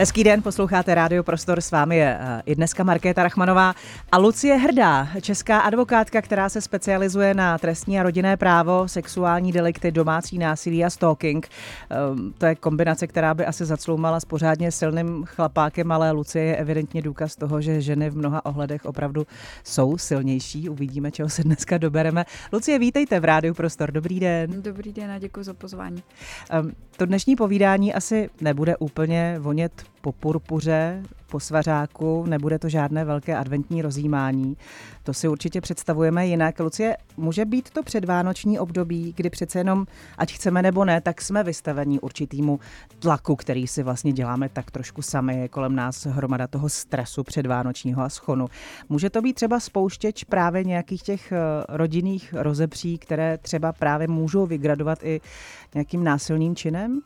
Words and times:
Hezký 0.00 0.24
den, 0.24 0.42
posloucháte 0.42 0.94
Rádio 0.94 1.22
Prostor, 1.22 1.60
s 1.60 1.70
vámi 1.70 1.96
je 1.96 2.18
eh, 2.20 2.42
i 2.46 2.54
dneska 2.54 2.84
Markéta 2.84 3.22
Rachmanová 3.22 3.74
a 4.12 4.18
Lucie 4.18 4.56
Hrdá, 4.56 5.08
česká 5.20 5.60
advokátka, 5.60 6.22
která 6.22 6.48
se 6.48 6.60
specializuje 6.60 7.34
na 7.34 7.58
trestní 7.58 8.00
a 8.00 8.02
rodinné 8.02 8.36
právo, 8.36 8.88
sexuální 8.88 9.52
delikty, 9.52 9.92
domácí 9.92 10.38
násilí 10.38 10.84
a 10.84 10.90
stalking. 10.90 11.48
Ehm, 11.90 12.32
to 12.38 12.46
je 12.46 12.54
kombinace, 12.54 13.06
která 13.06 13.34
by 13.34 13.46
asi 13.46 13.64
zacloumala 13.64 14.20
s 14.20 14.24
pořádně 14.24 14.72
silným 14.72 15.24
chlapákem, 15.24 15.92
ale 15.92 16.10
Lucie 16.10 16.44
je 16.44 16.56
evidentně 16.56 17.02
důkaz 17.02 17.36
toho, 17.36 17.60
že 17.60 17.80
ženy 17.80 18.10
v 18.10 18.16
mnoha 18.16 18.46
ohledech 18.46 18.84
opravdu 18.84 19.26
jsou 19.64 19.98
silnější. 19.98 20.68
Uvidíme, 20.68 21.10
čeho 21.10 21.28
se 21.28 21.44
dneska 21.44 21.78
dobereme. 21.78 22.24
Lucie, 22.52 22.78
vítejte 22.78 23.20
v 23.20 23.24
Rádiu 23.24 23.54
Prostor, 23.54 23.92
dobrý 23.92 24.20
den. 24.20 24.62
Dobrý 24.62 24.92
den 24.92 25.10
a 25.10 25.18
děkuji 25.18 25.42
za 25.42 25.54
pozvání. 25.54 26.02
Ehm, 26.50 26.72
to 26.96 27.06
dnešní 27.06 27.36
povídání 27.36 27.94
asi 27.94 28.30
nebude 28.40 28.76
úplně 28.76 29.36
vonět 29.38 29.89
po 30.00 30.12
purpuře, 30.12 31.02
po 31.30 31.40
svařáku, 31.40 32.24
nebude 32.26 32.58
to 32.58 32.68
žádné 32.68 33.04
velké 33.04 33.36
adventní 33.36 33.82
rozjímání. 33.82 34.56
To 35.02 35.14
si 35.14 35.28
určitě 35.28 35.60
představujeme 35.60 36.26
jinak. 36.26 36.60
Lucie, 36.60 36.96
může 37.16 37.44
být 37.44 37.70
to 37.70 37.82
předvánoční 37.82 38.58
období, 38.58 39.14
kdy 39.16 39.30
přece 39.30 39.58
jenom, 39.58 39.86
ať 40.18 40.32
chceme 40.32 40.62
nebo 40.62 40.84
ne, 40.84 41.00
tak 41.00 41.22
jsme 41.22 41.42
vystaveni 41.44 42.00
určitýmu 42.00 42.60
tlaku, 42.98 43.36
který 43.36 43.66
si 43.66 43.82
vlastně 43.82 44.12
děláme 44.12 44.48
tak 44.48 44.70
trošku 44.70 45.02
sami. 45.02 45.40
Je 45.40 45.48
kolem 45.48 45.76
nás 45.76 46.06
hromada 46.06 46.46
toho 46.46 46.68
stresu 46.68 47.24
předvánočního 47.24 48.02
a 48.02 48.08
schonu. 48.08 48.46
Může 48.88 49.10
to 49.10 49.22
být 49.22 49.32
třeba 49.32 49.60
spouštěč 49.60 50.24
právě 50.24 50.64
nějakých 50.64 51.02
těch 51.02 51.32
eh, 51.32 51.36
rodinných 51.68 52.34
rozepří, 52.38 52.98
které 52.98 53.38
třeba 53.38 53.72
právě 53.72 54.08
můžou 54.08 54.46
vygradovat 54.46 54.98
i 55.02 55.20
nějakým 55.74 56.04
násilným 56.04 56.56
činem? 56.56 57.00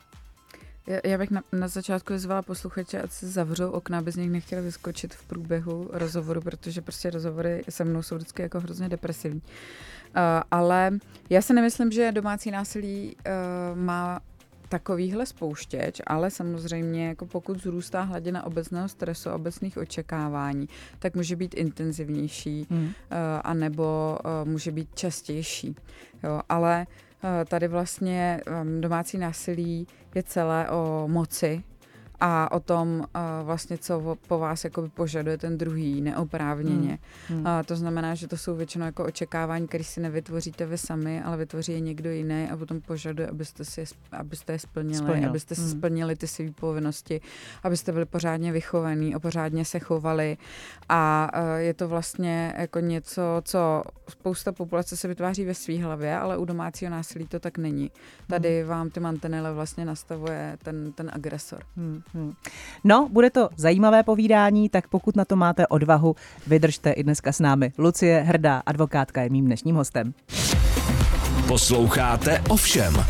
Já 1.03 1.17
bych 1.17 1.31
na, 1.31 1.43
na 1.51 1.67
začátku 1.67 2.13
vyzvala 2.13 2.41
posluchače, 2.41 3.01
ať 3.01 3.11
se 3.11 3.27
zavřou 3.27 3.69
okna, 3.71 3.97
aby 3.97 4.11
z 4.11 4.15
nich 4.15 4.29
nechtěli 4.29 4.61
vyskočit 4.61 5.13
v 5.13 5.23
průběhu 5.23 5.89
rozhovoru, 5.93 6.41
protože 6.41 6.81
prostě 6.81 7.09
rozhovory 7.09 7.63
se 7.69 7.85
mnou 7.85 8.03
jsou 8.03 8.15
vždycky 8.15 8.41
jako 8.41 8.59
hrozně 8.59 8.89
depresivní. 8.89 9.41
Uh, 9.41 10.21
ale 10.51 10.91
já 11.29 11.41
si 11.41 11.53
nemyslím, 11.53 11.91
že 11.91 12.11
domácí 12.11 12.51
násilí 12.51 13.15
uh, 13.15 13.79
má 13.79 14.19
takovýhle 14.69 15.25
spouštěč, 15.25 16.01
ale 16.07 16.31
samozřejmě 16.31 17.07
jako 17.07 17.25
pokud 17.25 17.63
zrůstá 17.63 18.01
hladina 18.01 18.45
obecného 18.45 18.89
stresu, 18.89 19.29
obecných 19.29 19.77
očekávání, 19.77 20.69
tak 20.99 21.15
může 21.15 21.35
být 21.35 21.53
intenzivnější 21.53 22.67
hmm. 22.69 22.83
uh, 22.83 22.91
anebo 23.43 24.19
uh, 24.25 24.49
může 24.49 24.71
být 24.71 24.89
častější. 24.95 25.75
Jo, 26.23 26.41
ale 26.49 26.87
tady 27.47 27.67
vlastně 27.67 28.41
um, 28.61 28.81
domácí 28.81 29.17
násilí 29.17 29.87
je 30.15 30.23
celé 30.23 30.69
o 30.69 31.07
moci, 31.07 31.63
a 32.21 32.51
o 32.51 32.59
tom 32.59 33.03
vlastně, 33.43 33.77
co 33.77 34.17
po 34.27 34.39
vás 34.39 34.63
jakoby 34.63 34.89
požaduje 34.89 35.37
ten 35.37 35.57
druhý 35.57 36.01
neoprávněně. 36.01 36.99
Hmm. 37.27 37.47
A 37.47 37.63
to 37.63 37.75
znamená, 37.75 38.15
že 38.15 38.27
to 38.27 38.37
jsou 38.37 38.55
většinou 38.55 38.85
jako 38.85 39.05
očekávání, 39.05 39.67
které 39.67 39.83
si 39.83 40.01
nevytvoříte 40.01 40.65
vy 40.65 40.77
sami, 40.77 41.21
ale 41.21 41.37
vytvoří 41.37 41.71
je 41.71 41.79
někdo 41.79 42.09
jiný 42.09 42.49
a 42.49 42.57
potom 42.57 42.81
požaduje, 42.81 43.27
abyste, 43.27 43.65
si, 43.65 43.83
abyste 44.11 44.53
je 44.53 44.59
splnili, 44.59 44.97
Splnil. 44.97 45.29
abyste 45.29 45.55
si 45.55 45.61
hmm. 45.61 45.71
splnili 45.71 46.15
ty 46.15 46.27
své 46.27 46.51
povinnosti, 46.51 47.21
abyste 47.63 47.91
byli 47.91 48.05
pořádně 48.05 48.51
vychovaní 48.51 49.15
a 49.15 49.19
pořádně 49.19 49.65
se 49.65 49.79
chovali. 49.79 50.37
A 50.89 51.31
je 51.57 51.73
to 51.73 51.87
vlastně 51.87 52.53
jako 52.57 52.79
něco, 52.79 53.21
co 53.43 53.83
spousta 54.09 54.51
populace 54.51 54.97
se 54.97 55.07
vytváří 55.07 55.45
ve 55.45 55.53
své 55.53 55.83
hlavě, 55.83 56.17
ale 56.17 56.37
u 56.37 56.45
domácího 56.45 56.91
násilí 56.91 57.27
to 57.27 57.39
tak 57.39 57.57
není. 57.57 57.91
Tady 58.27 58.59
hmm. 58.59 58.69
vám 58.69 58.89
ty 58.89 58.99
mantinely 58.99 59.53
vlastně 59.53 59.85
nastavuje 59.85 60.57
ten, 60.63 60.91
ten 60.91 61.11
agresor. 61.13 61.63
Hmm. 61.77 62.01
Hmm. 62.13 62.33
No, 62.83 63.09
bude 63.11 63.29
to 63.29 63.49
zajímavé 63.57 64.03
povídání, 64.03 64.69
tak 64.69 64.87
pokud 64.87 65.15
na 65.15 65.25
to 65.25 65.35
máte 65.35 65.67
odvahu, 65.67 66.15
vydržte 66.47 66.91
i 66.91 67.03
dneska 67.03 67.31
s 67.31 67.39
námi. 67.39 67.71
Lucie 67.77 68.21
Hrdá, 68.21 68.63
advokátka, 68.65 69.21
je 69.21 69.29
mým 69.29 69.45
dnešním 69.45 69.75
hostem. 69.75 70.13
Posloucháte 71.47 72.41
ovšem. 72.49 73.05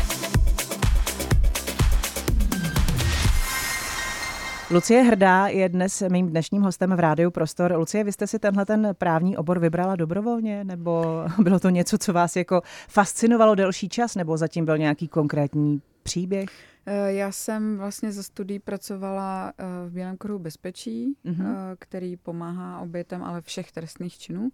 Lucie 4.70 5.02
Hrdá 5.02 5.46
je 5.46 5.68
dnes 5.68 6.02
mým 6.08 6.28
dnešním 6.28 6.62
hostem 6.62 6.90
v 6.90 7.00
Rádiu 7.00 7.30
Prostor. 7.30 7.72
Lucie, 7.76 8.04
vy 8.04 8.12
jste 8.12 8.26
si 8.26 8.38
tenhle 8.38 8.66
ten 8.66 8.88
právní 8.98 9.36
obor 9.36 9.58
vybrala 9.58 9.96
dobrovolně, 9.96 10.64
nebo 10.64 11.24
bylo 11.38 11.58
to 11.58 11.68
něco, 11.68 11.98
co 11.98 12.12
vás 12.12 12.36
jako 12.36 12.62
fascinovalo 12.88 13.54
delší 13.54 13.88
čas, 13.88 14.14
nebo 14.14 14.36
zatím 14.36 14.64
byl 14.64 14.78
nějaký 14.78 15.08
konkrétní 15.08 15.80
příběh? 16.02 16.48
Eh, 16.86 17.12
já 17.12 17.32
jsem 17.32 17.76
vlastně 17.76 18.12
za 18.12 18.22
studií 18.22 18.58
pracovala 18.58 19.52
eh, 19.58 19.64
v 19.88 19.92
Bílém 19.92 20.16
kruhu 20.16 20.38
bezpečí, 20.38 21.16
mm-hmm. 21.24 21.76
který 21.78 22.16
pomáhá 22.16 22.80
obětem 22.80 23.24
ale 23.24 23.40
všech 23.42 23.72
trestných 23.72 24.18
činů. 24.18 24.50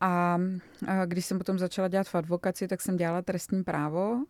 A 0.00 0.38
když 1.04 1.26
jsem 1.26 1.38
potom 1.38 1.58
začala 1.58 1.88
dělat 1.88 2.08
v 2.08 2.14
advokaci, 2.14 2.68
tak 2.68 2.82
jsem 2.82 2.96
dělala 2.96 3.22
trestní 3.22 3.64
právo 3.64 4.24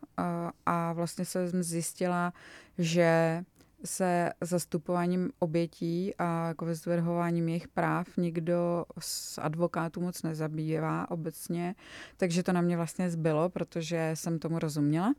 a 0.66 0.92
vlastně 0.92 1.24
jsem 1.24 1.62
zjistila, 1.62 2.32
že 2.78 3.42
se 3.84 4.32
zastupováním 4.40 5.30
obětí 5.38 6.14
a 6.18 6.48
jako 6.48 6.64
vyzdvihováním 6.64 7.48
jejich 7.48 7.68
práv 7.68 8.16
nikdo 8.16 8.84
z 8.98 9.38
advokátů 9.38 10.00
moc 10.00 10.22
nezabývá 10.22 11.10
obecně, 11.10 11.74
takže 12.16 12.42
to 12.42 12.52
na 12.52 12.60
mě 12.60 12.76
vlastně 12.76 13.10
zbylo, 13.10 13.48
protože 13.48 14.10
jsem 14.14 14.38
tomu 14.38 14.58
rozuměla. 14.58 15.14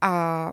A 0.00 0.52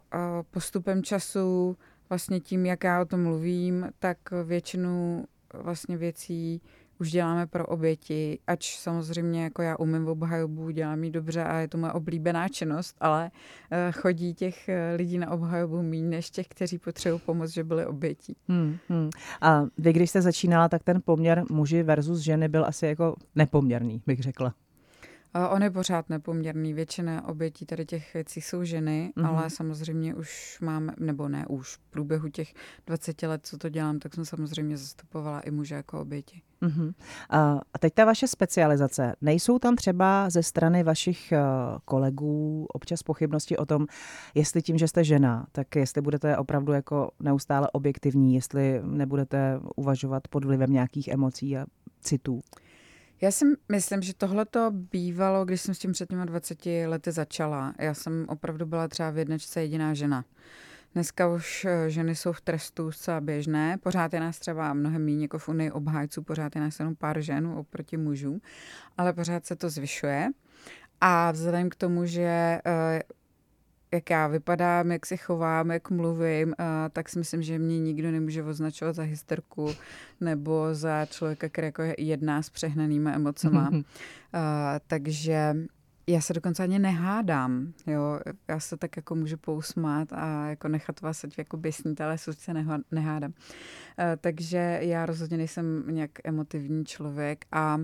postupem 0.52 1.04
času, 1.04 1.78
vlastně 2.10 2.40
tím, 2.40 2.66
jak 2.66 2.84
já 2.84 3.02
o 3.02 3.06
tom 3.06 3.24
mluvím, 3.24 3.90
tak 4.00 4.18
většinu 4.44 5.26
vlastně 5.54 5.98
věcí 5.98 6.62
už 7.00 7.12
děláme 7.12 7.48
pro 7.48 7.66
oběti, 7.66 8.40
ač 8.48 8.78
samozřejmě 8.78 9.44
jako 9.44 9.62
já 9.62 9.76
umím 9.78 10.06
v 10.06 10.10
obhajobu, 10.10 10.70
dělám 10.70 11.04
ji 11.04 11.12
dobře 11.12 11.44
a 11.44 11.58
je 11.58 11.68
to 11.68 11.78
moje 11.78 11.94
oblíbená 11.94 12.50
činnost, 12.50 12.96
ale 13.00 13.32
eh, 13.72 13.92
chodí 13.92 14.34
těch 14.34 14.70
eh, 14.70 14.96
lidí 14.96 15.18
na 15.18 15.32
obhajobu 15.32 15.82
méně 15.82 16.10
než 16.10 16.30
těch, 16.30 16.48
kteří 16.48 16.78
potřebují 16.78 17.22
pomoc, 17.26 17.52
že 17.52 17.64
byli 17.64 17.86
obětí. 17.86 18.36
Hmm, 18.48 18.78
hmm. 18.90 19.10
A 19.42 19.66
vy, 19.78 19.94
když 19.94 20.10
jste 20.10 20.22
začínala, 20.22 20.70
tak 20.70 20.84
ten 20.84 21.02
poměr 21.06 21.44
muži 21.52 21.84
versus 21.84 22.20
ženy 22.20 22.48
byl 22.48 22.66
asi 22.66 22.86
jako 22.86 23.16
nepoměrný, 23.36 24.02
bych 24.06 24.20
řekla. 24.20 24.54
On 25.50 25.64
je 25.64 25.72
pořád 25.72 26.10
nepoměrný. 26.10 26.74
Většina 26.74 27.28
obětí 27.28 27.66
tady 27.66 27.86
těch 27.86 28.14
věcí 28.14 28.42
jsou 28.42 28.64
ženy, 28.64 29.14
mm-hmm. 29.18 29.28
ale 29.28 29.50
samozřejmě 29.50 30.16
už 30.16 30.58
máme, 30.62 30.94
nebo 31.00 31.28
ne 31.30 31.46
už, 31.50 31.76
v 31.76 31.80
průběhu 31.80 32.30
těch 32.30 32.54
20 32.88 33.24
let, 33.24 33.46
co 33.46 33.58
to 33.58 33.70
dělám, 33.70 34.00
tak 34.00 34.14
jsem 34.14 34.26
samozřejmě 34.26 34.78
zastupovala 34.78 35.40
i 35.40 35.52
muže 35.52 35.76
jako 35.76 36.02
oběti. 36.02 36.42
Mm-hmm. 36.62 36.94
A 37.30 37.60
teď 37.80 37.94
ta 37.94 38.06
vaše 38.06 38.28
specializace. 38.28 39.16
Nejsou 39.22 39.60
tam 39.60 39.76
třeba 39.76 40.30
ze 40.30 40.44
strany 40.44 40.84
vašich 40.84 41.32
eh, 41.32 41.40
kolegů 41.86 42.66
občas 42.74 43.04
pochybnosti 43.04 43.58
o 43.58 43.66
tom, 43.66 43.86
jestli 44.36 44.62
tím, 44.62 44.78
že 44.78 44.88
jste 44.88 45.04
žena, 45.04 45.48
tak 45.52 45.76
jestli 45.76 46.02
budete 46.02 46.38
opravdu 46.38 46.74
jako 46.74 47.12
neustále 47.20 47.70
objektivní, 47.74 48.36
jestli 48.36 48.82
nebudete 48.84 49.60
uvažovat 49.76 50.28
pod 50.28 50.46
vlivem 50.46 50.74
nějakých 50.74 51.08
emocí 51.08 51.58
a 51.58 51.66
citů? 52.02 52.42
Já 53.26 53.32
si 53.32 53.46
myslím, 53.72 54.02
že 54.02 54.14
tohle 54.14 54.46
to 54.46 54.72
bývalo, 54.72 55.46
když 55.46 55.62
jsem 55.62 55.76
s 55.76 55.80
tím 55.80 55.92
před 55.92 56.10
těmi 56.10 56.26
20 56.26 56.66
lety 56.86 57.12
začala. 57.12 57.74
Já 57.80 57.94
jsem 57.94 58.26
opravdu 58.30 58.66
byla 58.66 58.88
třeba 58.88 59.10
v 59.10 59.18
jednačce 59.18 59.62
jediná 59.62 59.94
žena. 59.94 60.26
Dneska 60.94 61.28
už 61.28 61.66
eh, 61.66 61.90
ženy 61.90 62.16
jsou 62.16 62.32
v 62.32 62.42
trestu 62.42 62.92
zcela 62.92 63.22
běžné. 63.22 63.78
Pořád 63.78 64.14
je 64.14 64.20
nás 64.20 64.40
třeba 64.40 64.74
mnohem 64.74 65.06
méně 65.06 65.22
jako 65.22 65.40
v 65.40 65.50
Unii 65.50 65.72
obhájců, 65.72 66.24
pořád 66.24 66.56
je 66.56 66.62
nás 66.62 66.80
jenom 66.80 66.96
pár 66.96 67.22
žen 67.22 67.48
oproti 67.48 67.98
mužům, 67.98 68.42
ale 68.98 69.14
pořád 69.14 69.46
se 69.46 69.56
to 69.56 69.70
zvyšuje. 69.70 70.30
A 71.02 71.32
vzhledem 71.32 71.70
k 71.70 71.76
tomu, 71.76 72.06
že 72.06 72.60
eh, 72.66 73.02
jak 73.96 74.10
já 74.10 74.28
vypadám, 74.28 74.92
jak 74.92 75.06
se 75.06 75.18
chovám, 75.18 75.72
jak 75.72 75.90
mluvím, 75.90 76.48
uh, 76.48 76.56
tak 76.94 77.10
si 77.10 77.20
myslím, 77.20 77.42
že 77.42 77.60
mě 77.60 77.80
nikdo 77.80 78.12
nemůže 78.12 78.44
označovat 78.44 78.96
za 78.96 79.04
hysterku 79.04 79.74
nebo 80.22 80.68
za 80.72 81.06
člověka, 81.06 81.50
který 81.50 81.68
jako 81.68 81.84
jedná 81.98 82.42
s 82.42 82.50
přehnanýma 82.50 83.12
emocema. 83.12 83.70
uh, 83.70 83.82
takže 84.88 85.56
já 86.08 86.22
se 86.22 86.34
dokonce 86.34 86.64
ani 86.64 86.80
nehádám, 86.80 87.74
jo. 87.88 88.20
Já 88.48 88.60
se 88.60 88.78
tak 88.78 88.98
jako 88.98 89.16
můžu 89.16 89.38
pousmát 89.38 90.14
a 90.14 90.48
jako 90.48 90.68
nechat 90.68 91.02
vás 91.02 91.24
ať 91.24 91.38
jako 91.38 91.58
běsnit, 91.58 92.02
ale 92.02 92.18
se 92.18 92.54
nehádám. 92.92 93.32
Uh, 93.32 94.06
takže 94.22 94.80
já 94.82 95.06
rozhodně 95.06 95.38
nejsem 95.38 95.84
nějak 95.88 96.12
emotivní 96.24 96.86
člověk 96.86 97.46
a 97.52 97.78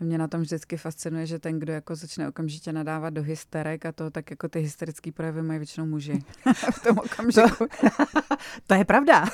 mě 0.00 0.18
na 0.18 0.28
tom 0.28 0.40
vždycky 0.40 0.76
fascinuje, 0.76 1.26
že 1.26 1.38
ten, 1.38 1.58
kdo 1.58 1.72
jako 1.72 1.96
začne 1.96 2.28
okamžitě 2.28 2.72
nadávat 2.72 3.14
do 3.14 3.22
hysterek 3.22 3.86
a 3.86 3.92
to, 3.92 4.10
tak 4.10 4.30
jako 4.30 4.48
ty 4.48 4.60
hysterické 4.60 5.12
projevy 5.12 5.42
mají 5.42 5.58
většinou 5.58 5.86
muži 5.86 6.18
v 6.72 6.82
tom 6.82 6.98
okamžiku. 6.98 7.66
To, 7.80 7.94
to 8.66 8.74
je 8.74 8.84
pravda. 8.84 9.24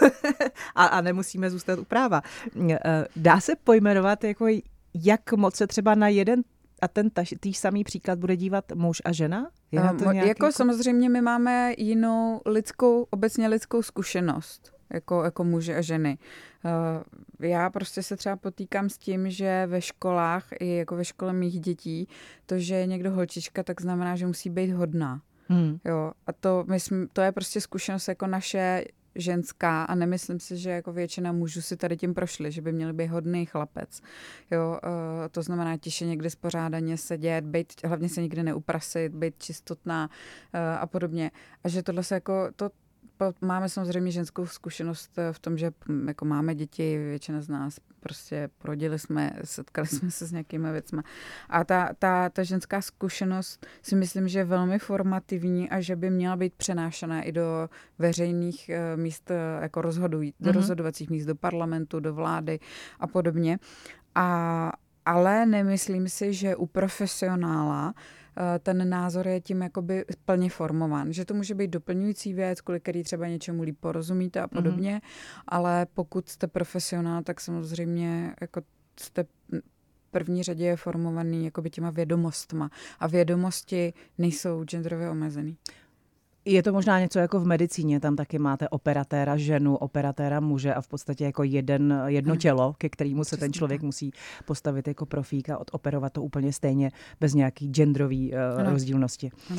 a, 0.75 0.85
a 0.85 1.01
nemusíme 1.01 1.51
zůstat 1.51 1.79
u 1.79 1.85
práva. 1.85 2.23
Eh, 2.71 2.79
dá 3.17 3.41
se 3.41 3.53
pojmenovat, 3.65 4.25
jako 4.25 4.47
jak 4.95 5.33
moc 5.33 5.57
se 5.57 5.67
třeba 5.67 5.95
na 5.95 6.09
jeden 6.09 6.43
a 6.83 6.89
ten 6.89 7.11
týž 7.41 7.59
samý 7.59 7.85
příklad 7.85 8.19
bude 8.19 8.37
dívat 8.37 8.73
muž 8.75 9.03
a 9.05 9.13
žena? 9.13 9.51
Je 9.73 9.81
um, 9.81 9.99
to 9.99 10.13
nějaký... 10.13 10.29
Jako 10.29 10.53
samozřejmě 10.53 11.09
my 11.09 11.21
máme 11.21 11.75
jinou 11.79 12.41
lidskou, 12.47 13.07
obecně 13.11 13.49
lidskou 13.49 13.83
zkušenost 13.83 14.75
jako, 14.95 15.25
jako 15.25 15.45
muže 15.45 15.77
a 15.77 15.81
ženy. 15.81 16.19
Uh, 16.65 17.49
já 17.49 17.71
prostě 17.71 18.03
se 18.03 18.17
třeba 18.17 18.37
potýkám 18.37 18.89
s 18.89 18.99
tím, 18.99 19.31
že 19.31 19.67
ve 19.67 19.81
školách, 19.81 20.47
i 20.61 20.77
jako 20.77 20.97
ve 20.97 21.05
škole 21.05 21.33
mých 21.33 21.61
dětí, 21.61 22.09
to, 22.47 22.59
že 22.59 22.75
je 22.75 22.87
někdo 22.87 23.11
holčička, 23.11 23.63
tak 23.63 23.81
znamená, 23.81 24.17
že 24.17 24.27
musí 24.27 24.51
být 24.51 24.71
hodná. 24.71 25.21
Hmm. 25.49 25.79
Jo, 25.85 26.13
a 26.27 26.33
to, 26.33 26.65
my 26.69 26.81
jsme, 26.81 27.07
to 27.13 27.21
je 27.21 27.33
prostě 27.33 27.61
zkušenost 27.61 28.09
jako 28.09 28.27
naše 28.27 28.85
ženská 29.15 29.85
a 29.85 29.95
nemyslím 29.95 30.41
si, 30.41 30.57
že 30.57 30.71
jako 30.71 30.93
většina 30.93 31.33
mužů 31.33 31.63
si 31.63 31.77
tady 31.77 31.97
tím 31.97 32.15
prošli, 32.15 32.53
že 32.53 32.63
by 32.63 32.73
měli 32.73 32.93
být 32.93 33.07
hodný 33.07 33.47
chlapec. 33.47 34.01
Jo, 34.51 34.79
uh, 34.85 34.89
to 35.31 35.43
znamená 35.43 35.77
tiše 35.77 36.07
někde 36.07 36.31
spořádaně 36.31 36.97
sedět, 36.97 37.45
být, 37.45 37.73
hlavně 37.85 38.09
se 38.09 38.23
nikdy 38.23 38.43
neuprasit, 38.43 39.15
být 39.15 39.35
čistotná 39.39 40.11
uh, 40.55 40.61
a 40.81 40.87
podobně. 40.87 41.31
A 41.65 41.69
že 41.69 41.83
tohle 41.83 42.03
se 42.03 42.15
jako, 42.15 42.49
to, 42.57 42.71
máme 43.41 43.69
samozřejmě 43.69 44.11
ženskou 44.11 44.47
zkušenost 44.47 45.19
eh, 45.19 45.33
v 45.33 45.39
tom, 45.39 45.59
že 45.59 45.71
hm, 45.89 46.09
jako 46.09 46.25
máme 46.25 46.55
děti, 46.55 46.99
většina 46.99 47.41
z 47.41 47.49
nás 47.49 47.81
prostě 48.01 48.49
prodili 48.59 48.99
jsme, 48.99 49.33
setkali 49.45 49.87
jsme 49.87 50.11
se 50.11 50.27
s 50.27 50.33
nějakými 50.33 50.73
věcmi. 50.73 51.03
A 51.49 51.65
ta, 51.65 51.91
ta, 51.99 52.29
ta 52.29 52.43
ženská 52.43 52.81
zkušenost 52.81 53.67
si 53.83 53.97
myslím, 53.97 54.29
že 54.29 54.39
je 54.39 54.45
velmi 54.45 54.79
formativní 54.79 55.71
a 55.71 55.81
že 55.81 55.97
by 55.97 56.11
měla 56.11 56.37
být 56.37 56.55
přenášena 56.55 57.23
i 57.23 57.33
do 57.33 57.69
veřejných 57.99 58.69
eh, 58.69 58.97
míst, 58.97 59.31
eh, 59.31 59.63
jako 59.63 59.83
rozhodují, 59.83 60.35
do 60.41 60.51
mm-hmm. 60.51 60.55
rozhodovacích 60.55 61.11
míst, 61.11 61.27
do 61.27 61.35
parlamentu, 61.35 62.01
do 62.01 62.15
vlády 62.15 62.61
a 63.01 63.07
podobně. 63.07 63.59
A, 64.15 64.73
ale 65.07 65.47
nemyslím 65.47 66.09
si, 66.09 66.35
že 66.35 66.57
u 66.57 66.67
profesionála 66.67 67.95
Eh, 67.95 68.24
ten 68.59 68.89
názor 68.89 69.29
je 69.29 69.41
tím 69.41 69.63
jakoby 69.63 70.05
plně 70.25 70.51
formován. 70.51 71.13
Že 71.13 71.25
to 71.25 71.35
může 71.35 71.55
být 71.55 71.71
doplňující 71.71 72.35
věc, 72.35 72.61
kvůli 72.61 72.81
který 72.81 73.03
třeba 73.03 73.29
něčemu 73.29 73.63
líp 73.63 73.77
porozumíte 73.81 74.41
a 74.41 74.49
mhm. 74.53 74.63
podobně, 74.63 74.97
mm-hmm. 74.97 75.43
ale 75.49 75.87
pokud 75.95 76.29
jste 76.29 76.47
profesionál, 76.47 77.23
tak 77.23 77.41
samozřejmě 77.41 78.35
jako 78.41 78.61
jste 79.01 79.25
první 80.15 80.43
řadě 80.43 80.65
je 80.65 80.77
formovaný 80.77 81.45
jakoby 81.45 81.71
těma 81.71 81.91
vědomostma. 81.91 82.71
A 83.01 83.07
vědomosti 83.07 83.93
nejsou 84.19 84.65
genderově 84.65 85.11
omezený. 85.11 85.57
Je 86.47 86.63
to 86.63 86.73
možná 86.73 87.01
něco 87.01 87.19
jako 87.19 87.41
v 87.41 87.47
medicíně, 87.47 88.01
tam 88.01 88.17
taky 88.17 88.39
máte 88.39 88.69
operatéra 88.69 89.37
ženu, 89.37 89.77
operatéra 89.77 90.41
muže 90.41 90.75
a 90.75 90.81
v 90.81 90.89
podstatě 90.89 91.25
jako 91.25 91.43
jeden, 91.43 92.03
jedno 92.07 92.37
tělo, 92.37 92.75
ke 92.79 92.89
kterému 92.89 93.25
se 93.25 93.37
ten 93.37 93.53
člověk 93.53 93.83
musí 93.83 94.13
postavit 94.45 94.89
jako 94.89 95.07
profík 95.07 95.51
a 95.51 95.59
odoperovat 95.59 96.13
to 96.13 96.23
úplně 96.23 96.53
stejně 96.53 96.91
bez 97.21 97.35
nějaký 97.35 97.69
genderový 97.69 98.33
uh, 98.33 98.71
rozdílnosti. 98.71 99.31
Uh, 99.51 99.57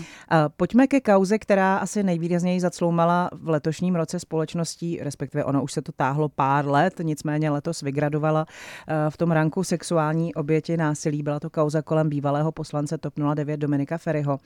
pojďme 0.58 0.88
ke 0.88 1.02
kauze, 1.02 1.38
která 1.38 1.78
asi 1.78 2.04
nejvýrazněji 2.04 2.60
zacloumala 2.60 3.30
v 3.34 3.50
letošním 3.50 3.96
roce 3.96 4.20
společností, 4.20 5.00
respektive 5.02 5.44
ono 5.46 5.64
už 5.64 5.72
se 5.74 5.82
to 5.82 5.92
táhlo 5.92 6.30
pár 6.30 6.68
let, 6.68 6.94
nicméně 7.04 7.50
letos 7.50 7.82
vygradovala 7.82 8.46
uh, 8.46 8.96
v 9.10 9.18
tom 9.18 9.32
ranku 9.32 9.64
sexuální 9.64 10.34
oběti 10.34 10.78
násilí. 10.78 11.24
Byla 11.24 11.40
to 11.40 11.50
kauza 11.50 11.82
kolem 11.82 12.10
bývalého 12.10 12.52
poslance 12.52 12.98
TOP 12.98 13.14
09 13.36 13.58
Dominika 13.58 13.98
Ferryho. 13.98 14.40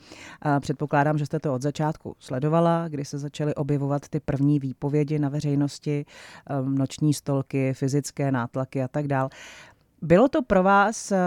Uh, 0.46 0.60
předpokládám, 0.60 1.18
že 1.18 1.26
jste 1.26 1.40
to 1.40 1.54
od 1.54 1.62
začátku 1.62 2.16
sledovala, 2.30 2.88
kdy 2.88 3.04
se 3.04 3.18
začaly 3.18 3.54
objevovat 3.54 4.08
ty 4.08 4.20
první 4.20 4.58
výpovědi 4.58 5.18
na 5.18 5.28
veřejnosti, 5.28 6.04
um, 6.62 6.74
noční 6.74 7.14
stolky, 7.14 7.74
fyzické 7.74 8.32
nátlaky 8.32 8.82
a 8.82 8.88
tak 8.88 9.06
dál. 9.06 9.28
Bylo 10.02 10.28
to 10.28 10.42
pro 10.42 10.62
vás 10.62 11.12
uh, 11.12 11.18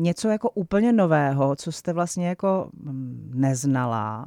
něco 0.00 0.28
jako 0.28 0.50
úplně 0.50 0.92
nového, 0.92 1.56
co 1.56 1.72
jste 1.72 1.92
vlastně 1.92 2.28
jako 2.28 2.70
mm, 2.72 3.32
neznala, 3.34 4.22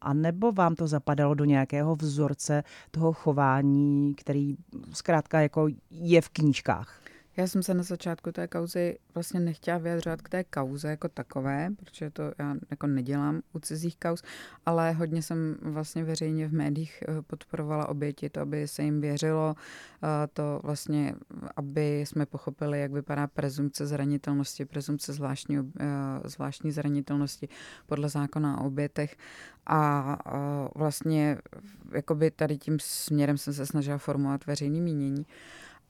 a 0.00 0.12
nebo 0.12 0.52
vám 0.52 0.74
to 0.74 0.86
zapadalo 0.86 1.34
do 1.34 1.44
nějakého 1.44 1.96
vzorce 1.96 2.62
toho 2.90 3.12
chování, 3.12 4.14
který 4.14 4.56
zkrátka 4.92 5.40
jako 5.40 5.68
je 5.90 6.20
v 6.20 6.28
knížkách? 6.28 7.05
Já 7.38 7.46
jsem 7.46 7.62
se 7.62 7.74
na 7.74 7.82
začátku 7.82 8.32
té 8.32 8.48
kauzy 8.48 8.98
vlastně 9.14 9.40
nechtěla 9.40 9.78
vyjadřovat 9.78 10.22
k 10.22 10.28
té 10.28 10.44
kauze 10.44 10.88
jako 10.88 11.08
takové, 11.08 11.70
protože 11.76 12.10
to 12.10 12.22
já 12.38 12.54
jako 12.70 12.86
nedělám 12.86 13.40
u 13.52 13.58
cizích 13.58 13.96
kauz, 13.96 14.22
ale 14.66 14.92
hodně 14.92 15.22
jsem 15.22 15.56
vlastně 15.62 16.04
veřejně 16.04 16.48
v 16.48 16.52
médiích 16.52 17.02
eh, 17.08 17.22
podporovala 17.22 17.88
oběti, 17.88 18.30
to, 18.30 18.40
aby 18.40 18.68
se 18.68 18.82
jim 18.82 19.00
věřilo, 19.00 19.54
eh, 20.02 20.26
to 20.32 20.60
vlastně, 20.62 21.14
aby 21.56 22.00
jsme 22.00 22.26
pochopili, 22.26 22.80
jak 22.80 22.92
vypadá 22.92 23.26
prezumce 23.26 23.86
zranitelnosti, 23.86 24.64
prezumce 24.64 25.12
zvláštní, 25.12 25.58
eh, 25.58 25.84
zvláštní 26.24 26.70
zranitelnosti 26.70 27.48
podle 27.86 28.08
zákona 28.08 28.60
o 28.60 28.66
obětech 28.66 29.16
a 29.66 30.18
vlastně 30.74 31.38
jakoby 31.92 32.30
tady 32.30 32.58
tím 32.58 32.78
směrem 32.80 33.38
jsem 33.38 33.54
se 33.54 33.66
snažila 33.66 33.98
formovat 33.98 34.46
veřejný 34.46 34.80
mínění. 34.80 35.26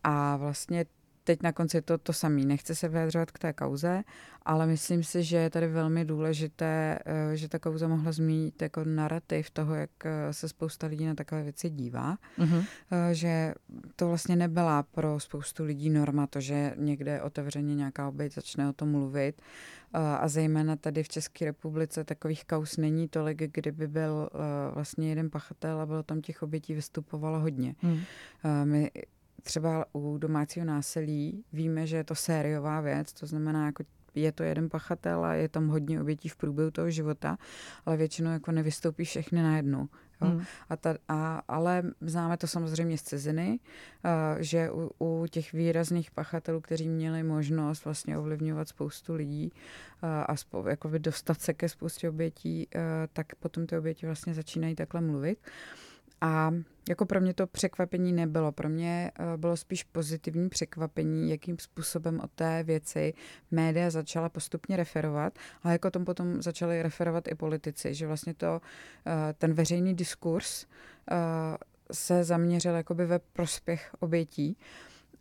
A 0.03 0.37
vlastně 0.37 0.85
teď 1.27 1.43
na 1.43 1.53
konci 1.53 1.83
to 1.83 1.99
to 1.99 2.13
samé. 2.13 2.45
Nechce 2.45 2.75
se 2.75 2.89
vyjadřovat 2.89 3.31
k 3.31 3.39
té 3.39 3.53
kauze, 3.53 4.03
ale 4.43 4.67
myslím 4.67 5.05
si, 5.05 5.23
že 5.23 5.37
je 5.37 5.51
tady 5.51 5.69
velmi 5.69 6.05
důležité, 6.05 6.99
eh, 7.05 7.37
že 7.37 7.49
ta 7.49 7.59
kauza 7.59 7.89
mohla 7.89 8.13
zmínit 8.13 8.63
jako 8.63 8.85
narrativ 8.85 9.51
toho, 9.51 9.75
jak 9.75 9.91
eh, 10.05 10.33
se 10.33 10.49
spousta 10.49 10.87
lidí 10.87 11.07
na 11.07 11.15
takové 11.15 11.43
věci 11.43 11.71
dívá. 11.71 12.17
Mm-hmm. 12.39 12.65
Že 13.13 13.55
to 13.97 14.09
vlastně 14.09 14.37
nebyla 14.37 14.83
pro 14.83 15.21
spoustu 15.21 15.65
lidí 15.65 15.91
norma, 15.91 16.27
to, 16.27 16.41
že 16.41 16.75
někde 16.77 17.23
otevřeně 17.23 17.75
nějaká 17.75 18.09
oběť 18.09 18.35
začne 18.35 18.69
o 18.69 18.73
tom 18.73 18.91
mluvit. 18.91 19.43
A 19.93 20.29
zejména 20.29 20.77
tady 20.77 21.03
v 21.03 21.09
České 21.09 21.45
republice 21.45 22.05
takových 22.05 22.45
kaus 22.45 22.77
není 22.77 23.09
tolik, 23.09 23.43
kdyby 23.53 23.89
byl 23.89 24.31
vlastně 24.75 25.09
jeden 25.09 25.31
pachatel 25.31 25.81
a 25.81 25.87
bylo 25.87 26.03
tam 26.03 26.21
těch 26.21 26.43
obětí 26.43 26.75
vystupovalo 26.75 27.41
hodně. 27.41 27.75
Mm. 27.83 28.01
My 28.65 28.91
třeba 29.43 29.85
u 29.93 30.19
domácího 30.19 30.67
násilí 30.67 31.45
víme, 31.53 31.87
že 31.87 31.97
je 31.97 32.05
to 32.05 32.15
sériová 32.15 32.81
věc, 32.81 33.13
to 33.13 33.27
znamená, 33.27 33.67
jako 33.67 33.85
je 34.15 34.33
to 34.33 34.43
jeden 34.43 34.71
pachatel 34.71 35.25
a 35.25 35.35
je 35.35 35.49
tam 35.49 35.69
hodně 35.69 36.01
obětí 36.01 36.29
v 36.29 36.37
průběhu 36.37 36.71
toho 36.71 36.91
života, 36.91 37.39
ale 37.87 37.97
většinou 37.97 38.31
jako 38.31 38.53
nevystoupí 38.53 39.05
všechny 39.05 39.43
najednou. 39.43 39.89
Jo? 40.23 40.29
Hmm. 40.29 40.45
A 40.69 40.77
ta, 40.77 40.97
a, 41.09 41.43
ale 41.49 41.83
známe 42.01 42.37
to 42.37 42.47
samozřejmě 42.47 42.99
z 42.99 43.03
ciziny, 43.03 43.61
a, 44.05 44.37
že 44.39 44.71
u, 44.71 44.91
u 44.99 45.27
těch 45.27 45.53
výrazných 45.53 46.11
pachatelů, 46.11 46.61
kteří 46.61 46.89
měli 46.89 47.23
možnost 47.23 47.85
vlastně 47.85 48.19
ovlivňovat 48.19 48.69
spoustu 48.69 49.15
lidí 49.15 49.53
a, 50.03 50.23
a 50.23 50.37
spo, 50.37 50.65
jako 50.69 50.91
dostat 50.99 51.41
se 51.41 51.55
ke 51.55 51.69
spoustě 51.69 52.09
obětí, 52.09 52.69
a, 52.75 53.07
tak 53.13 53.35
potom 53.35 53.67
ty 53.67 53.79
oběti 53.79 54.07
vlastně 54.07 54.35
začínají 54.35 54.75
takhle 54.75 55.01
mluvit. 55.01 55.39
A 55.39 55.45
jako 56.89 57.07
pro 57.07 57.21
mě 57.21 57.35
to 57.35 57.47
překvapení 57.47 58.13
nebylo. 58.13 58.53
Pro 58.53 58.69
mě 58.69 59.11
eh, 59.15 59.37
bylo 59.37 59.57
spíš 59.57 59.85
pozitivní 59.85 60.49
překvapení, 60.49 61.31
jakým 61.31 61.59
způsobem 61.59 62.21
o 62.21 62.29
té 62.29 62.63
věci 62.63 63.15
média 63.51 63.91
začala 63.91 64.29
postupně 64.29 64.77
referovat, 64.77 65.39
ale 65.63 65.73
jako 65.73 65.91
tom 65.91 66.05
potom 66.05 66.43
začali 66.43 66.83
referovat 66.83 67.29
i 67.29 67.35
politici, 67.35 67.95
že 67.95 68.07
vlastně 68.07 68.35
to, 68.35 68.61
eh, 69.07 69.35
ten 69.39 69.55
veřejný 69.55 69.95
diskurs 69.95 70.67
eh, 71.11 71.17
se 71.93 72.25
zaměřil 72.25 72.75
jakoby 72.75 73.07
ve 73.07 73.19
prospěch 73.19 73.95
obětí 74.01 74.57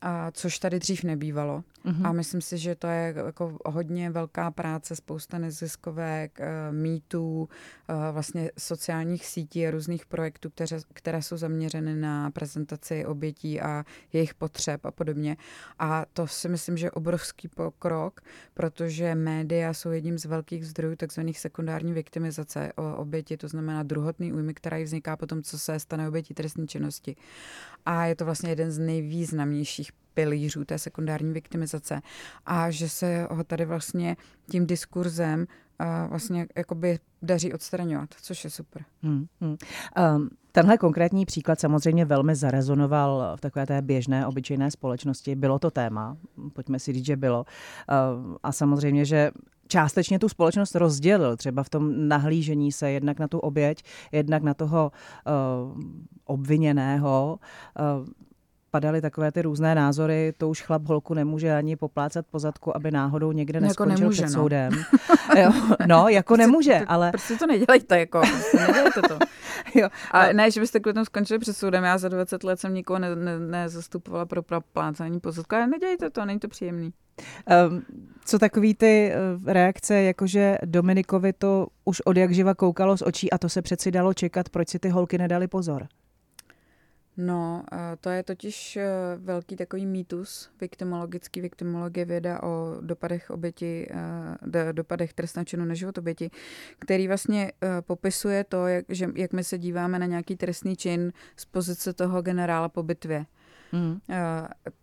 a 0.02 0.32
což 0.32 0.60
tady 0.60 0.80
dřív 0.80 1.04
nebývalo. 1.04 1.64
Mm-hmm. 1.86 2.08
A 2.08 2.12
myslím 2.12 2.42
si, 2.42 2.58
že 2.58 2.76
to 2.76 2.88
je 2.88 3.14
jako 3.26 3.58
hodně 3.66 4.10
velká 4.10 4.52
práce, 4.52 4.96
spousta 4.96 5.38
neziskovek, 5.38 6.40
eh, 6.40 6.72
mýtů, 6.72 7.50
eh, 7.90 8.12
vlastně 8.12 8.52
sociálních 8.58 9.26
sítí 9.26 9.68
a 9.68 9.72
různých 9.72 10.06
projektů, 10.06 10.50
které, 10.50 10.78
které 10.94 11.22
jsou 11.22 11.38
zaměřeny 11.38 11.96
na 11.96 12.32
prezentaci 12.32 13.06
obětí 13.06 13.62
a 13.62 13.86
jejich 14.14 14.34
potřeb 14.34 14.86
a 14.86 14.92
podobně. 14.92 15.38
A 15.80 16.06
to 16.14 16.28
si 16.28 16.50
myslím, 16.50 16.78
že 16.78 16.86
je 16.86 16.92
obrovský 16.92 17.48
pokrok, 17.48 18.22
protože 18.54 19.16
média 19.16 19.74
jsou 19.74 19.92
jedním 19.92 20.18
z 20.18 20.26
velkých 20.26 20.68
zdrojů 20.68 20.96
takzvaných 20.96 21.40
sekundární 21.40 21.94
viktimizace 21.94 22.74
oběti, 22.96 23.38
to 23.38 23.48
znamená 23.48 23.84
druhotný 23.84 24.34
újmy, 24.34 24.54
která 24.54 24.84
vzniká 24.84 25.18
potom, 25.18 25.44
co 25.44 25.60
se 25.60 25.80
stane 25.80 26.08
obětí 26.08 26.34
trestní 26.34 26.68
činnosti. 26.68 27.16
A 27.86 28.06
je 28.06 28.16
to 28.16 28.26
vlastně 28.26 28.50
jeden 28.50 28.72
z 28.72 28.80
nejvýznamnějších 28.80 29.92
pilířů 30.14 30.66
té 30.66 30.80
sekundární 30.80 31.34
viktimizace 31.34 32.02
a 32.46 32.72
že 32.72 32.90
se 32.90 33.28
ho 33.32 33.44
tady 33.44 33.66
vlastně 33.66 34.18
tím 34.52 34.68
diskurzem 34.68 35.46
a 35.80 36.08
vlastně 36.08 36.48
jakoby 36.56 37.00
daří 37.22 37.54
odstraňovat, 37.54 38.10
což 38.22 38.44
je 38.44 38.50
super. 38.50 38.86
Hmm, 39.04 39.26
hmm. 39.42 39.56
Um, 40.16 40.30
tenhle 40.52 40.78
konkrétní 40.78 41.26
příklad 41.26 41.60
samozřejmě 41.60 42.06
velmi 42.06 42.36
zarezonoval 42.36 43.34
v 43.38 43.42
takové 43.42 43.66
té 43.66 43.82
běžné, 43.82 44.28
obyčejné 44.28 44.72
společnosti. 44.72 45.36
Bylo 45.36 45.60
to 45.60 45.72
téma, 45.72 46.18
pojďme 46.54 46.80
si 46.80 46.94
říct, 46.94 47.06
že 47.06 47.18
bylo. 47.18 47.40
Uh, 47.40 48.36
a 48.44 48.52
samozřejmě, 48.52 49.06
že 49.06 49.32
částečně 49.68 50.20
tu 50.20 50.30
společnost 50.30 50.76
rozdělil, 50.76 51.38
třeba 51.38 51.64
v 51.64 51.70
tom 51.70 52.08
nahlížení 52.08 52.72
se 52.72 52.92
jednak 52.92 53.20
na 53.20 53.28
tu 53.28 53.40
oběť, 53.40 53.84
jednak 54.12 54.44
na 54.44 54.54
toho 54.54 54.92
uh, 55.72 55.82
obviněného. 56.26 57.40
Padaly 58.76 59.02
takové 59.02 59.32
ty 59.32 59.42
různé 59.42 59.76
názory, 59.76 60.34
to 60.38 60.50
už 60.50 60.62
chlap 60.62 60.86
holku 60.86 61.14
nemůže 61.14 61.56
ani 61.56 61.76
poplácat 61.76 62.26
po 62.32 62.40
zadku, 62.40 62.78
aby 62.78 62.92
náhodou 62.92 63.32
někde 63.32 63.60
No, 63.62 63.68
jako 63.68 63.86
neskončil 63.86 64.00
nemůže, 64.00 64.24
před 64.24 64.36
no. 64.36 64.42
soudem. 64.42 64.72
jo, 65.38 65.52
no, 65.88 66.08
jako 66.08 66.38
nemůže, 66.38 66.80
tak, 66.80 66.86
ale... 66.88 67.12
Prostě 67.12 67.36
to 67.36 67.48
nedělejte, 67.48 68.00
jako, 68.00 68.20
prostě 68.20 68.58
nedělejte 68.58 69.02
to. 69.02 69.18
Jo, 69.76 69.90
A 70.12 70.34
ne, 70.34 70.52
že 70.52 70.60
byste 70.60 70.80
kvůli 70.80 70.94
tomu 70.94 71.06
skončili 71.06 71.40
před 71.40 71.58
soudem, 71.58 71.84
já 71.84 71.98
za 71.98 72.10
20 72.10 72.44
let 72.44 72.60
jsem 72.60 72.74
nikoho 72.74 73.00
ne, 73.00 73.16
ne, 73.16 73.40
nezastupovala 73.40 74.26
pro 74.26 74.62
plácání 74.62 75.20
po 75.20 75.32
zadku, 75.32 75.56
ale 75.56 75.68
nedělejte 75.68 76.10
to, 76.10 76.26
není 76.26 76.40
to 76.40 76.48
příjemný. 76.48 76.94
Um, 77.70 77.84
co 78.26 78.40
takový 78.40 78.74
ty 78.74 79.14
uh, 79.42 79.52
reakce, 79.52 80.02
jakože 80.02 80.58
Dominikovi 80.66 81.34
to 81.34 81.68
už 81.86 82.02
od 82.02 82.18
jak 82.18 82.32
živa 82.32 82.56
koukalo 82.56 82.98
z 82.98 83.02
očí 83.02 83.32
a 83.32 83.38
to 83.38 83.50
se 83.50 83.62
přeci 83.62 83.92
dalo 83.92 84.14
čekat, 84.14 84.50
proč 84.50 84.70
si 84.70 84.80
ty 84.80 84.90
holky 84.90 85.18
nedali 85.18 85.48
pozor? 85.48 85.88
No, 87.18 87.64
eh, 87.72 87.78
to 88.02 88.10
je 88.10 88.24
totiž 88.24 88.78
eh, 88.78 88.88
velký 89.18 89.56
takový 89.56 89.86
mýtus, 89.86 90.50
viktimologický, 90.62 91.42
viktimologie 91.42 92.06
věda 92.06 92.44
o 92.44 92.78
dopadech 92.82 93.30
oběti, 93.30 93.88
eh, 93.92 94.74
dopadech 94.74 95.14
trestného 95.14 95.46
činu 95.46 95.66
na 95.66 95.74
život 95.74 95.98
oběti, 95.98 96.32
který 96.80 97.08
vlastně 97.08 97.52
popisuje 97.82 98.44
to, 98.44 98.68
jak, 98.68 98.86
že, 98.90 99.10
jak 99.16 99.34
my 99.34 99.44
se 99.44 99.58
díváme 99.58 100.00
na 100.00 100.06
nějaký 100.06 100.36
trestný 100.36 100.76
čin 100.76 101.14
z 101.38 101.46
pozice 101.46 101.94
toho 101.94 102.22
generála 102.22 102.70
po 102.70 102.84
bitvě. 102.84 103.26
Mm. 103.76 104.00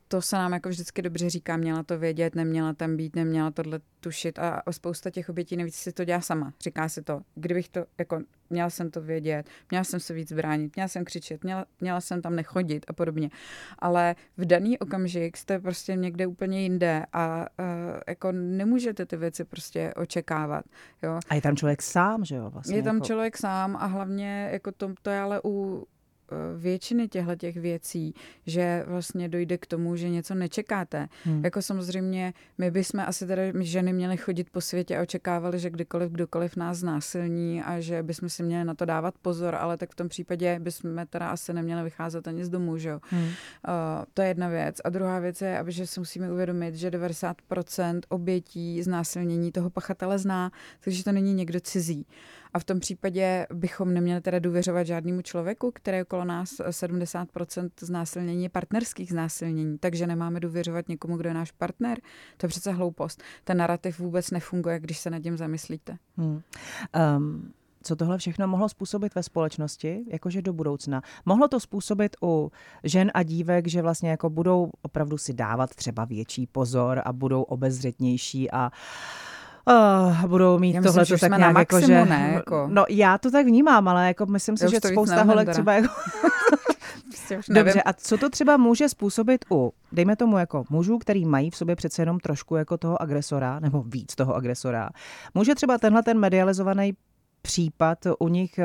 To 0.09 0.23
se 0.23 0.37
nám 0.37 0.53
jako 0.53 0.69
vždycky 0.69 1.03
dobře 1.03 1.31
říká, 1.31 1.57
měla 1.57 1.83
to 1.83 1.99
vědět, 1.99 2.35
neměla 2.35 2.73
tam 2.73 2.97
být, 2.97 3.17
neměla 3.17 3.51
tohle 3.51 3.81
tušit 4.01 4.39
a 4.39 4.63
spousta 4.71 5.11
těch 5.11 5.29
obětí 5.29 5.57
nevíc 5.57 5.75
si 5.75 5.93
to 5.93 6.05
dělá 6.05 6.21
sama. 6.21 6.53
Říká 6.61 6.89
si 6.89 7.03
to, 7.03 7.21
kdybych 7.35 7.69
to, 7.69 7.85
jako 7.99 8.21
měla 8.51 8.71
jsem 8.71 8.91
to 8.91 9.01
vědět, 9.01 9.47
měla 9.71 9.85
jsem 9.85 10.01
se 10.01 10.15
víc 10.15 10.33
bránit, 10.33 10.77
měla 10.77 10.89
jsem 10.89 11.05
křičet, 11.05 11.45
měla, 11.45 11.65
měla 11.81 12.01
jsem 12.01 12.23
tam 12.23 12.37
nechodit 12.37 12.85
a 12.89 12.93
podobně. 12.93 13.31
Ale 13.79 14.15
v 14.37 14.45
daný 14.45 14.79
okamžik 14.79 15.37
jste 15.37 15.59
prostě 15.59 15.97
někde 15.97 16.27
úplně 16.27 16.63
jinde 16.63 17.07
a 17.13 17.39
uh, 17.39 17.47
jako 18.09 18.33
nemůžete 18.33 19.07
ty 19.07 19.17
věci 19.17 19.45
prostě 19.45 19.95
očekávat. 19.97 20.65
Jo. 21.03 21.21
A 21.29 21.35
je 21.35 21.43
tam 21.43 21.57
člověk 21.57 21.83
sám, 21.83 22.25
že 22.25 22.37
jo? 22.37 22.51
Vlastně 22.51 22.77
Je 22.77 22.83
tam 22.83 22.97
jako... 22.97 23.07
člověk 23.07 23.37
sám 23.37 23.77
a 23.77 23.87
hlavně 23.87 24.49
jako 24.53 24.73
to, 24.73 24.95
to 25.03 25.11
je 25.11 25.21
ale 25.21 25.41
u 25.45 25.87
většiny 26.57 27.09
těchto 27.09 27.37
těch 27.37 27.57
věcí, 27.57 28.15
že 28.47 28.85
vlastně 28.87 29.29
dojde 29.29 29.59
k 29.59 29.67
tomu, 29.67 29.97
že 29.97 30.09
něco 30.09 30.35
nečekáte. 30.35 31.09
Hmm. 31.25 31.45
Jako 31.45 31.63
samozřejmě, 31.63 32.35
my 32.59 32.71
bychom 32.71 33.01
asi 33.01 33.27
teda 33.27 33.43
my 33.55 33.65
ženy 33.65 33.93
měly 33.93 34.17
chodit 34.17 34.51
po 34.51 34.61
světě 34.61 34.99
a 34.99 35.03
očekávali, 35.03 35.59
že 35.59 35.71
kdykoliv 35.71 36.11
kdokoliv 36.11 36.57
nás 36.57 36.79
znásilní 36.79 37.63
a 37.63 37.81
že 37.81 38.03
bychom 38.03 38.29
si 38.29 38.43
měli 38.43 38.65
na 38.65 38.75
to 38.75 38.85
dávat 38.85 39.15
pozor, 39.23 39.55
ale 39.55 39.77
tak 39.77 39.93
v 39.93 39.95
tom 39.95 40.09
případě 40.09 40.59
bychom 40.61 41.07
teda 41.11 41.29
asi 41.31 41.53
neměli 41.53 41.83
vycházet 41.83 42.29
ani 42.29 42.45
z 42.45 42.49
domu, 42.49 42.79
že 42.79 42.89
jo. 42.89 43.01
Hmm. 43.11 43.23
Uh, 43.23 43.33
to 44.15 44.23
je 44.23 44.29
jedna 44.29 44.49
věc. 44.49 44.81
A 44.85 44.89
druhá 44.91 45.19
věc 45.19 45.43
je, 45.43 45.59
aby 45.59 45.73
že 45.73 45.87
si 45.87 46.01
musíme 46.01 46.33
uvědomit, 46.33 46.75
že 46.75 46.91
90% 46.91 48.01
obětí 48.09 48.83
znásilnění 48.83 49.53
toho 49.53 49.71
pachatele 49.71 50.19
zná, 50.19 50.53
takže 50.85 51.05
to 51.05 51.13
není 51.13 51.35
někdo 51.35 51.61
cizí. 51.61 52.07
A 52.55 52.59
v 52.59 52.65
tom 52.65 52.81
případě 52.81 53.47
bychom 53.55 53.95
neměli 53.95 54.21
teda 54.21 54.39
důvěřovat 54.39 54.87
žádnému 54.87 55.23
člověku, 55.23 55.71
který 55.75 55.97
je 55.97 56.03
okolo 56.03 56.25
nás 56.25 56.51
70% 56.53 57.71
znásilnění 57.81 58.43
je 58.43 58.49
partnerských 58.49 59.11
znásilnění, 59.11 59.79
takže 59.79 60.07
nemáme 60.07 60.41
důvěřovat 60.41 60.89
někomu, 60.89 61.17
kdo 61.17 61.29
je 61.29 61.35
náš 61.35 61.51
partner. 61.51 62.01
To 62.37 62.47
je 62.47 62.49
přece 62.49 62.73
hloupost. 62.73 63.23
Ten 63.45 63.57
narrativ 63.57 63.99
vůbec 63.99 64.31
nefunguje, 64.31 64.81
když 64.81 64.99
se 64.99 65.11
nad 65.11 65.21
tím 65.21 65.37
zamyslíte. 65.37 65.97
Hmm. 66.17 66.41
Um, 67.17 67.53
co 67.83 67.97
tohle 67.97 68.19
všechno 68.19 68.49
mohlo 68.49 68.69
způsobit 68.69 69.15
ve 69.15 69.23
společnosti, 69.23 70.05
jakože 70.09 70.43
do 70.43 70.53
budoucna. 70.53 71.03
Mohlo 71.27 71.49
to 71.49 71.61
způsobit 71.61 72.17
u 72.23 72.53
žen 72.85 73.11
a 73.15 73.23
dívek, 73.23 73.69
že 73.69 73.83
vlastně 73.83 74.11
jako 74.11 74.31
budou 74.31 74.71
opravdu 74.83 75.19
si 75.19 75.33
dávat 75.33 75.75
třeba 75.75 76.05
větší 76.05 76.47
pozor 76.47 77.03
a 77.05 77.13
budou 77.13 77.43
obezřetnější 77.43 78.51
a 78.51 78.71
Uh, 78.71 79.32
budou 80.27 80.59
mít 80.59 80.83
tohle 80.83 81.07
tak 81.21 81.39
nějak 81.39 81.59
jako, 81.59 81.81
že... 81.81 82.05
Ne, 82.05 82.31
jako. 82.35 82.67
No 82.71 82.85
já 82.89 83.19
to 83.19 83.31
tak 83.31 83.47
vnímám, 83.47 83.89
ale 83.89 84.07
jako 84.07 84.27
myslím 84.27 84.57
si, 84.57 84.71
že 84.71 84.79
spousta 84.93 85.23
holek 85.23 85.49
třeba 85.49 85.73
jako... 85.73 85.89
prostě 87.37 87.53
Dobře, 87.55 87.83
a 87.83 87.93
co 87.93 88.19
to 88.19 88.31
třeba 88.31 88.57
může 88.57 88.89
způsobit 88.89 89.45
u, 89.51 89.73
dejme 89.93 90.17
tomu 90.17 90.39
jako 90.39 90.65
mužů, 90.71 90.99
který 90.99 91.25
mají 91.25 91.51
v 91.51 91.57
sobě 91.57 91.77
přece 91.77 92.03
jenom 92.03 92.21
trošku 92.21 92.57
jako 92.57 92.79
toho 92.79 93.03
agresora, 93.03 93.61
nebo 93.61 93.83
víc 93.83 94.15
toho 94.15 94.35
agresora. 94.35 94.91
Může 95.35 95.55
třeba 95.55 95.79
tenhle 95.79 96.03
ten 96.03 96.19
medializovaný 96.19 96.93
případ 97.43 97.99
u 98.19 98.29
nich 98.29 98.61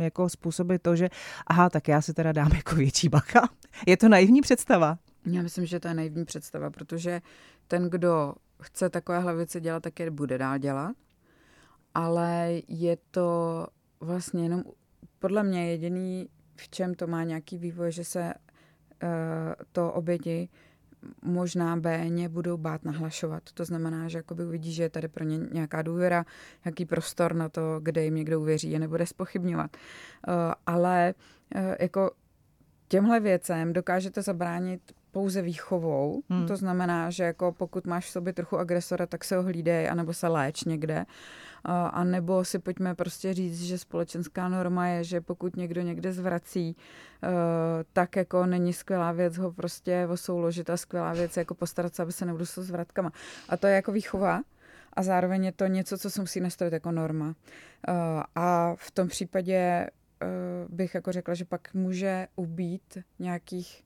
jako 0.00 0.28
způsobit 0.28 0.82
to, 0.82 0.96
že 0.96 1.08
aha, 1.46 1.70
tak 1.70 1.88
já 1.88 2.02
si 2.02 2.14
teda 2.14 2.32
dám 2.32 2.50
jako 2.54 2.74
větší 2.74 3.08
bacha. 3.08 3.48
Je 3.86 3.96
to 3.96 4.08
naivní 4.08 4.40
představa? 4.40 4.98
Já 5.26 5.42
myslím, 5.42 5.66
že 5.66 5.80
to 5.80 5.88
je 5.88 5.94
naivní 5.94 6.24
představa, 6.24 6.70
protože 6.70 7.20
ten, 7.68 7.90
kdo 7.90 8.34
chce 8.62 8.90
takovéhle 8.90 9.34
věci 9.34 9.60
dělat, 9.60 9.82
tak 9.82 10.00
je 10.00 10.10
bude 10.10 10.38
dál 10.38 10.58
dělat. 10.58 10.96
Ale 11.94 12.52
je 12.68 12.96
to 13.10 13.66
vlastně 14.00 14.42
jenom 14.42 14.64
podle 15.18 15.42
mě 15.42 15.70
jediný, 15.70 16.28
v 16.56 16.68
čem 16.68 16.94
to 16.94 17.06
má 17.06 17.24
nějaký 17.24 17.58
vývoj, 17.58 17.92
že 17.92 18.04
se 18.04 18.34
uh, 19.02 19.08
to 19.72 19.92
oběti 19.92 20.48
možná 21.22 21.76
béně 21.76 22.28
budou 22.28 22.56
bát 22.56 22.84
nahlašovat. 22.84 23.42
To 23.54 23.64
znamená, 23.64 24.08
že 24.08 24.18
jakoby 24.18 24.44
uvidí, 24.44 24.72
že 24.72 24.82
je 24.82 24.90
tady 24.90 25.08
pro 25.08 25.24
ně 25.24 25.38
nějaká 25.38 25.82
důvěra, 25.82 26.24
nějaký 26.64 26.84
prostor 26.84 27.34
na 27.34 27.48
to, 27.48 27.80
kde 27.82 28.04
jim 28.04 28.14
někdo 28.14 28.40
uvěří 28.40 28.76
a 28.76 28.78
nebude 28.78 29.06
spochybňovat. 29.06 29.76
Uh, 30.28 30.34
ale 30.66 31.14
uh, 31.54 31.74
jako 31.80 32.10
těmhle 32.88 33.20
věcem 33.20 33.72
dokážete 33.72 34.22
zabránit 34.22 34.92
pouze 35.12 35.42
výchovou. 35.42 36.22
Hmm. 36.28 36.46
To 36.46 36.56
znamená, 36.56 37.10
že 37.10 37.24
jako 37.24 37.52
pokud 37.52 37.86
máš 37.86 38.06
v 38.06 38.10
sobě 38.10 38.32
trochu 38.32 38.58
agresora, 38.58 39.06
tak 39.06 39.24
se 39.24 39.36
ho 39.36 39.42
hlídej, 39.42 39.88
anebo 39.88 40.12
se 40.12 40.28
léč 40.28 40.64
někde. 40.64 41.06
A 41.64 42.04
nebo 42.04 42.44
si 42.44 42.58
pojďme 42.58 42.94
prostě 42.94 43.34
říct, 43.34 43.62
že 43.62 43.78
společenská 43.78 44.48
norma 44.48 44.86
je, 44.86 45.04
že 45.04 45.20
pokud 45.20 45.56
někdo 45.56 45.80
někde 45.82 46.12
zvrací, 46.12 46.76
tak 47.92 48.16
jako 48.16 48.46
není 48.46 48.72
skvělá 48.72 49.12
věc 49.12 49.38
ho 49.38 49.52
prostě 49.52 50.06
osouložit 50.10 50.70
a 50.70 50.76
skvělá 50.76 51.12
věc 51.12 51.36
jako 51.36 51.54
postarat 51.54 51.94
se, 51.94 52.02
aby 52.02 52.12
se 52.12 52.26
neudusl 52.26 52.62
s 52.62 52.70
vratkama. 52.70 53.12
A 53.48 53.56
to 53.56 53.66
je 53.66 53.74
jako 53.74 53.92
výchova 53.92 54.42
a 54.92 55.02
zároveň 55.02 55.44
je 55.44 55.52
to 55.52 55.66
něco, 55.66 55.98
co 55.98 56.10
se 56.10 56.20
musí 56.20 56.40
nastavit 56.40 56.72
jako 56.72 56.92
norma. 56.92 57.34
A 58.34 58.74
v 58.76 58.90
tom 58.90 59.08
případě 59.08 59.90
bych 60.68 60.94
jako 60.94 61.12
řekla, 61.12 61.34
že 61.34 61.44
pak 61.44 61.74
může 61.74 62.28
ubít 62.36 62.98
nějakých 63.18 63.84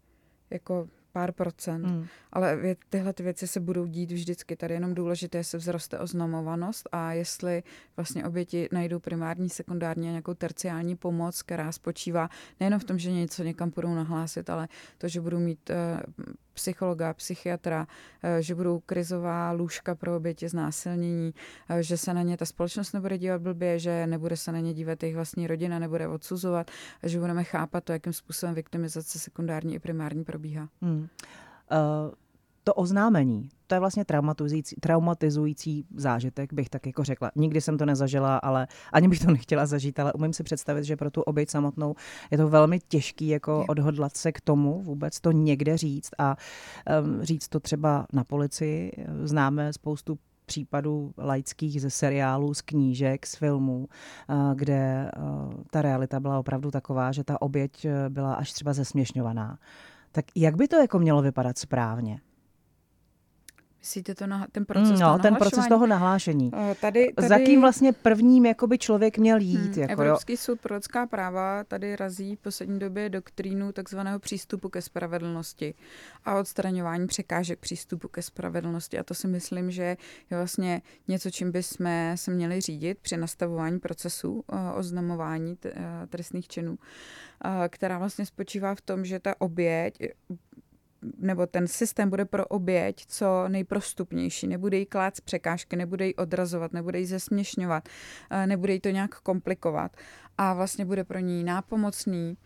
jako 0.51 0.89
pár 1.15 1.33
procent. 1.33 1.87
Mm. 1.87 2.07
Ale 2.33 2.57
vě, 2.57 2.77
tyhle 2.91 3.13
ty 3.13 3.23
věci 3.23 3.47
se 3.47 3.61
budou 3.61 3.87
dít 3.87 4.13
vždycky. 4.13 4.57
Tady 4.57 4.75
jenom 4.75 4.95
důležité 4.95 5.39
je, 5.39 5.45
se 5.45 5.59
vzroste 5.59 5.99
oznamovanost 5.99 6.89
a 6.93 7.13
jestli 7.13 7.63
vlastně 7.97 8.25
oběti 8.25 8.69
najdou 8.73 8.99
primární, 8.99 9.49
sekundární 9.49 10.09
a 10.09 10.11
nějakou 10.11 10.35
terciální 10.35 10.97
pomoc, 10.97 11.43
která 11.43 11.73
spočívá 11.73 12.29
nejenom 12.61 12.81
v 12.81 12.85
tom, 12.85 12.99
že 12.99 13.13
něco 13.13 13.45
někam 13.45 13.71
budou 13.75 13.95
nahlásit, 13.95 14.51
ale 14.51 14.69
to, 14.99 15.09
že 15.09 15.21
budou 15.21 15.39
mít 15.39 15.71
uh, 15.71 16.25
psychologa, 16.55 17.15
psychiatra, 17.15 17.81
uh, 17.81 18.31
že 18.41 18.55
budou 18.55 18.81
krizová 18.81 19.53
lůžka 19.53 19.95
pro 19.95 20.17
oběti 20.17 20.49
znásilnění, 20.49 21.35
uh, 21.71 21.77
že 21.77 21.97
se 21.97 22.15
na 22.15 22.23
ně 22.23 22.37
ta 22.37 22.45
společnost 22.45 22.93
nebude 22.93 23.19
dívat 23.19 23.43
blbě, 23.43 23.79
že 23.79 24.07
nebude 24.07 24.37
se 24.37 24.53
na 24.53 24.59
ně 24.59 24.75
dívat 24.75 25.03
jejich 25.03 25.17
vlastní 25.17 25.47
rodina, 25.47 25.79
nebude 25.79 26.09
odsuzovat, 26.09 26.71
že 27.03 27.21
budeme 27.21 27.45
chápat 27.45 27.85
to, 27.85 27.93
jakým 27.93 28.13
způsobem 28.13 28.55
viktimizace 28.55 29.19
sekundární 29.19 29.75
i 29.75 29.79
primární 29.79 30.25
probíhá. 30.25 30.69
Hmm. 30.83 31.09
Uh, 31.73 32.15
to 32.65 32.75
oznámení, 32.75 33.49
to 33.67 33.75
je 33.75 33.81
vlastně 33.81 34.05
traumatizující, 34.05 34.77
traumatizující 34.81 35.87
zážitek, 35.97 36.53
bych 36.53 36.71
tak 36.71 36.87
jako 36.87 37.05
řekla. 37.05 37.31
Nikdy 37.37 37.61
jsem 37.61 37.79
to 37.79 37.87
nezažila, 37.87 38.37
ale 38.37 38.67
ani 38.93 39.09
bych 39.09 39.21
to 39.21 39.31
nechtěla 39.31 39.67
zažít, 39.67 40.01
ale 40.01 40.13
umím 40.13 40.33
si 40.33 40.43
představit, 40.43 40.85
že 40.85 40.97
pro 40.97 41.11
tu 41.11 41.23
oběť 41.23 41.51
samotnou 41.51 41.95
je 42.31 42.39
to 42.39 42.49
velmi 42.49 42.79
těžký 42.89 43.29
jako 43.29 43.65
odhodlat 43.69 44.17
se 44.17 44.33
k 44.33 44.41
tomu, 44.41 44.83
vůbec 44.83 45.21
to 45.21 45.33
někde 45.33 45.77
říct 45.77 46.11
a 46.19 46.37
um, 47.03 47.23
říct 47.23 47.49
to 47.49 47.61
třeba 47.61 48.07
na 48.13 48.25
policii. 48.25 48.93
Známe 49.23 49.73
spoustu 49.73 50.19
případů 50.47 51.15
laických 51.19 51.83
ze 51.83 51.91
seriálů, 51.91 52.55
z 52.55 52.63
knížek, 52.63 53.27
z 53.27 53.35
filmů, 53.37 53.89
kde 54.55 55.11
ta 55.71 55.83
realita 55.83 56.21
byla 56.21 56.39
opravdu 56.39 56.71
taková, 56.71 57.13
že 57.13 57.25
ta 57.25 57.43
oběť 57.43 57.87
byla 58.09 58.35
až 58.35 58.53
třeba 58.53 58.73
zesměšňovaná. 58.73 59.59
Tak 60.13 60.25
jak 60.37 60.57
by 60.57 60.69
to 60.69 60.77
jako 60.77 60.99
mělo 60.99 61.23
vypadat 61.23 61.59
správně? 61.59 62.21
Myslíte 63.85 64.15
to 64.15 64.27
na, 64.27 64.47
ten 64.53 64.65
proces 64.65 64.91
mm, 64.91 64.99
no, 64.99 65.19
ten 65.19 65.35
proces 65.35 65.67
toho 65.69 65.87
nahlášení. 65.87 66.53
Uh, 66.53 66.75
tady, 66.81 67.13
tady, 67.13 67.29
Za 67.29 67.39
kým 67.39 67.61
vlastně 67.61 67.93
prvním 67.93 68.47
jakoby 68.47 68.79
člověk 68.79 69.19
měl 69.19 69.41
jít? 69.41 69.57
Hmm, 69.57 69.81
jako, 69.81 69.93
Evropský 69.93 70.33
jo? 70.33 70.37
soud 70.37 70.61
pro 70.61 70.75
lidská 70.75 71.07
práva 71.07 71.65
tady 71.65 71.97
razí 71.97 72.37
v 72.37 72.39
poslední 72.39 72.79
době 72.79 73.09
doktrínu 73.09 73.73
takzvaného 73.73 74.19
přístupu 74.19 74.69
ke 74.69 74.83
spravedlnosti 74.83 75.75
a 76.25 76.39
odstraňování 76.39 77.07
překážek 77.07 77.59
přístupu 77.59 78.09
ke 78.09 78.23
spravedlnosti. 78.23 78.99
A 78.99 79.03
to 79.03 79.15
si 79.15 79.29
myslím, 79.29 79.71
že 79.71 79.83
je 80.31 80.37
vlastně 80.37 80.83
něco, 81.09 81.31
čím 81.31 81.53
bychom 81.53 82.13
se 82.15 82.31
měli 82.31 82.61
řídit 82.61 82.99
při 82.99 83.17
nastavování 83.17 83.81
procesu 83.81 84.33
uh, 84.33 84.59
oznamování 84.75 85.59
trestných 86.09 86.49
činů, 86.49 86.79
která 87.69 87.99
vlastně 87.99 88.27
spočívá 88.27 88.75
v 88.75 88.81
tom, 88.81 89.05
že 89.05 89.21
ta 89.21 89.41
oběť 89.41 89.99
nebo 91.19 91.47
ten 91.47 91.67
systém 91.67 92.11
bude 92.11 92.25
pro 92.25 92.47
oběť 92.47 93.07
co 93.07 93.49
nejprostupnější, 93.49 94.47
nebude 94.47 94.77
jí 94.77 94.87
klát 94.87 95.21
překážky, 95.21 95.77
nebude 95.77 96.07
jí 96.07 96.15
odrazovat, 96.15 96.73
nebude 96.73 96.99
jí 96.99 97.07
zesměšňovat, 97.07 97.89
eh, 98.31 98.47
nebude 98.47 98.73
jí 98.73 98.81
to 98.81 98.91
nějak 98.91 99.21
komplikovat. 99.21 99.97
A 100.39 100.55
vlastně 100.55 100.85
bude 100.85 101.05
pro 101.05 101.19
ní 101.19 101.45
nápomocný, 101.45 102.37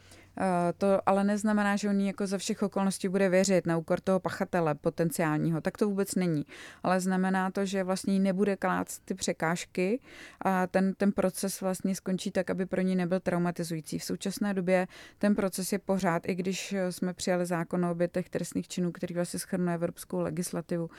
to 0.79 1.01
ale 1.07 1.25
neznamená, 1.25 1.77
že 1.77 1.89
on 1.89 2.01
jako 2.01 2.27
za 2.27 2.39
všech 2.39 2.63
okolností 2.63 3.09
bude 3.09 3.29
věřit 3.29 3.67
na 3.67 3.77
úkor 3.77 4.01
toho 4.01 4.21
pachatele 4.21 4.75
potenciálního. 4.75 5.61
Tak 5.61 5.79
to 5.79 5.89
vůbec 5.89 6.15
není. 6.15 6.47
Ale 6.83 7.01
znamená 7.01 7.51
to, 7.51 7.65
že 7.65 7.85
vlastně 7.85 8.19
nebude 8.19 8.57
klát 8.57 8.89
ty 9.05 9.15
překážky 9.15 10.01
a 10.41 10.67
ten, 10.67 10.95
ten 10.95 11.13
proces 11.13 11.61
vlastně 11.61 11.95
skončí 11.95 12.31
tak, 12.31 12.51
aby 12.51 12.67
pro 12.67 12.81
ní 12.81 12.97
nebyl 12.97 13.21
traumatizující. 13.21 13.99
V 13.99 14.05
současné 14.05 14.55
době 14.55 14.87
ten 15.19 15.35
proces 15.35 15.73
je 15.73 15.79
pořád, 15.79 16.29
i 16.29 16.35
když 16.35 16.75
jsme 16.91 17.15
přijali 17.15 17.47
zákon 17.47 17.85
o 17.85 17.91
obětech 17.91 18.29
trestných 18.29 18.69
činů, 18.69 18.93
který 18.93 19.15
vlastně 19.15 19.41
schrnuje 19.41 19.75
evropskou 19.75 20.21
legislativu, 20.21 20.91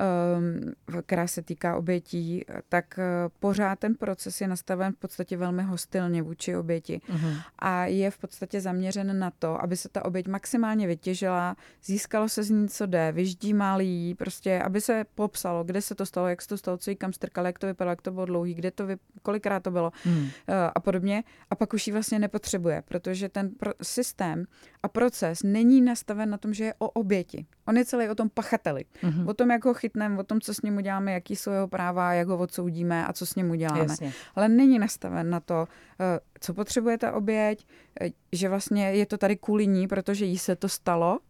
ehm, 0.00 0.72
která 1.06 1.26
se 1.26 1.42
týká 1.42 1.76
obětí, 1.76 2.44
tak 2.68 2.98
eh, 2.98 3.04
pořád 3.40 3.78
ten 3.78 3.94
proces 3.94 4.40
je 4.40 4.48
nastaven 4.48 4.92
v 4.92 4.96
podstatě 4.96 5.36
velmi 5.36 5.62
hostilně 5.62 6.22
vůči 6.22 6.56
oběti. 6.56 7.00
Uh-huh. 7.08 7.42
A 7.58 7.84
je 7.86 8.10
v 8.10 8.18
podstatě 8.18 8.60
za 8.60 8.71
zaměřen 8.72 9.18
na 9.18 9.30
to, 9.30 9.62
aby 9.62 9.76
se 9.76 9.88
ta 9.88 10.04
oběť 10.04 10.28
maximálně 10.28 10.86
vytěžila, 10.86 11.56
získalo 11.84 12.28
se 12.28 12.42
z 12.42 12.50
ní, 12.50 12.68
co 12.68 12.86
jde, 12.86 13.12
vyždímal 13.12 13.80
jí, 13.80 14.14
prostě, 14.14 14.62
aby 14.62 14.80
se 14.80 15.04
popsalo, 15.14 15.64
kde 15.64 15.82
se 15.82 15.94
to 15.94 16.06
stalo, 16.06 16.28
jak 16.28 16.42
se 16.42 16.48
to 16.48 16.58
stalo, 16.58 16.76
co 16.76 16.90
jí 16.90 16.96
kam 16.96 17.12
strkali, 17.12 17.48
jak 17.48 17.58
to 17.58 17.66
vypadalo, 17.66 17.92
jak 17.92 18.02
to 18.02 18.10
bylo 18.10 18.26
dlouhý, 18.26 18.54
kde 18.54 18.70
to 18.70 18.86
vy, 18.86 18.96
kolikrát 19.22 19.62
to 19.62 19.70
bylo 19.70 19.92
hmm. 20.04 20.28
Eh, 20.48 20.70
a 20.74 20.80
podobně. 20.80 21.24
A 21.50 21.54
pak 21.54 21.72
už 21.72 21.86
ji 21.86 21.92
vlastně 21.92 22.18
nepotřebuje, 22.18 22.82
protože 22.88 23.28
ten 23.28 23.50
pro, 23.50 23.72
systém 23.82 24.44
a 24.82 24.88
proces 24.88 25.42
není 25.42 25.80
nastaven 25.80 26.30
na 26.30 26.38
tom, 26.38 26.54
že 26.54 26.64
je 26.64 26.74
o 26.78 26.90
oběti. 26.90 27.46
On 27.66 27.76
je 27.76 27.84
celý 27.84 28.08
o 28.08 28.14
tom 28.14 28.28
pachateli. 28.28 28.84
Mm-hmm. 29.02 29.28
O 29.28 29.34
tom, 29.34 29.50
jak 29.50 29.64
ho 29.64 29.74
chytneme, 29.74 30.18
o 30.18 30.22
tom, 30.22 30.40
co 30.40 30.54
s 30.54 30.62
ním 30.62 30.76
uděláme, 30.76 31.12
jaký 31.12 31.36
jsou 31.36 31.50
jeho 31.50 31.68
práva, 31.68 32.12
jak 32.12 32.28
ho 32.28 32.38
odsoudíme 32.38 33.06
a 33.06 33.12
co 33.12 33.26
s 33.26 33.34
ním 33.34 33.50
uděláme. 33.50 33.80
Jasně. 33.80 34.12
Ale 34.34 34.48
není 34.48 34.78
nastaven 34.78 35.30
na 35.30 35.40
to, 35.40 35.68
eh, 36.00 36.20
co 36.42 36.54
potřebuje 36.54 36.98
ta 36.98 37.12
oběť, 37.12 37.66
eh, 38.00 38.10
že 38.32 38.48
vlastně 38.48 38.92
je 38.92 39.06
to 39.06 39.18
tady 39.18 39.36
kvůli 39.36 39.66
ní, 39.66 39.88
protože 39.88 40.24
jí 40.24 40.38
se 40.38 40.56
to 40.56 40.68
stalo, 40.68 41.20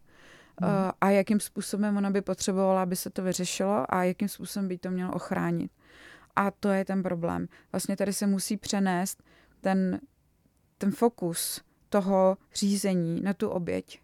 mm. 0.61 0.67
a 1.01 1.09
jakým 1.09 1.39
způsobem 1.39 1.97
ona 1.97 2.09
by 2.09 2.21
potřebovala, 2.21 2.83
aby 2.83 2.95
se 2.95 3.09
to 3.09 3.23
vyřešilo 3.23 3.85
a 3.89 4.03
jakým 4.03 4.27
způsobem 4.27 4.67
by 4.67 4.77
to 4.77 4.91
mělo 4.91 5.13
ochránit. 5.13 5.71
A 6.35 6.51
to 6.51 6.69
je 6.69 6.85
ten 6.85 7.03
problém. 7.03 7.47
Vlastně 7.71 7.97
tady 7.97 8.13
se 8.13 8.27
musí 8.27 8.57
přenést 8.57 9.23
ten, 9.61 9.99
ten 10.77 10.91
fokus 10.91 11.61
toho 11.89 12.37
řízení 12.55 13.21
na 13.21 13.33
tu 13.33 13.49
oběť. 13.49 14.01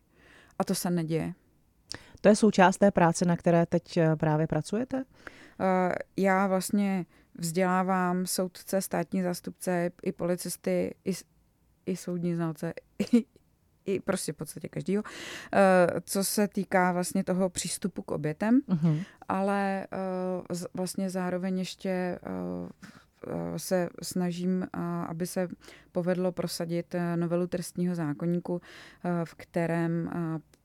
A 0.59 0.63
to 0.63 0.75
se 0.75 0.89
neděje. 0.89 1.33
To 2.21 2.29
je 2.29 2.35
součást 2.35 2.77
té 2.77 2.91
práce, 2.91 3.25
na 3.25 3.37
které 3.37 3.65
teď 3.65 3.97
eh, 3.97 4.15
právě 4.15 4.47
pracujete? 4.47 5.03
Eh, 5.59 5.95
já 6.17 6.47
vlastně 6.47 7.05
vzdělávám 7.37 8.25
soudce, 8.25 8.81
státní 8.81 9.21
zástupce, 9.21 9.91
i 10.03 10.11
policisty, 10.11 10.95
i, 11.05 11.11
i 11.85 11.95
soudní 11.95 12.35
znalce, 12.35 12.73
i, 13.13 13.25
i 13.85 13.99
prostě 13.99 14.33
v 14.33 14.35
podstatě 14.35 14.69
každýho, 14.69 15.03
eh, 15.53 15.87
co 16.01 16.23
se 16.23 16.47
týká 16.47 16.91
vlastně 16.91 17.23
toho 17.23 17.49
přístupu 17.49 18.01
k 18.01 18.11
obětem, 18.11 18.61
uh-huh. 18.67 19.03
ale 19.27 19.87
vlastně 20.73 21.09
zároveň 21.09 21.59
ještě 21.59 22.19
se 23.57 23.89
snažím, 24.03 24.67
aby 25.07 25.27
se 25.27 25.47
povedlo 25.91 26.31
prosadit 26.31 26.95
novelu 27.15 27.47
trestního 27.47 27.95
zákonníku, 27.95 28.61
v 29.23 29.35
kterém 29.35 30.09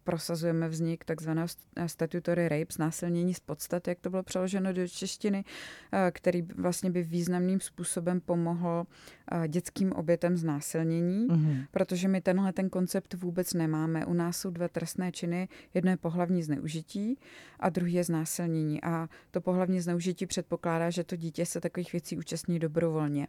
prosazujeme 0.04 0.68
vznik 0.68 1.04
takzvaného 1.04 1.48
statutory 1.86 2.48
rape, 2.48 2.72
znásilnění 2.72 3.34
z 3.34 3.40
podstat, 3.40 3.88
jak 3.88 4.00
to 4.00 4.10
bylo 4.10 4.22
přeloženo 4.22 4.72
do 4.72 4.88
češtiny, 4.88 5.44
eh, 5.92 6.10
který 6.14 6.42
vlastně 6.42 6.90
by 6.90 7.02
významným 7.02 7.60
způsobem 7.60 8.20
pomohl 8.20 8.86
eh, 9.32 9.48
dětským 9.48 9.92
obětem 9.92 10.36
znásilnění, 10.36 11.28
mm-hmm. 11.28 11.66
protože 11.70 12.08
my 12.08 12.20
tenhle 12.20 12.52
ten 12.52 12.70
koncept 12.70 13.14
vůbec 13.14 13.54
nemáme. 13.54 14.06
U 14.06 14.12
nás 14.14 14.36
jsou 14.36 14.50
dva 14.50 14.68
trestné 14.68 15.12
činy, 15.12 15.48
jedno 15.74 15.90
je 15.90 15.96
pohlavní 15.96 16.42
zneužití 16.42 17.18
a 17.60 17.70
druhý 17.70 17.92
je 17.92 18.04
znásilnění. 18.04 18.82
A 18.82 19.08
to 19.30 19.40
pohlavní 19.40 19.80
zneužití 19.80 20.26
předpokládá, 20.26 20.90
že 20.90 21.04
to 21.04 21.16
dítě 21.16 21.46
se 21.46 21.60
takových 21.60 21.92
věcí 21.92 22.18
účastní 22.18 22.58
dobrovolně. 22.58 23.26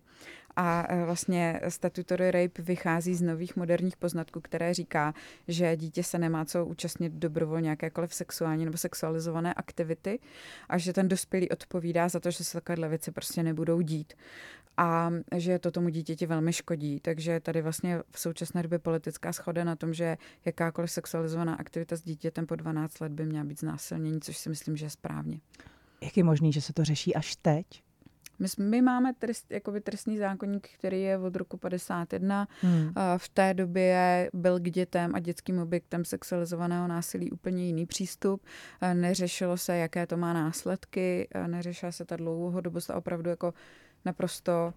A 0.55 0.85
eh, 0.89 1.05
vlastně 1.05 1.61
statutory 1.69 2.31
rape 2.31 2.61
vychází 2.61 3.15
z 3.15 3.21
nových 3.21 3.55
moderních 3.55 3.97
poznatků, 3.97 4.41
které 4.41 4.73
říká, 4.73 5.13
že 5.47 5.75
dítě 5.75 6.03
se 6.03 6.19
nemá 6.19 6.45
co 6.45 6.65
účastnit 6.65 7.13
dobrovolně 7.13 7.69
jakékoliv 7.69 8.13
sexuální 8.13 8.65
nebo 8.65 8.77
sexualizované 8.77 9.53
aktivity 9.53 10.19
a 10.69 10.77
že 10.77 10.93
ten 10.93 11.07
dospělý 11.07 11.49
odpovídá 11.49 12.09
za 12.09 12.19
to, 12.19 12.31
že 12.31 12.43
se 12.43 12.57
takovéhle 12.57 12.89
věci 12.89 13.11
prostě 13.11 13.43
nebudou 13.43 13.81
dít 13.81 14.13
a 14.77 15.11
že 15.35 15.59
to 15.59 15.71
tomu 15.71 15.89
dítěti 15.89 16.25
velmi 16.25 16.53
škodí. 16.53 16.99
Takže 16.99 17.39
tady 17.39 17.61
vlastně 17.61 17.99
v 18.11 18.19
současné 18.19 18.63
době 18.63 18.79
politická 18.79 19.33
schoda 19.33 19.63
na 19.63 19.75
tom, 19.75 19.93
že 19.93 20.17
jakákoliv 20.45 20.91
sexualizovaná 20.91 21.55
aktivita 21.55 21.95
s 21.95 22.01
dítětem 22.01 22.45
po 22.45 22.55
12 22.55 22.99
let 22.99 23.11
by 23.11 23.25
měla 23.25 23.45
být 23.45 23.59
znásilnění, 23.59 24.21
což 24.21 24.37
si 24.37 24.49
myslím, 24.49 24.77
že 24.77 24.85
je 24.85 24.89
správně. 24.89 25.39
Jak 26.01 26.17
je 26.17 26.23
možný, 26.23 26.53
že 26.53 26.61
se 26.61 26.73
to 26.73 26.83
řeší 26.83 27.15
až 27.15 27.35
teď? 27.35 27.84
My, 28.39 28.47
my 28.59 28.81
máme 28.81 29.13
trest, 29.13 29.51
jakoby 29.51 29.81
trestní 29.81 30.17
zákonník, 30.17 30.69
který 30.77 31.01
je 31.01 31.17
od 31.17 31.35
roku 31.35 31.57
51. 31.57 32.47
Hmm. 32.61 32.93
V 33.17 33.29
té 33.29 33.53
době 33.53 34.29
byl 34.33 34.59
k 34.59 34.69
dětem 34.69 35.15
a 35.15 35.19
dětským 35.19 35.59
objektem 35.59 36.05
sexualizovaného 36.05 36.87
násilí 36.87 37.31
úplně 37.31 37.65
jiný 37.65 37.85
přístup. 37.85 38.45
Neřešilo 38.93 39.57
se, 39.57 39.77
jaké 39.77 40.07
to 40.07 40.17
má 40.17 40.33
následky, 40.33 41.27
neřešila 41.47 41.91
se 41.91 42.05
ta 42.05 42.15
dlouhodobost 42.15 42.89
a 42.89 42.95
opravdu 42.95 43.29
jako 43.29 43.53
naprosto 44.05 44.73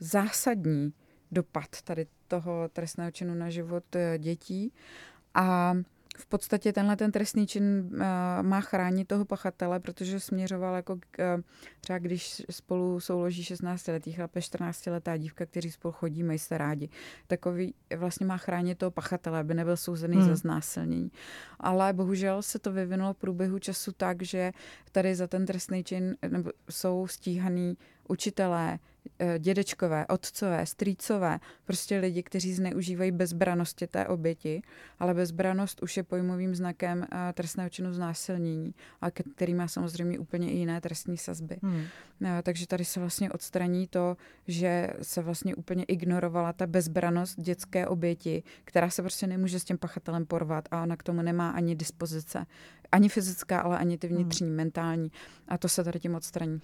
zásadní 0.00 0.92
dopad 1.32 1.82
tady 1.84 2.06
toho 2.28 2.68
trestného 2.68 3.10
činu 3.10 3.34
na 3.34 3.50
život 3.50 3.96
e, 3.96 4.18
dětí. 4.18 4.72
A 5.34 5.74
v 6.18 6.26
podstatě 6.26 6.72
tenhle 6.72 6.96
ten 6.96 7.12
trestný 7.12 7.46
čin 7.46 7.90
uh, 7.92 7.98
má 8.42 8.60
chránit 8.60 9.08
toho 9.08 9.24
pachatele, 9.24 9.80
protože 9.80 10.20
směřoval 10.20 10.74
jako 10.74 10.96
k, 11.10 11.36
uh, 11.36 11.42
třeba 11.80 11.98
když 11.98 12.42
spolu 12.50 13.00
souloží 13.00 13.44
16 13.44 13.88
letý 13.88 14.12
chlap 14.12 14.30
14 14.40 14.86
letá 14.86 15.16
dívka, 15.16 15.46
kteří 15.46 15.70
spolu 15.70 15.92
chodí, 15.92 16.22
mají 16.22 16.38
se 16.38 16.58
rádi. 16.58 16.88
Takový 17.26 17.74
vlastně 17.96 18.26
má 18.26 18.36
chránit 18.36 18.78
toho 18.78 18.90
pachatele, 18.90 19.40
aby 19.40 19.54
nebyl 19.54 19.76
souzený 19.76 20.16
hmm. 20.16 20.26
za 20.26 20.36
znásilnění. 20.36 21.10
Ale 21.60 21.92
bohužel 21.92 22.42
se 22.42 22.58
to 22.58 22.72
vyvinulo 22.72 23.12
v 23.12 23.16
průběhu 23.16 23.58
času 23.58 23.92
tak, 23.92 24.22
že 24.22 24.52
tady 24.92 25.14
za 25.14 25.26
ten 25.26 25.46
trestný 25.46 25.84
čin 25.84 26.16
nebo 26.28 26.50
jsou 26.70 27.06
stíhaný 27.06 27.76
učitelé, 28.08 28.78
Eh, 29.18 29.38
dědečkové, 29.38 30.06
otcové, 30.06 30.66
strýcové, 30.66 31.40
prostě 31.64 31.98
lidi, 31.98 32.22
kteří 32.22 32.54
zneužívají 32.54 33.10
bezbranosti 33.10 33.86
té 33.86 34.06
oběti, 34.06 34.62
ale 34.98 35.14
bezbranost 35.14 35.82
už 35.82 35.96
je 35.96 36.02
pojmovým 36.02 36.54
znakem 36.54 37.06
eh, 37.12 37.32
trestného 37.32 37.70
činu 37.70 37.92
znásilnění, 37.92 38.74
a 39.00 39.10
který 39.10 39.54
má 39.54 39.68
samozřejmě 39.68 40.18
úplně 40.18 40.50
i 40.50 40.56
jiné 40.56 40.80
trestní 40.80 41.16
sazby. 41.16 41.56
Hmm. 41.62 41.84
Eh, 42.24 42.42
takže 42.42 42.66
tady 42.66 42.84
se 42.84 43.00
vlastně 43.00 43.30
odstraní 43.30 43.86
to, 43.86 44.16
že 44.46 44.90
se 45.02 45.22
vlastně 45.22 45.54
úplně 45.54 45.84
ignorovala 45.84 46.52
ta 46.52 46.66
bezbranost 46.66 47.40
dětské 47.40 47.86
oběti, 47.86 48.42
která 48.64 48.90
se 48.90 49.02
prostě 49.02 49.26
nemůže 49.26 49.60
s 49.60 49.64
tím 49.64 49.78
pachatelem 49.78 50.26
porvat 50.26 50.68
a 50.70 50.82
ona 50.82 50.96
k 50.96 51.02
tomu 51.02 51.22
nemá 51.22 51.50
ani 51.50 51.74
dispozice 51.74 52.46
ani 52.92 53.08
fyzická, 53.08 53.60
ale 53.60 53.78
ani 53.78 53.98
ty 53.98 54.08
vnitřní, 54.08 54.46
hmm. 54.46 54.56
mentální. 54.56 55.10
A 55.48 55.58
to 55.58 55.68
se 55.68 55.84
tady 55.84 56.00
tím 56.00 56.14
odstraní. 56.14 56.60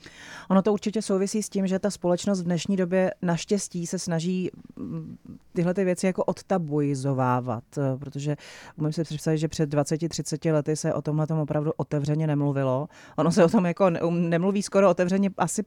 Ono 0.51 0.63
to 0.63 0.73
určitě 0.73 1.03
souvisí 1.03 1.43
s 1.43 1.49
tím, 1.49 1.67
že 1.67 1.79
ta 1.79 1.91
společnost 1.91 2.41
v 2.41 2.45
dnešní 2.45 2.77
době 2.77 3.15
naštěstí 3.23 3.87
se 3.87 3.99
snaží 3.99 4.51
mm, 4.77 5.17
tyhle 5.53 5.75
ty 5.75 5.85
věci 5.85 6.07
jako 6.07 6.25
odtabuizovávat, 6.25 7.65
eh, 7.79 7.97
protože 7.99 8.37
umím 8.77 8.93
si 8.93 9.05
představit, 9.05 9.39
že 9.39 9.49
před 9.49 9.75
20-30 9.75 10.53
lety 10.53 10.77
se 10.77 10.95
o 10.95 11.03
tomhle 11.03 11.27
tom 11.27 11.39
opravdu 11.39 11.73
otevřeně 11.77 12.27
nemluvilo. 12.27 12.89
Ono 13.17 13.33
se 13.33 13.45
o 13.45 13.49
tom 13.49 13.67
jako 13.67 13.91
nemluví 14.11 14.63
skoro 14.63 14.91
otevřeně 14.91 15.31
asi 15.39 15.63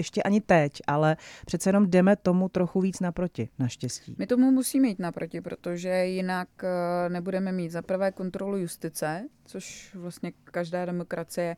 ještě 0.00 0.22
ani 0.22 0.40
teď, 0.40 0.72
ale 0.86 1.16
přece 1.46 1.68
jenom 1.68 1.90
jdeme 1.90 2.16
tomu 2.16 2.48
trochu 2.48 2.80
víc 2.80 3.00
naproti, 3.00 3.48
naštěstí. 3.58 4.14
My 4.18 4.26
tomu 4.26 4.50
musíme 4.50 4.88
jít 4.88 4.98
naproti, 4.98 5.40
protože 5.40 5.88
jinak 5.88 6.48
eh, 6.62 7.08
nebudeme 7.08 7.52
mít 7.52 7.70
za 7.70 7.82
prvé 7.82 8.12
kontrolu 8.12 8.56
justice, 8.56 9.28
což 9.44 9.94
vlastně 9.94 10.32
každá 10.44 10.84
demokracie 10.84 11.56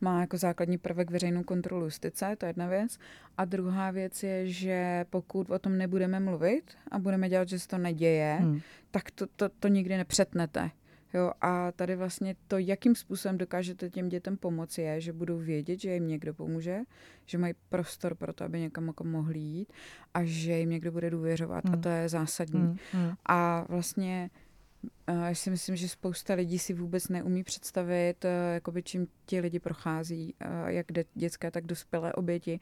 má 0.00 0.20
jako 0.20 0.38
základní 0.38 0.78
prvek 0.78 1.10
veřejnou 1.10 1.42
kontrolu 1.42 1.84
justice, 1.84 2.36
to 2.38 2.46
je 2.46 2.48
jedna 2.48 2.66
věc. 2.66 2.98
A 3.38 3.44
druhá 3.44 3.90
věc 3.90 4.22
je, 4.22 4.48
že 4.48 5.04
pokud 5.10 5.50
o 5.50 5.58
tom 5.58 5.78
nebudeme 5.78 6.20
mluvit 6.20 6.64
a 6.90 6.98
budeme 6.98 7.28
dělat, 7.28 7.48
že 7.48 7.58
se 7.58 7.68
to 7.68 7.78
neděje, 7.78 8.36
hmm. 8.40 8.60
tak 8.90 9.10
to, 9.10 9.26
to, 9.26 9.48
to 9.48 9.68
nikdy 9.68 9.96
nepřetnete. 9.96 10.70
Jo, 11.14 11.32
a 11.40 11.72
tady 11.72 11.96
vlastně 11.96 12.36
to, 12.48 12.58
jakým 12.58 12.94
způsobem 12.94 13.38
dokážete 13.38 13.90
těm 13.90 14.08
dětem 14.08 14.36
pomoci, 14.36 14.82
je, 14.82 15.00
že 15.00 15.12
budou 15.12 15.38
vědět, 15.38 15.80
že 15.80 15.94
jim 15.94 16.08
někdo 16.08 16.34
pomůže, 16.34 16.80
že 17.26 17.38
mají 17.38 17.54
prostor 17.68 18.14
pro 18.14 18.32
to, 18.32 18.44
aby 18.44 18.60
někam 18.60 18.86
jako 18.86 19.04
mohli 19.04 19.38
jít 19.38 19.72
a 20.14 20.24
že 20.24 20.52
jim 20.52 20.70
někdo 20.70 20.92
bude 20.92 21.10
důvěřovat. 21.10 21.64
Hmm. 21.64 21.74
A 21.74 21.76
to 21.76 21.88
je 21.88 22.08
zásadní. 22.08 22.60
Hmm. 22.60 22.76
Hmm. 22.92 23.12
A 23.26 23.66
vlastně 23.68 24.30
já 25.08 25.34
si 25.34 25.50
myslím, 25.50 25.76
že 25.76 25.88
spousta 25.88 26.34
lidí 26.34 26.58
si 26.58 26.74
vůbec 26.74 27.08
neumí 27.08 27.44
představit, 27.44 28.24
eh, 28.24 28.54
jakoby 28.54 28.82
čím 28.82 29.06
ti 29.26 29.40
lidi 29.40 29.58
prochází, 29.58 30.34
eh, 30.40 30.72
jak 30.72 30.86
dětské, 31.14 31.50
tak 31.50 31.66
dospělé 31.66 32.12
oběti. 32.12 32.60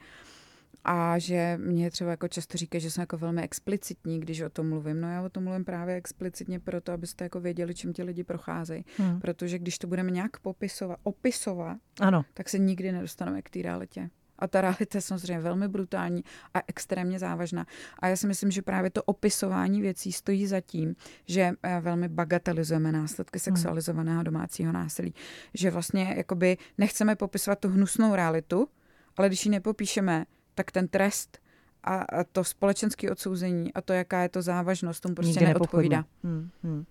A 0.85 1.19
že 1.19 1.59
mě 1.61 1.91
třeba 1.91 2.11
jako 2.11 2.29
často 2.29 2.59
říká, 2.59 2.79
že 2.79 2.91
jsem 2.91 3.03
jako 3.03 3.19
velmi 3.19 3.43
explicitní, 3.43 4.21
když 4.21 4.41
o 4.41 4.49
tom 4.49 4.69
mluvím. 4.69 5.01
No 5.01 5.11
já 5.11 5.23
o 5.23 5.29
tom 5.29 5.45
mluvím 5.45 5.65
právě 5.65 5.95
explicitně 5.95 6.61
proto, 6.61 6.93
abyste 6.93 7.25
jako 7.25 7.41
věděli, 7.41 7.75
čím 7.75 7.93
ti 7.93 8.03
lidi 8.03 8.25
procházejí. 8.25 8.85
Hmm. 8.97 9.21
Protože 9.21 9.59
když 9.59 9.79
to 9.79 9.87
budeme 9.87 10.11
nějak 10.11 10.39
popisovat, 10.39 10.99
opisovat, 11.03 11.77
ano. 12.01 12.25
tak 12.35 12.49
se 12.49 12.59
nikdy 12.59 12.93
nedostaneme 12.93 13.43
k 13.43 13.51
té 13.51 13.63
realitě. 13.63 14.11
A 14.39 14.47
ta 14.47 14.61
realita 14.61 14.99
je 14.99 15.03
samozřejmě 15.03 15.41
velmi 15.41 15.69
brutální 15.69 16.25
a 16.55 16.61
extrémně 16.67 17.19
závažná. 17.19 17.67
A 17.99 18.09
já 18.09 18.17
si 18.17 18.27
myslím, 18.27 18.51
že 18.51 18.63
právě 18.63 18.91
to 18.91 19.03
opisování 19.03 19.81
věcí 19.81 20.13
stojí 20.13 20.47
za 20.47 20.61
tím, 20.61 20.95
že 21.27 21.53
eh, 21.63 21.81
velmi 21.81 22.09
bagatelizujeme 22.09 22.93
následky 22.93 23.39
hmm. 23.39 23.43
sexualizovaného 23.43 24.23
domácího 24.23 24.73
násilí. 24.73 25.15
Že 25.55 25.71
vlastně 25.71 26.15
jakoby 26.17 26.57
nechceme 26.79 27.17
popisovat 27.17 27.59
tu 27.59 27.69
hnusnou 27.69 28.15
realitu, 28.15 28.69
ale 29.17 29.29
když 29.29 29.47
ji 29.47 29.51
nepopíšeme, 29.51 30.25
tak 30.55 30.71
ten 30.71 30.89
trest 30.89 31.39
a, 31.85 31.95
a 31.95 32.25
to 32.25 32.45
společenské 32.45 33.11
odsouzení 33.11 33.75
a 33.75 33.81
to, 33.81 33.93
jaká 33.93 34.23
je 34.23 34.29
to 34.29 34.43
závažnost, 34.43 35.03
tomu 35.03 35.15
prostě 35.15 35.41
Nikdy 35.41 35.47
neodpovídá. 35.47 36.05
Hmm, 36.25 36.51
hmm. 36.63 36.79
Uh, 36.79 36.85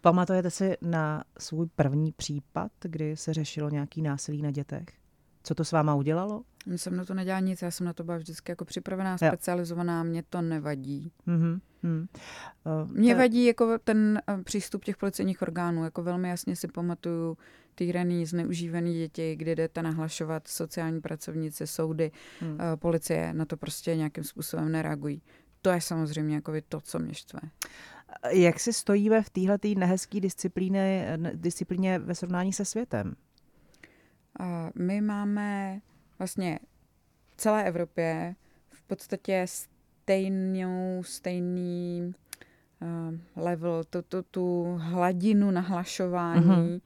pamatujete 0.00 0.50
si 0.50 0.76
na 0.82 1.24
svůj 1.38 1.66
první 1.76 2.12
případ, 2.12 2.72
kdy 2.82 3.16
se 3.16 3.34
řešilo 3.34 3.70
nějaký 3.70 4.02
násilí 4.02 4.42
na 4.42 4.50
dětech? 4.50 4.84
Co 5.42 5.54
to 5.54 5.64
s 5.64 5.72
váma 5.72 5.94
udělalo? 5.94 6.42
Mě 6.66 6.78
jsem 6.78 6.96
na 6.96 7.04
to 7.04 7.14
nedělala 7.14 7.40
nic, 7.40 7.62
já 7.62 7.70
jsem 7.70 7.86
na 7.86 7.92
to 7.92 8.04
byla 8.04 8.16
vždycky 8.16 8.52
jako 8.52 8.64
připravená, 8.64 9.18
specializovaná, 9.18 10.02
mě 10.02 10.22
to 10.30 10.42
nevadí. 10.42 11.12
Mm-hmm. 11.26 11.60
Hmm. 11.82 12.06
Uh, 12.84 12.90
mě 12.90 13.14
to... 13.14 13.18
vadí 13.18 13.44
jako 13.44 13.78
ten 13.84 14.22
uh, 14.28 14.42
přístup 14.42 14.84
těch 14.84 14.96
policejních 14.96 15.42
orgánů, 15.42 15.84
jako 15.84 16.02
velmi 16.02 16.28
jasně 16.28 16.56
si 16.56 16.68
pamatuju 16.68 17.36
týraný, 17.74 18.26
zneužívaný 18.26 18.94
děti, 18.94 19.36
kdy 19.36 19.56
jdete 19.56 19.82
nahlašovat 19.82 20.48
sociální 20.48 21.00
pracovnice, 21.00 21.66
soudy, 21.66 22.10
hmm. 22.40 22.52
uh, 22.52 22.58
policie 22.76 23.34
na 23.34 23.44
to 23.44 23.56
prostě 23.56 23.96
nějakým 23.96 24.24
způsobem 24.24 24.72
nereagují. 24.72 25.22
To 25.62 25.70
je 25.70 25.80
samozřejmě 25.80 26.34
jako 26.34 26.52
to, 26.68 26.80
co 26.80 26.98
mě 26.98 27.14
štve. 27.14 27.40
Jak 28.30 28.60
si 28.60 28.72
stojíme 28.72 29.22
v 29.22 29.30
téhle 29.30 29.58
nehezké 29.76 30.20
disciplíně, 30.20 31.18
disciplíně 31.34 31.98
ve 31.98 32.14
srovnání 32.14 32.52
se 32.52 32.64
světem? 32.64 33.14
My 34.78 35.00
máme 35.00 35.80
vlastně 36.22 36.58
celé 37.36 37.64
Evropě 37.64 38.34
v 38.70 38.82
podstatě 38.82 39.46
stejnou, 39.46 41.02
stejný 41.02 42.14
uh, 42.82 43.44
level, 43.44 43.84
tu, 43.84 44.02
tu, 44.02 44.22
tu 44.22 44.76
hladinu 44.80 45.50
nahlašování, 45.50 46.44
uh-huh. 46.44 46.80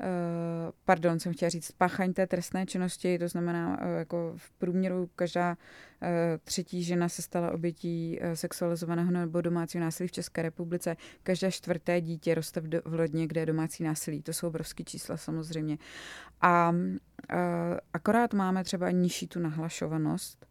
Uh, 0.00 0.72
pardon, 0.84 1.20
jsem 1.20 1.32
chtěla 1.32 1.48
říct, 1.48 1.72
páchaní 1.72 2.14
té 2.14 2.26
trestné 2.26 2.66
činnosti, 2.66 3.18
to 3.18 3.28
znamená, 3.28 3.80
uh, 3.82 3.98
jako 3.98 4.32
v 4.36 4.50
průměru 4.50 5.10
každá 5.16 5.50
uh, 5.50 6.08
třetí 6.44 6.82
žena 6.82 7.08
se 7.08 7.22
stala 7.22 7.50
obětí 7.50 8.20
sexualizovaného 8.34 9.10
nebo 9.10 9.40
domácího 9.40 9.84
násilí 9.84 10.08
v 10.08 10.12
České 10.12 10.42
republice. 10.42 10.96
Každé 11.22 11.52
čtvrté 11.52 12.00
dítě 12.00 12.34
roste 12.34 12.60
v, 12.60 12.82
lodně, 12.84 13.26
kde 13.26 13.40
je 13.40 13.46
domácí 13.46 13.84
násilí. 13.84 14.22
To 14.22 14.32
jsou 14.32 14.46
obrovské 14.46 14.84
čísla 14.84 15.16
samozřejmě. 15.16 15.78
A 16.40 16.74
akorát 17.92 18.34
máme 18.34 18.64
třeba 18.64 18.90
nižší 18.90 19.26
tu 19.26 19.40
nahlašovanost, 19.40 20.46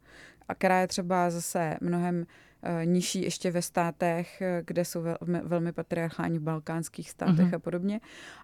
a 0.47 0.55
která 0.55 0.79
je 0.81 0.87
třeba 0.87 1.29
zase 1.29 1.77
mnohem 1.81 2.25
Eh, 2.67 2.85
nižší 2.85 3.21
ještě 3.21 3.51
ve 3.51 3.61
státech, 3.61 4.41
eh, 4.41 4.63
kde 4.65 4.85
jsou 4.85 5.01
velmi, 5.01 5.41
velmi 5.43 5.71
patriarchální 5.71 6.39
v 6.39 6.41
balkánských 6.41 7.09
státech 7.09 7.35
mm-hmm. 7.35 7.55
a 7.55 7.59
podobně, 7.59 8.01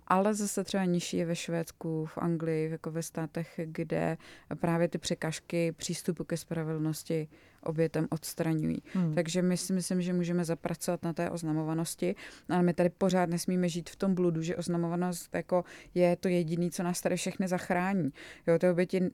ale 0.08 0.34
zase 0.34 0.64
třeba 0.64 0.86
nižší 0.86 1.18
je 1.18 1.26
ve 1.26 1.36
Švédsku, 1.36 2.06
v 2.06 2.18
Anglii, 2.18 2.72
jako 2.72 2.92
ve 2.92 3.04
státech, 3.04 3.60
kde 3.66 4.18
právě 4.60 4.88
ty 4.88 4.98
překažky 4.98 5.72
přístupu 5.72 6.24
ke 6.24 6.38
spravedlnosti 6.38 7.28
obětem 7.64 8.08
odstraňují. 8.10 8.84
Hmm. 8.94 9.16
Takže 9.16 9.42
my 9.42 9.58
si 9.58 9.74
myslím, 9.74 10.02
že 10.02 10.14
můžeme 10.14 10.46
zapracovat 10.46 11.04
na 11.04 11.14
té 11.14 11.30
oznamovanosti, 11.30 12.16
ale 12.50 12.64
my 12.64 12.74
tady 12.74 12.90
pořád 12.90 13.30
nesmíme 13.30 13.70
žít 13.70 13.90
v 13.90 13.96
tom 13.96 14.16
bludu, 14.16 14.42
že 14.42 14.56
oznamovanost 14.56 15.36
jako 15.36 15.64
je 15.94 16.16
to 16.16 16.28
jediné, 16.28 16.70
co 16.70 16.84
nás 16.84 17.02
tady 17.02 17.16
všechny 17.16 17.48
zachrání. 17.48 18.12
Jo, 18.48 18.60
ty 18.60 18.70
oběti 18.70 19.10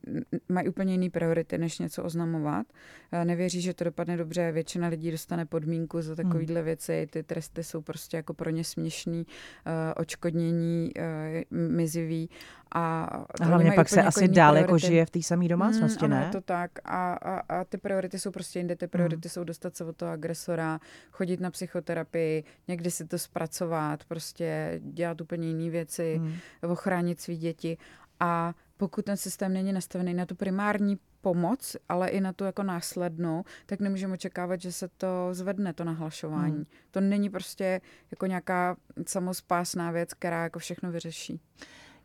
mají 0.49 0.69
úplně 0.69 0.93
jiné 0.93 1.09
priority, 1.09 1.57
než 1.57 1.79
něco 1.79 2.03
oznamovat. 2.03 2.67
Eh, 3.11 3.25
nevěří, 3.25 3.61
že 3.61 3.73
to 3.73 3.83
dopadne 3.83 4.17
dobře, 4.17 4.51
většina 4.51 4.87
lidí 4.87 5.11
dostane 5.11 5.45
podmínku 5.45 6.01
za 6.01 6.15
takovéhle 6.15 6.59
hmm. 6.59 6.65
věci, 6.65 7.07
ty 7.09 7.23
tresty 7.23 7.63
jsou 7.63 7.81
prostě 7.81 8.17
jako 8.17 8.33
pro 8.33 8.49
ně 8.49 8.63
směšný, 8.63 9.19
uh, 9.19 9.73
očkodnění, 9.95 10.91
uh, 10.97 11.67
mizivý 11.69 12.29
a 12.75 13.09
hlavně 13.41 13.71
pak 13.71 13.89
se 13.89 14.03
asi 14.03 14.27
dál 14.27 14.57
jako 14.57 14.77
žije 14.77 15.05
v 15.05 15.09
té 15.09 15.21
samé 15.21 15.47
domácnosti, 15.47 16.05
hmm, 16.05 16.11
ne? 16.11 16.23
Ano, 16.23 16.31
to 16.31 16.41
tak. 16.41 16.71
A, 16.85 17.13
a, 17.13 17.59
a 17.59 17.63
ty 17.63 17.77
priority 17.77 18.19
jsou 18.19 18.31
prostě 18.37 18.59
jinde. 18.59 18.75
Ty 18.75 18.85
hmm. 18.85 18.89
priority 18.89 19.27
hmm. 19.27 19.31
jsou 19.31 19.43
dostat 19.43 19.75
se 19.75 19.85
od 19.85 19.97
toho 19.97 20.11
agresora, 20.11 20.79
chodit 21.11 21.39
na 21.39 21.51
psychoterapii, 21.51 22.43
někdy 22.67 22.91
si 22.91 23.05
to 23.05 23.19
zpracovat, 23.19 24.03
prostě 24.03 24.79
dělat 24.83 25.21
úplně 25.21 25.47
jiné 25.47 25.69
věci, 25.69 26.15
hmm. 26.17 26.33
ochránit 26.71 27.21
svý 27.21 27.37
děti. 27.37 27.77
A 28.19 28.53
pokud 28.77 29.05
ten 29.05 29.17
systém 29.17 29.53
není 29.53 29.73
nastavený 29.73 30.13
na 30.13 30.25
tu 30.25 30.35
primární 30.35 30.97
pomoc, 31.21 31.75
ale 31.89 32.09
i 32.09 32.21
na 32.21 32.33
tu 32.33 32.43
jako 32.43 32.63
následnou, 32.63 33.43
tak 33.65 33.79
nemůžeme 33.79 34.13
očekávat, 34.13 34.61
že 34.61 34.71
se 34.71 34.87
to 34.87 35.07
zvedne, 35.31 35.73
to 35.73 35.83
nahlašování. 35.83 36.53
Hmm. 36.53 36.65
To 36.91 37.01
není 37.01 37.29
prostě 37.29 37.81
jako 38.11 38.25
nějaká 38.25 38.77
samospásná 39.07 39.91
věc, 39.91 40.13
která 40.13 40.43
jako 40.43 40.59
všechno 40.59 40.91
vyřeší. 40.91 41.39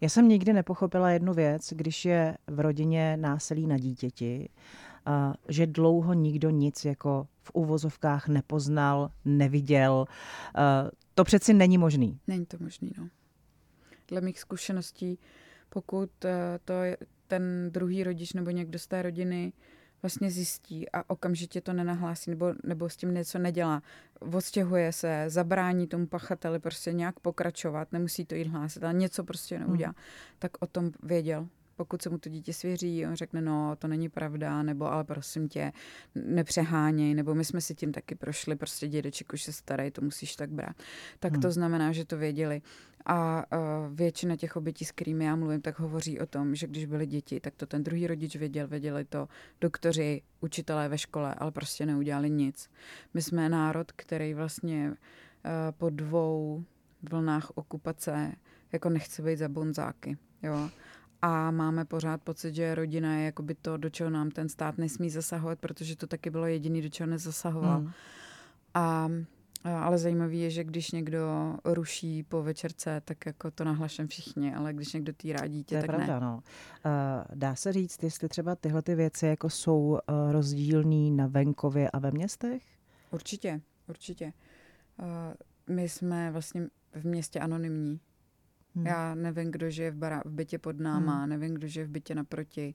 Já 0.01 0.09
jsem 0.09 0.29
nikdy 0.29 0.53
nepochopila 0.53 1.11
jednu 1.11 1.35
věc, 1.35 1.73
když 1.73 2.05
je 2.05 2.37
v 2.47 2.61
rodině 2.61 3.17
násilí 3.17 3.67
na 3.67 3.77
dítěti, 3.79 4.49
že 5.49 5.67
dlouho 5.67 6.15
nikdo 6.15 6.51
nic 6.51 6.85
jako 6.85 7.27
v 7.43 7.51
uvozovkách 7.55 8.29
nepoznal, 8.29 9.11
neviděl. 9.25 10.05
To 11.15 11.25
přeci 11.25 11.55
není 11.55 11.79
možný. 11.79 12.21
Není 12.27 12.47
to 12.47 12.57
možný, 12.61 12.93
no. 12.99 13.09
Dle 14.09 14.21
mých 14.21 14.41
zkušeností, 14.41 15.19
pokud 15.69 16.25
e, 16.25 16.59
to 16.65 16.73
je 16.73 16.97
ten 17.27 17.71
druhý 17.71 18.05
rodič 18.05 18.33
nebo 18.33 18.51
někdo 18.51 18.79
z 18.79 18.87
té 18.87 19.03
rodiny 19.03 19.53
vlastně 20.03 20.31
zjistí 20.31 20.91
a 20.91 21.11
okamžitě 21.11 21.61
to 21.61 21.73
nenahlásí 21.73 22.31
nebo, 22.31 22.55
nebo 22.65 22.89
s 22.89 22.97
tím 22.97 23.15
něco 23.15 23.39
nedělá. 23.39 23.83
Odstěhuje 24.35 24.93
se, 24.93 25.25
zabrání 25.29 25.87
tomu 25.87 26.07
pachateli 26.07 26.59
prostě 26.59 26.93
nějak 26.93 27.21
pokračovat, 27.21 27.93
nemusí 27.93 28.25
to 28.25 28.35
jít 28.35 28.49
hlásit, 28.49 28.85
ale 28.85 28.95
něco 28.95 29.25
prostě 29.25 29.59
neudělá. 29.59 29.91
Hmm. 29.97 30.05
Tak 30.39 30.53
o 30.61 30.67
tom 30.67 30.91
věděl 31.03 31.49
pokud 31.77 32.03
se 32.03 32.11
mu 32.11 32.19
to 32.19 32.29
dítě 32.29 32.53
svěří, 32.53 33.07
on 33.07 33.15
řekne, 33.15 33.41
no, 33.41 33.77
to 33.77 33.89
není 33.89 34.09
pravda, 34.09 34.63
nebo 34.63 34.93
ale 34.93 35.05
prosím 35.05 35.49
tě, 35.49 35.73
nepřeháněj, 36.15 37.15
nebo 37.15 37.35
my 37.35 37.45
jsme 37.45 37.61
si 37.61 37.75
tím 37.75 37.93
taky 37.93 38.15
prošli, 38.15 38.57
prostě 38.57 38.89
dědeček 38.89 39.33
už 39.33 39.43
se 39.43 39.53
starý, 39.53 39.91
to 39.91 40.01
musíš 40.01 40.37
tak 40.37 40.51
brát. 40.51 40.77
Tak 41.19 41.33
hmm. 41.33 41.43
to 41.43 41.53
znamená, 41.53 41.93
že 41.93 42.05
to 42.05 42.17
věděli. 42.17 42.63
A 43.07 43.45
uh, 43.53 43.95
většina 43.97 44.37
těch 44.37 44.57
obětí, 44.57 44.85
s 44.85 44.93
kterými 44.93 45.25
já 45.25 45.37
mluvím, 45.37 45.61
tak 45.61 45.79
hovoří 45.79 46.21
o 46.21 46.27
tom, 46.27 46.55
že 46.55 46.67
když 46.67 46.85
byly 46.85 47.07
děti, 47.07 47.41
tak 47.41 47.55
to 47.57 47.67
ten 47.67 47.83
druhý 47.83 48.07
rodič 48.07 48.37
věděl, 48.37 48.69
věděli 48.69 49.05
to 49.05 49.29
doktoři, 49.61 50.23
učitelé 50.41 50.89
ve 50.89 50.99
škole, 50.99 51.35
ale 51.35 51.51
prostě 51.51 51.87
neudělali 51.87 52.31
nic. 52.31 52.71
My 53.15 53.23
jsme 53.23 53.49
národ, 53.49 53.93
který 53.93 54.35
vlastně 54.35 54.91
uh, 54.91 54.97
po 55.71 55.91
dvou 55.91 56.65
vlnách 57.11 57.51
okupace 57.55 58.33
jako 58.73 58.89
nechce 58.89 59.23
být 59.23 59.37
za 59.37 59.49
bonzáky. 59.49 60.17
Jo? 60.43 60.71
A 61.23 61.51
máme 61.51 61.85
pořád 61.85 62.23
pocit, 62.23 62.55
že 62.55 62.75
rodina 62.75 63.17
je 63.17 63.25
jakoby 63.25 63.55
to, 63.55 63.77
do 63.77 63.91
čeho 63.91 64.11
nám 64.11 64.31
ten 64.31 64.49
stát 64.49 64.79
nesmí 64.79 65.11
zasahovat, 65.11 65.59
protože 65.59 65.97
to 65.97 66.07
taky 66.07 66.31
bylo 66.31 66.47
jediný, 66.47 66.83
do 66.83 66.89
čeho 66.89 67.11
nezasahoval. 67.11 67.79
Hmm. 67.79 67.91
A 68.75 69.09
ale 69.65 69.99
zajímavé 69.99 70.35
je, 70.35 70.51
že 70.51 70.65
když 70.65 70.91
někdo 70.91 71.55
ruší 71.65 72.23
po 72.23 72.43
večerce, 72.43 73.03
tak 73.05 73.27
jako 73.27 73.51
to 73.51 73.65
nahlašem 73.65 74.09
všichni, 74.09 74.55
ale 74.55 74.73
když 74.73 74.93
někdo 74.93 75.13
týrá 75.13 75.47
dítě, 75.47 75.81
to 75.81 75.87
tak 75.87 75.97
pravda, 75.97 76.21
ne. 76.21 76.27
No. 76.27 76.43
Dá 77.35 77.55
se 77.55 77.73
říct, 77.73 78.03
jestli 78.03 78.29
třeba 78.29 78.57
tyhle 78.57 78.83
ty 78.83 78.95
věci 78.95 79.27
jako 79.27 79.51
jsou 79.51 79.99
rozdílný 80.31 81.11
na 81.11 81.27
venkově 81.27 81.91
a 81.91 81.99
ve 81.99 82.11
městech? 82.11 82.63
Určitě, 83.11 83.61
určitě. 83.89 84.33
My 85.69 85.89
jsme 85.89 86.31
vlastně 86.31 86.69
v 86.95 87.07
městě 87.07 87.41
anonymní. 87.41 88.01
Hmm. 88.75 88.87
Já 88.87 89.15
nevím, 89.15 89.51
kdo 89.51 89.71
žije 89.71 89.91
v, 89.91 89.97
bara, 89.97 90.23
v 90.25 90.31
bytě 90.31 90.59
pod 90.59 90.81
náma, 90.81 91.21
hmm. 91.21 91.29
nevím, 91.29 91.55
kdo 91.55 91.69
žije 91.69 91.87
v 91.87 91.91
bytě 91.91 92.15
naproti. 92.15 92.75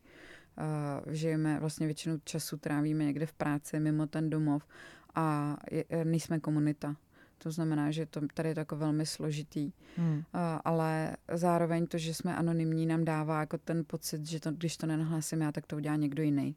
Uh, 1.06 1.14
žijeme, 1.14 1.60
vlastně 1.60 1.88
většinu 1.88 2.18
času 2.24 2.58
trávíme 2.58 3.06
někde 3.06 3.26
v 3.26 3.34
práci, 3.34 3.80
mimo 3.80 4.08
ten 4.08 4.30
domov 4.30 4.68
a 5.16 5.58
je, 5.72 5.86
nejsme 6.04 6.40
komunita. 6.40 6.96
To 7.38 7.52
znamená, 7.52 7.92
že 7.92 8.06
to 8.06 8.22
tady 8.34 8.50
je 8.50 8.56
to 8.56 8.60
jako 8.60 8.76
velmi 8.76 9.06
složitý. 9.06 9.72
Hmm. 9.98 10.18
Uh, 10.18 10.24
ale 10.66 11.18
zároveň 11.34 11.88
to, 11.88 11.98
že 11.98 12.14
jsme 12.14 12.36
anonymní, 12.36 12.86
nám 12.86 13.06
dává 13.06 13.40
jako 13.40 13.58
ten 13.58 13.84
pocit, 13.88 14.26
že 14.26 14.40
to, 14.40 14.52
když 14.52 14.78
to 14.78 14.88
nenahlásím 14.88 15.42
já, 15.42 15.52
tak 15.52 15.68
to 15.68 15.76
udělá 15.76 15.96
někdo 15.96 16.24
jiný. 16.24 16.56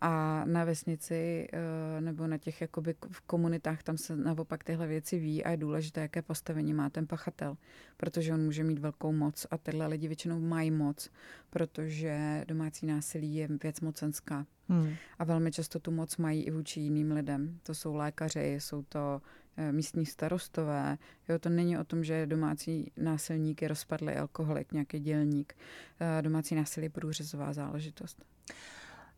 A 0.00 0.44
na 0.44 0.64
vesnici 0.64 1.48
uh, 1.52 2.00
nebo 2.00 2.26
na 2.26 2.38
těch 2.38 2.60
jakoby 2.60 2.94
v 3.10 3.20
komunitách 3.20 3.82
tam 3.82 3.96
se 3.96 4.16
naopak 4.16 4.64
tyhle 4.64 4.86
věci 4.86 5.18
ví 5.18 5.44
a 5.44 5.50
je 5.50 5.56
důležité, 5.56 6.00
jaké 6.00 6.22
postavení 6.22 6.74
má 6.74 6.90
ten 6.90 7.06
pachatel, 7.06 7.56
protože 7.96 8.34
on 8.34 8.40
může 8.40 8.64
mít 8.64 8.78
velkou 8.78 9.12
moc 9.12 9.46
a 9.50 9.58
tyhle 9.58 9.86
lidi 9.86 10.06
většinou 10.06 10.40
mají 10.40 10.70
moc, 10.70 11.10
protože 11.50 12.44
domácí 12.48 12.86
násilí 12.86 13.34
je 13.34 13.48
věc 13.62 13.80
mocenská. 13.80 14.46
Hmm. 14.68 14.94
A 15.18 15.24
velmi 15.24 15.52
často 15.52 15.78
tu 15.78 15.90
moc 15.90 16.16
mají 16.16 16.42
i 16.42 16.50
vůči 16.50 16.80
jiným 16.80 17.12
lidem. 17.12 17.58
To 17.62 17.74
jsou 17.74 17.94
lékaři, 17.94 18.56
jsou 18.60 18.82
to 18.82 19.22
Eh, 19.60 19.72
místní 19.72 20.06
starostové. 20.06 20.98
Jo, 21.28 21.38
to 21.38 21.48
není 21.48 21.78
o 21.78 21.84
tom, 21.84 22.04
že 22.04 22.26
domácí 22.26 22.92
násilník 22.96 23.62
je 23.62 23.68
rozpadlý 23.68 24.12
alkoholik, 24.12 24.72
nějaký 24.72 25.00
dělník. 25.00 25.56
Eh, 26.00 26.22
domácí 26.22 26.54
násilí 26.54 26.84
je 26.84 26.90
průřezová 26.90 27.52
záležitost. 27.52 28.24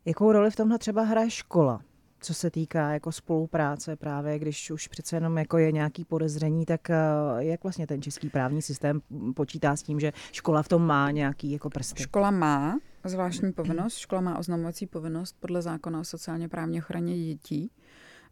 Jakou 0.05 0.31
roli 0.31 0.51
v 0.51 0.55
tomhle 0.55 0.79
třeba 0.79 1.03
hraje 1.03 1.29
škola? 1.29 1.81
co 2.23 2.33
se 2.33 2.51
týká 2.51 2.91
jako 2.91 3.11
spolupráce 3.11 3.95
právě, 3.95 4.39
když 4.39 4.71
už 4.71 4.87
přece 4.87 5.15
jenom 5.15 5.37
jako 5.37 5.57
je 5.57 5.71
nějaký 5.71 6.05
podezření, 6.05 6.65
tak 6.65 6.89
eh, 6.89 6.95
jak 7.37 7.63
vlastně 7.63 7.87
ten 7.87 8.01
český 8.01 8.29
právní 8.29 8.61
systém 8.61 9.01
počítá 9.35 9.75
s 9.75 9.83
tím, 9.83 9.99
že 9.99 10.11
škola 10.31 10.63
v 10.63 10.67
tom 10.67 10.85
má 10.85 11.11
nějaký 11.11 11.51
jako 11.51 11.69
prsty? 11.69 12.03
Škola 12.03 12.31
má 12.31 12.79
zvláštní 13.03 13.53
povinnost, 13.53 13.97
škola 13.97 14.21
má 14.21 14.37
oznamovací 14.37 14.87
povinnost 14.87 15.35
podle 15.39 15.61
zákona 15.61 15.99
o 15.99 16.03
sociálně 16.03 16.49
právní 16.49 16.79
ochraně 16.79 17.25
dětí. 17.25 17.71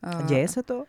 A 0.03 0.21
děje 0.21 0.47
se 0.47 0.63
to? 0.63 0.83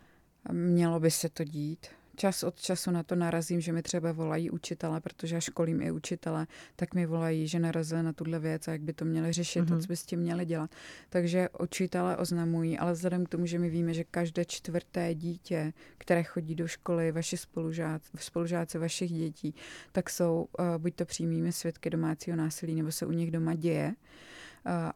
Mělo 0.51 0.99
by 0.99 1.11
se 1.11 1.29
to 1.29 1.43
dít. 1.43 1.87
Čas 2.15 2.43
od 2.43 2.61
času 2.61 2.91
na 2.91 3.03
to 3.03 3.15
narazím, 3.15 3.61
že 3.61 3.71
mi 3.71 3.81
třeba 3.81 4.11
volají 4.11 4.49
učitele, 4.49 5.01
protože 5.01 5.35
já 5.35 5.41
školím 5.41 5.81
i 5.81 5.91
učitele, 5.91 6.47
tak 6.75 6.93
mi 6.93 7.05
volají, 7.05 7.47
že 7.47 7.59
narazili 7.59 8.03
na 8.03 8.13
tuhle 8.13 8.39
věc 8.39 8.67
a 8.67 8.71
jak 8.71 8.81
by 8.81 8.93
to 8.93 9.05
měli 9.05 9.33
řešit, 9.33 9.65
mm-hmm. 9.65 9.81
co 9.81 9.87
by 9.87 9.95
s 9.97 10.05
tím 10.05 10.19
měli 10.19 10.45
dělat. 10.45 10.71
Takže 11.09 11.49
učitele 11.59 12.17
oznamují, 12.17 12.77
ale 12.79 12.93
vzhledem 12.93 13.25
k 13.25 13.29
tomu, 13.29 13.45
že 13.45 13.59
my 13.59 13.69
víme, 13.69 13.93
že 13.93 14.03
každé 14.03 14.45
čtvrté 14.45 15.15
dítě, 15.15 15.73
které 15.97 16.23
chodí 16.23 16.55
do 16.55 16.67
školy, 16.67 17.11
vaši 17.11 17.37
spolužáci, 17.37 18.09
spolužáci 18.19 18.77
vašich 18.77 19.11
dětí, 19.11 19.55
tak 19.91 20.09
jsou 20.09 20.47
uh, 20.59 20.65
buď 20.77 20.95
to 20.95 21.05
přímými 21.05 21.51
svědky 21.51 21.89
domácího 21.89 22.37
násilí, 22.37 22.75
nebo 22.75 22.91
se 22.91 23.05
u 23.05 23.11
nich 23.11 23.31
doma 23.31 23.55
děje 23.55 23.93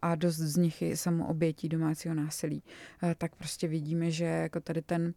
a 0.02 0.16
dost 0.16 0.36
z 0.36 0.58
nich 0.58 0.82
je 0.82 0.98
samoobětí 0.98 1.70
domácího 1.70 2.16
násilí, 2.16 2.64
tak 3.18 3.36
prostě 3.36 3.68
vidíme, 3.68 4.12
že 4.12 4.26
jako 4.26 4.60
tady 4.60 4.82
ten 4.82 5.14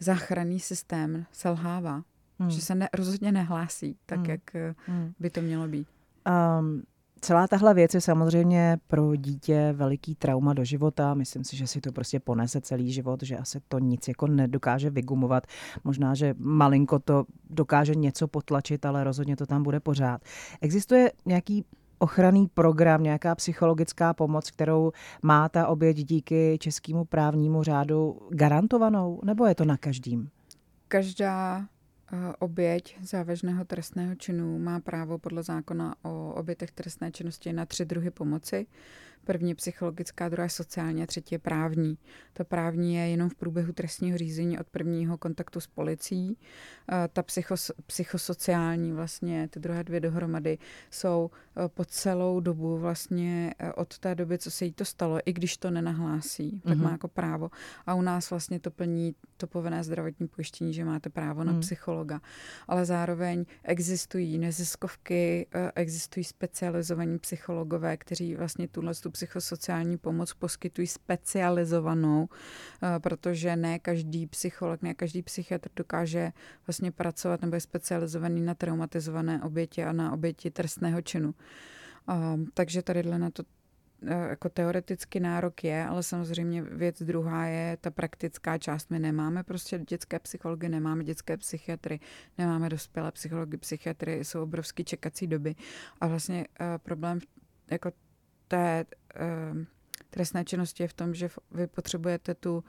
záchranný 0.00 0.60
systém 0.60 1.26
selhává, 1.32 2.02
hmm. 2.38 2.50
že 2.50 2.60
se 2.60 2.74
ne, 2.74 2.88
rozhodně 2.94 3.32
nehlásí 3.32 3.96
tak, 4.06 4.18
hmm. 4.18 4.30
jak 4.30 4.54
eh, 4.54 4.74
hmm. 4.86 5.12
by 5.18 5.30
to 5.30 5.40
mělo 5.40 5.68
být. 5.68 5.88
Um, 6.60 6.82
celá 7.24 7.48
tahle 7.48 7.74
věc 7.74 7.94
je 7.94 8.00
samozřejmě 8.00 8.78
pro 8.86 9.16
dítě 9.16 9.72
veliký 9.76 10.14
trauma 10.14 10.54
do 10.54 10.64
života. 10.64 11.14
Myslím 11.14 11.44
si, 11.44 11.56
že 11.56 11.66
si 11.66 11.80
to 11.80 11.92
prostě 11.92 12.20
ponese 12.20 12.60
celý 12.60 12.92
život, 12.92 13.22
že 13.22 13.36
asi 13.36 13.60
to 13.68 13.78
nic 13.78 14.08
jako 14.08 14.26
nedokáže 14.26 14.90
vygumovat. 14.90 15.46
Možná, 15.84 16.14
že 16.14 16.34
malinko 16.38 16.98
to 16.98 17.24
dokáže 17.50 17.94
něco 17.94 18.28
potlačit, 18.28 18.86
ale 18.86 19.04
rozhodně 19.04 19.36
to 19.36 19.46
tam 19.46 19.62
bude 19.62 19.80
pořád. 19.80 20.20
Existuje 20.60 21.12
nějaký 21.26 21.64
ochranný 21.98 22.46
program, 22.46 23.02
nějaká 23.02 23.34
psychologická 23.34 24.14
pomoc, 24.14 24.50
kterou 24.50 24.92
má 25.22 25.48
ta 25.48 25.66
oběť 25.66 25.96
díky 25.96 26.58
českému 26.60 27.04
právnímu 27.04 27.62
řádu 27.62 28.20
garantovanou, 28.30 29.20
nebo 29.24 29.46
je 29.46 29.54
to 29.54 29.64
na 29.64 29.76
každým? 29.76 30.28
Každá 30.88 31.58
eh, 32.12 32.16
oběť 32.38 32.96
závažného 33.02 33.64
trestného 33.64 34.14
činu 34.14 34.58
má 34.58 34.80
právo 34.80 35.18
podle 35.18 35.42
zákona 35.42 35.94
o 36.02 36.34
obětech 36.34 36.70
trestné 36.70 37.12
činnosti 37.12 37.52
na 37.52 37.66
tři 37.66 37.84
druhy 37.84 38.10
pomoci. 38.10 38.66
První 39.24 39.54
psychologická, 39.54 40.28
druhá 40.28 40.48
sociální 40.48 41.02
a 41.02 41.06
třetí 41.06 41.34
je 41.34 41.38
právní. 41.38 41.98
Ta 42.32 42.44
právní 42.44 42.94
je 42.94 43.08
jenom 43.08 43.28
v 43.28 43.34
průběhu 43.34 43.72
trestního 43.72 44.18
řízení 44.18 44.58
od 44.58 44.66
prvního 44.70 45.18
kontaktu 45.18 45.60
s 45.60 45.66
policií. 45.66 46.36
Eh, 46.92 47.08
ta 47.12 47.22
psychos, 47.22 47.70
psychosociální 47.86 48.92
vlastně, 48.92 49.48
ty 49.48 49.60
druhé 49.60 49.84
dvě 49.84 50.00
dohromady, 50.00 50.58
jsou 50.90 51.30
eh, 51.56 51.68
po 51.68 51.84
celou 51.84 52.40
dobu 52.40 52.78
vlastně 52.78 53.54
eh, 53.58 53.72
od 53.72 53.98
té 53.98 54.14
doby, 54.14 54.38
co 54.38 54.50
se 54.50 54.64
jí 54.64 54.72
to 54.72 54.84
stalo, 54.84 55.18
i 55.24 55.32
když 55.32 55.56
to 55.56 55.70
nenahlásí, 55.70 56.50
mm-hmm. 56.50 56.68
tak 56.68 56.78
má 56.78 56.84
mhm. 56.84 56.92
jako 56.92 57.08
právo. 57.08 57.50
A 57.86 57.94
u 57.94 58.02
nás 58.02 58.30
vlastně 58.30 58.60
to 58.60 58.70
plní 58.70 59.14
to 59.36 59.46
povinné 59.46 59.84
zdravotní 59.84 60.28
pojištění, 60.28 60.72
že 60.72 60.84
máte 60.84 61.10
právo 61.10 61.44
na 61.44 61.52
mm. 61.52 61.60
psychologa. 61.60 62.20
Ale 62.68 62.84
zároveň 62.84 63.44
existují 63.62 64.38
neziskovky, 64.38 65.46
existují 65.74 66.24
specializovaní 66.24 67.18
psychologové, 67.18 67.96
kteří 67.96 68.34
vlastně 68.34 68.68
tuhle 68.68 68.94
tu 68.94 69.10
psychosociální 69.14 69.98
pomoc 69.98 70.34
poskytují 70.34 70.86
specializovanou, 70.86 72.28
eh, 72.28 72.98
protože 72.98 73.56
ne 73.56 73.78
každý 73.78 74.26
psycholog, 74.26 74.82
ne 74.82 74.94
každý 74.94 75.22
psychiatr 75.22 75.70
dokáže 75.76 76.32
vlastně 76.66 76.90
pracovat 76.92 77.42
nebo 77.42 77.54
je 77.54 77.60
specializovaný 77.60 78.40
na 78.40 78.54
traumatizované 78.54 79.42
oběti 79.42 79.84
a 79.84 79.92
na 79.92 80.12
oběti 80.12 80.50
trestného 80.50 81.02
činu. 81.02 81.34
Ehm, 82.08 82.46
takže 82.54 82.82
tady 82.82 83.02
na 83.02 83.30
to 83.30 83.42
eh, 84.06 84.28
jako 84.28 84.48
teoreticky 84.48 85.20
nárok 85.20 85.64
je, 85.64 85.86
ale 85.86 86.02
samozřejmě 86.02 86.62
věc 86.62 87.02
druhá 87.02 87.46
je 87.46 87.76
ta 87.80 87.90
praktická 87.90 88.58
část. 88.58 88.90
My 88.90 88.98
nemáme 88.98 89.42
prostě 89.42 89.78
dětské 89.78 90.18
psychology, 90.18 90.68
nemáme 90.68 91.04
dětské 91.04 91.36
psychiatry, 91.36 92.00
nemáme 92.38 92.68
dospělé 92.68 93.12
psychology, 93.12 93.56
psychiatry, 93.56 94.24
jsou 94.24 94.42
obrovské 94.42 94.84
čekací 94.84 95.26
doby. 95.26 95.54
A 96.00 96.06
vlastně 96.06 96.46
uh, 96.60 96.66
problém 96.78 97.18
jako 97.70 97.92
té 98.48 98.84
trestné 100.10 100.44
činnosti 100.44 100.82
je 100.82 100.88
v 100.88 100.92
tom, 100.92 101.14
že 101.14 101.28
vy 101.50 101.66
potřebujete 101.66 102.34
tu 102.34 102.64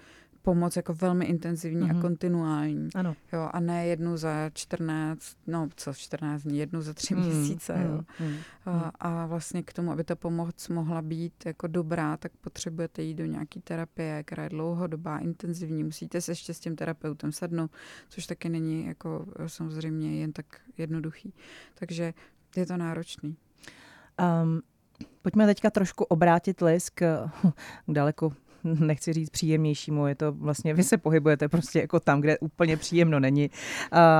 pomoc 0.45 0.75
jako 0.75 0.93
velmi 0.93 1.25
intenzivní 1.25 1.81
mm-hmm. 1.81 1.89
a 1.89 1.93
mhm. 1.93 2.01
kontinuální. 2.01 2.89
Ano. 2.95 3.15
Jo, 3.33 3.49
a 3.53 3.59
ne 3.59 3.87
jednu 3.87 4.17
za 4.17 4.49
14, 4.53 5.37
no 5.47 5.69
co 5.75 5.93
14 5.93 6.41
dní, 6.41 6.57
jednu 6.57 6.81
za 6.81 6.93
tři 6.93 7.15
mm, 7.15 7.21
měsíce. 7.21 7.75
Mm, 7.75 7.83
jo. 7.83 8.03
Mm, 8.19 8.37
a, 8.65 8.91
a 8.99 9.25
vlastně 9.25 9.63
k 9.63 9.73
tomu, 9.73 9.91
aby 9.91 10.03
ta 10.03 10.15
pomoc 10.15 10.67
mohla 10.67 11.01
být 11.01 11.45
jako 11.45 11.67
dobrá, 11.67 12.17
tak 12.17 12.31
potřebujete 12.41 13.01
jít 13.01 13.13
do 13.13 13.25
nějaké 13.25 13.61
terapie, 13.61 14.23
která 14.23 14.43
je 14.43 14.49
dlouhodobá, 14.49 15.17
intenzivní. 15.17 15.83
Musíte 15.83 16.21
se 16.21 16.31
ještě 16.31 16.53
s 16.53 16.59
tím 16.59 16.75
terapeutem 16.75 17.31
sednout, 17.31 17.71
což 18.09 18.25
taky 18.25 18.49
není 18.49 18.85
jako 18.85 19.25
samozřejmě 19.47 20.19
jen 20.19 20.31
tak 20.31 20.45
jednoduchý. 20.77 21.33
Takže 21.75 22.13
je 22.55 22.65
to 22.65 22.77
náročný. 22.77 23.35
Um, 24.43 24.61
Pojďme 25.21 25.45
teďka 25.45 25.69
trošku 25.69 26.03
obrátit 26.03 26.61
list 26.61 26.89
k 26.89 27.29
daleko 27.87 28.31
nechci 28.79 29.13
říct 29.13 29.29
příjemnějšímu, 29.29 30.07
je 30.07 30.15
to 30.15 30.31
vlastně, 30.31 30.73
vy 30.73 30.83
se 30.83 30.97
pohybujete 30.97 31.49
prostě 31.49 31.79
jako 31.79 31.99
tam, 31.99 32.21
kde 32.21 32.37
úplně 32.37 32.77
příjemno 32.77 33.19
není, 33.19 33.49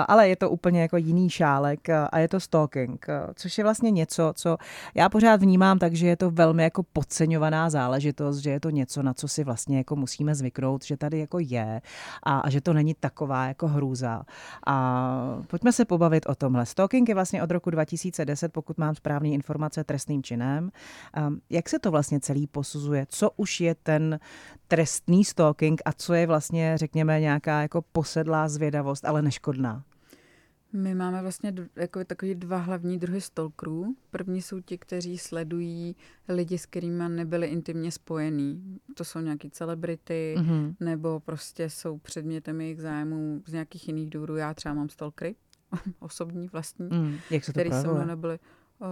ale 0.08 0.30
je 0.30 0.36
to 0.36 0.50
úplně 0.50 0.82
jako 0.82 0.98
jiný 0.98 1.30
šálek 1.30 1.90
a 1.90 2.20
je 2.20 2.28
to 2.28 2.40
stalking, 2.40 3.06
což 3.36 3.58
je 3.58 3.64
vlastně 3.64 3.92
něco, 3.92 4.34
co 4.36 4.58
já 4.96 5.10
pořád 5.10 5.42
vnímám, 5.42 5.80
takže 5.80 6.08
je 6.08 6.18
to 6.18 6.32
velmi 6.32 6.64
jako 6.64 6.84
podceňovaná 6.84 7.70
záležitost, 7.70 8.38
že 8.38 8.50
je 8.50 8.60
to 8.60 8.70
něco, 8.70 9.04
na 9.04 9.14
co 9.14 9.28
si 9.28 9.44
vlastně 9.44 9.78
jako 9.78 9.96
musíme 9.96 10.36
zvyknout, 10.36 10.86
že 10.86 10.98
tady 10.98 11.20
jako 11.20 11.40
je 11.40 11.82
a, 12.24 12.40
a 12.40 12.50
že 12.50 12.62
to 12.62 12.74
není 12.74 12.94
taková 12.94 13.48
jako 13.48 13.68
hrůza. 13.68 14.24
A 14.68 15.44
pojďme 15.48 15.72
se 15.72 15.86
pobavit 15.86 16.26
o 16.26 16.36
tomhle. 16.36 16.66
Stalking 16.66 17.10
je 17.10 17.16
vlastně 17.16 17.44
od 17.44 17.52
roku 17.52 17.70
2010, 17.70 18.54
pokud 18.54 18.78
mám 18.78 18.96
správné 18.96 19.30
informace, 19.30 19.84
trestným 19.84 20.24
činem. 20.24 20.72
Jak 21.50 21.70
se 21.70 21.80
to 21.80 21.92
vlastně 21.92 22.20
celý 22.20 22.48
posuzuje? 22.48 23.06
Co 23.10 23.32
už 23.38 23.62
je 23.62 23.76
ten 23.76 24.20
trestný 24.68 25.26
stalking 25.26 25.82
a 25.86 25.94
co 25.94 26.14
je 26.14 26.28
vlastně, 26.28 26.78
řekněme, 26.78 27.20
nějaká 27.20 27.62
jako 27.62 27.82
posedlá 27.82 28.48
zvědavost, 28.48 29.06
ale 29.06 29.22
neškodná? 29.22 29.84
My 30.76 30.96
máme 30.96 31.22
vlastně 31.22 31.54
jako 31.76 32.06
takový 32.06 32.36
dva 32.36 32.58
hlavní 32.58 33.00
druhy 33.00 33.22
stalkerů. 33.22 33.96
První 34.12 34.42
jsou 34.42 34.60
ti, 34.60 34.78
kteří 34.78 35.18
sledují 35.18 35.96
lidi, 36.30 36.58
s 36.58 36.66
kterými 36.66 37.10
nebyli 37.10 37.48
intimně 37.48 37.92
spojení. 37.92 38.80
To 38.96 39.04
jsou 39.04 39.20
nějaký 39.20 39.50
celebrity, 39.50 40.36
mm-hmm. 40.38 40.76
nebo 40.80 41.20
prostě 41.20 41.70
jsou 41.70 41.98
předmětem 41.98 42.62
jejich 42.62 42.82
zájmu 42.82 43.44
z 43.46 43.54
nějakých 43.54 43.88
jiných 43.88 44.10
důvodů. 44.10 44.36
Já 44.36 44.54
třeba 44.54 44.76
mám 44.76 44.90
stalkery, 44.90 45.36
osobní, 46.00 46.48
vlastní, 46.48 46.90
mm, 46.92 47.18
jak 47.32 47.44
se 47.44 47.54
to 47.54 47.60
který 47.60 47.72
se 47.72 47.88
mnou 47.88 48.06
nebyli. 48.06 48.40
Uh, 48.80 48.88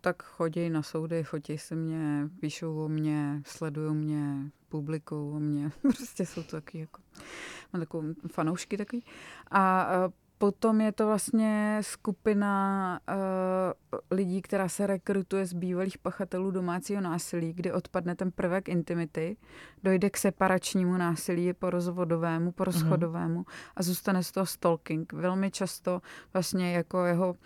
tak 0.00 0.22
chodí 0.22 0.70
na 0.70 0.82
soudy, 0.82 1.24
fotí 1.24 1.58
se 1.58 1.74
mě, 1.74 2.28
píšou 2.40 2.84
o 2.84 2.88
mě, 2.88 3.42
sledují 3.46 3.94
mě, 3.94 4.50
publikují 4.68 5.34
o 5.36 5.38
mě. 5.38 5.70
prostě 5.80 6.26
jsou 6.26 6.42
to 6.42 6.50
taky 6.50 6.78
jako, 6.78 7.00
mám 7.72 7.80
takovou 7.80 8.02
fanoušky 8.32 8.76
takový. 8.76 9.04
A 9.50 9.88
potom 10.38 10.80
je 10.80 10.92
to 10.92 11.06
vlastně 11.06 11.78
skupina 11.80 13.00
uh, 13.08 13.98
lidí, 14.10 14.42
která 14.42 14.68
se 14.68 14.86
rekrutuje 14.86 15.46
z 15.46 15.52
bývalých 15.52 15.98
pachatelů 15.98 16.50
domácího 16.50 17.00
násilí, 17.00 17.52
kdy 17.52 17.72
odpadne 17.72 18.14
ten 18.14 18.32
prvek 18.32 18.68
intimity, 18.68 19.36
dojde 19.82 20.10
k 20.10 20.16
separačnímu 20.16 20.96
násilí, 20.96 21.52
po 21.52 21.70
rozvodovému, 21.70 22.52
po 22.52 22.64
rozchodovému 22.64 23.42
mm-hmm. 23.42 23.72
a 23.76 23.82
zůstane 23.82 24.22
z 24.22 24.32
toho 24.32 24.46
stalking. 24.46 25.12
Velmi 25.12 25.50
často 25.50 26.02
vlastně 26.32 26.72
jako 26.72 27.04
jeho 27.04 27.36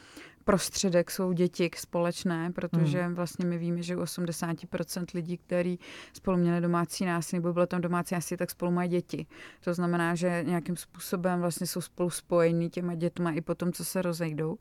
prostředek 0.44 1.10
jsou 1.10 1.32
děti 1.32 1.70
společné, 1.76 2.52
protože 2.52 3.02
hmm. 3.02 3.14
vlastně 3.14 3.46
my 3.46 3.58
víme, 3.58 3.82
že 3.82 3.96
u 3.96 4.00
80% 4.00 5.04
lidí, 5.14 5.36
kteří 5.36 5.78
spolu 6.12 6.36
měli 6.36 6.60
domácí 6.60 7.04
násilí, 7.04 7.38
nebo 7.38 7.52
bylo 7.52 7.66
tam 7.66 7.80
domácí 7.80 8.14
násilí, 8.14 8.38
tak 8.38 8.50
spolu 8.50 8.70
mají 8.70 8.90
děti. 8.90 9.26
To 9.64 9.74
znamená, 9.74 10.14
že 10.14 10.44
nějakým 10.46 10.76
způsobem 10.76 11.40
vlastně 11.40 11.66
jsou 11.66 11.80
spolu 11.80 12.10
spojení 12.10 12.70
těma 12.70 12.94
dětma 12.94 13.30
i 13.30 13.40
potom, 13.40 13.72
co 13.72 13.84
se 13.84 14.02
rozejdou 14.02 14.58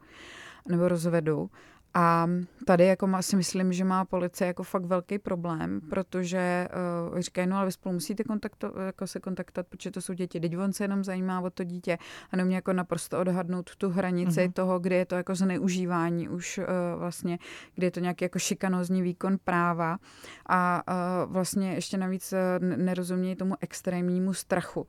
nebo 0.70 0.88
rozvedou. 0.88 1.50
A 1.93 2.27
tady 2.65 2.86
jako 2.86 3.08
má, 3.08 3.21
si 3.21 3.36
myslím, 3.36 3.73
že 3.73 3.84
má 3.84 4.06
policie 4.06 4.47
jako 4.47 4.63
fakt 4.63 4.86
velký 4.86 5.19
problém, 5.19 5.82
protože 5.89 6.67
uh, 7.12 7.19
říkají, 7.19 7.47
no 7.47 7.58
ale 7.58 7.65
vy 7.65 7.71
spolu 7.71 7.93
musíte 7.93 8.23
kontakto, 8.23 8.73
jako 8.86 9.08
se 9.08 9.19
kontaktovat, 9.19 9.67
protože 9.67 9.91
to 9.91 10.01
jsou 10.01 10.13
děti. 10.13 10.39
Teď 10.39 10.58
on 10.58 10.73
se 10.73 10.84
jenom 10.84 11.04
zajímá 11.04 11.41
o 11.41 11.49
to 11.49 11.63
dítě 11.63 11.97
a 12.32 12.38
neumí 12.38 12.54
jako 12.54 12.73
naprosto 12.73 13.19
odhadnout 13.19 13.75
tu 13.75 13.89
hranici 13.89 14.39
uh-huh. 14.39 14.51
toho, 14.51 14.80
kde 14.80 14.95
je 14.95 15.06
to 15.06 15.15
jako 15.15 15.36
zneužívání 15.36 16.30
už 16.30 16.58
uh, 16.58 16.65
vlastně, 16.99 17.39
kde 17.75 17.88
je 17.88 17.91
to 17.91 17.99
nějaký 17.99 18.25
jako 18.25 18.39
šikanozní 18.39 19.01
výkon 19.01 19.38
práva 19.43 19.97
a 20.45 20.84
uh, 20.88 21.34
vlastně 21.34 21.73
ještě 21.73 21.97
navíc 21.97 22.34
uh, 22.34 22.67
nerozumějí 22.77 23.36
tomu 23.36 23.56
extrémnímu 23.62 24.34
strachu, 24.34 24.88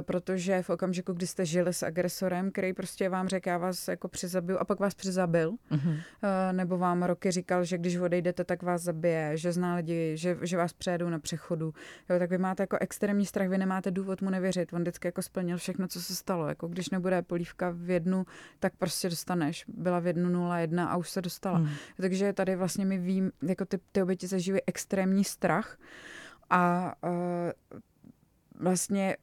protože 0.00 0.62
v 0.62 0.70
okamžiku, 0.70 1.12
kdy 1.12 1.26
jste 1.26 1.46
žili 1.46 1.74
s 1.74 1.82
agresorem, 1.82 2.50
který 2.50 2.72
prostě 2.72 3.08
vám 3.08 3.28
řekl, 3.28 3.48
já 3.48 3.58
vás 3.58 3.88
jako 3.88 4.08
přizabiju 4.08 4.58
a 4.58 4.64
pak 4.64 4.80
vás 4.80 4.94
přizabil, 4.94 5.56
Eh, 6.22 6.29
nebo 6.52 6.78
vám 6.78 7.02
roky 7.02 7.30
říkal, 7.30 7.64
že 7.64 7.78
když 7.78 7.96
odejdete, 7.96 8.44
tak 8.44 8.62
vás 8.62 8.82
zabije, 8.82 9.36
že 9.36 9.52
zná 9.52 9.74
lidi, 9.74 10.12
že, 10.14 10.36
že 10.42 10.56
vás 10.56 10.72
přejedou 10.72 11.08
na 11.08 11.18
přechodu, 11.18 11.74
jo, 12.10 12.18
tak 12.18 12.30
vy 12.30 12.38
máte 12.38 12.62
jako 12.62 12.76
extrémní 12.80 13.26
strach, 13.26 13.48
vy 13.48 13.58
nemáte 13.58 13.90
důvod 13.90 14.22
mu 14.22 14.30
nevěřit. 14.30 14.72
On 14.72 14.80
vždycky 14.80 15.08
jako 15.08 15.22
splnil 15.22 15.56
všechno, 15.56 15.88
co 15.88 16.02
se 16.02 16.14
stalo. 16.14 16.48
Jako 16.48 16.68
když 16.68 16.90
nebude 16.90 17.22
polívka 17.22 17.70
v 17.74 17.90
jednu, 17.90 18.26
tak 18.58 18.72
prostě 18.76 19.10
dostaneš. 19.10 19.64
Byla 19.68 19.98
v 19.98 20.06
jednu 20.06 20.28
nula 20.28 20.58
jedna 20.58 20.88
a 20.88 20.96
už 20.96 21.10
se 21.10 21.22
dostala. 21.22 21.58
Hmm. 21.58 21.68
Takže 21.96 22.32
tady 22.32 22.56
vlastně 22.56 22.84
my 22.84 22.98
vím, 22.98 23.32
jako 23.42 23.64
ty, 23.64 23.78
ty 23.92 24.02
oběti 24.02 24.26
zažívají 24.26 24.60
extrémní 24.66 25.24
strach 25.24 25.78
a 26.50 26.94
uh, 27.04 27.80
vlastně 28.60 29.16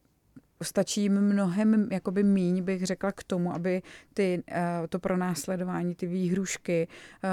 stačí 0.62 1.02
jim 1.02 1.20
mnohem 1.20 1.88
jakoby 1.92 2.22
míň, 2.22 2.62
bych 2.62 2.86
řekla, 2.86 3.12
k 3.12 3.24
tomu, 3.24 3.54
aby 3.54 3.82
ty, 4.14 4.42
eh, 4.48 4.62
to 4.88 4.98
pronásledování, 4.98 5.94
ty 5.94 6.06
výhrušky 6.06 6.88
eh, 7.24 7.28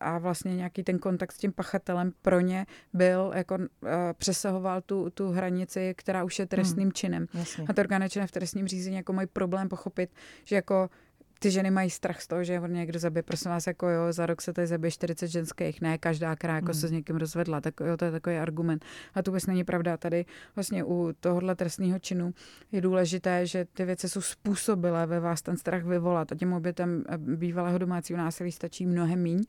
a 0.00 0.18
vlastně 0.18 0.56
nějaký 0.56 0.82
ten 0.82 0.98
kontakt 0.98 1.32
s 1.32 1.38
tím 1.38 1.52
pachatelem 1.52 2.12
pro 2.22 2.40
ně 2.40 2.66
byl, 2.92 3.32
jako 3.34 3.58
eh, 3.58 3.88
přesahoval 4.18 4.80
tu, 4.80 5.10
tu 5.10 5.30
hranici, 5.30 5.94
která 5.96 6.24
už 6.24 6.38
je 6.38 6.46
trestným 6.46 6.86
hmm. 6.88 6.92
činem. 6.92 7.26
Jasně. 7.34 7.64
A 7.68 7.72
to 7.72 7.80
orgány 7.80 8.08
v 8.26 8.30
trestním 8.32 8.68
řízení 8.68 8.96
jako 8.96 9.12
mají 9.12 9.28
problém 9.32 9.68
pochopit, 9.68 10.10
že 10.44 10.56
jako 10.56 10.90
ty 11.38 11.50
ženy 11.50 11.70
mají 11.70 11.90
strach 11.90 12.20
z 12.20 12.26
toho, 12.26 12.44
že 12.44 12.60
on 12.60 12.72
někdo 12.72 12.98
zabije. 12.98 13.22
Prosím 13.22 13.50
vás, 13.50 13.66
jako 13.66 13.88
jo, 13.88 14.12
za 14.12 14.26
rok 14.26 14.42
se 14.42 14.52
tady 14.52 14.66
zabije 14.66 14.90
40 14.90 15.26
ženských, 15.26 15.80
ne 15.80 15.98
každá, 15.98 16.36
která 16.36 16.54
jako 16.54 16.66
hmm. 16.66 16.74
se 16.74 16.88
s 16.88 16.90
někým 16.90 17.16
rozvedla. 17.16 17.60
Tak 17.60 17.74
jo, 17.80 17.96
to 17.96 18.04
je 18.04 18.10
takový 18.10 18.36
argument. 18.36 18.84
A 19.14 19.22
to 19.22 19.30
vůbec 19.30 19.46
není 19.46 19.64
pravda. 19.64 19.96
Tady 19.96 20.24
vlastně 20.56 20.84
u 20.84 21.12
tohohle 21.20 21.54
trestního 21.54 21.98
činu 21.98 22.34
je 22.72 22.80
důležité, 22.80 23.46
že 23.46 23.64
ty 23.64 23.84
věci 23.84 24.08
jsou 24.08 24.20
způsobilé 24.20 25.06
ve 25.06 25.20
vás 25.20 25.42
ten 25.42 25.56
strach 25.56 25.84
vyvolat. 25.84 26.32
A 26.32 26.34
těm 26.34 26.52
obětem 26.52 27.04
eh, 27.08 27.18
bývalého 27.18 27.78
domácího 27.78 28.18
násilí 28.18 28.52
stačí 28.52 28.86
mnohem 28.86 29.22
míň. 29.22 29.44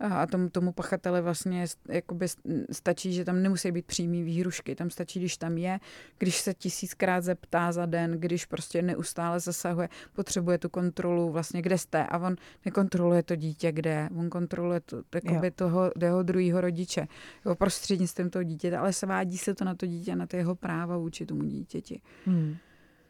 A 0.00 0.26
tomu, 0.26 0.50
tomu 0.50 0.72
pachateli 0.72 1.22
vlastně 1.22 1.66
jakoby 1.88 2.26
stačí, 2.72 3.12
že 3.12 3.24
tam 3.24 3.42
nemusí 3.42 3.72
být 3.72 3.86
přímý 3.86 4.22
výhrušky. 4.22 4.74
Tam 4.74 4.90
stačí, 4.90 5.18
když 5.18 5.36
tam 5.36 5.58
je, 5.58 5.80
když 6.18 6.40
se 6.40 6.54
tisíckrát 6.54 7.24
zeptá 7.24 7.72
za 7.72 7.86
den, 7.86 8.10
když 8.10 8.44
prostě 8.46 8.82
neustále 8.82 9.40
zasahuje, 9.40 9.88
potřebuje 10.12 10.58
tu 10.58 10.68
kontrolu 10.68 11.29
vlastně 11.32 11.62
kde 11.62 11.78
jste 11.78 12.06
a 12.06 12.18
on 12.18 12.36
nekontroluje 12.64 13.22
to 13.22 13.36
dítě, 13.36 13.72
kde, 13.72 14.08
on 14.16 14.30
kontroluje 14.30 14.80
to, 14.80 15.02
jakoby 15.14 15.50
toho, 15.50 15.92
jeho 16.00 16.22
druhého 16.22 16.60
rodiče, 16.60 17.08
jo, 17.46 17.54
prostřednictvím 17.54 18.30
toho 18.30 18.42
dítěte, 18.42 18.76
ale 18.76 18.92
svádí 18.92 19.38
se 19.38 19.54
to 19.54 19.64
na 19.64 19.74
to 19.74 19.86
dítě, 19.86 20.16
na 20.16 20.26
ty 20.26 20.36
jeho 20.36 20.54
práva 20.54 20.96
vůči 20.96 21.26
tomu 21.26 21.42
dítěti. 21.42 22.00
Hmm. 22.26 22.56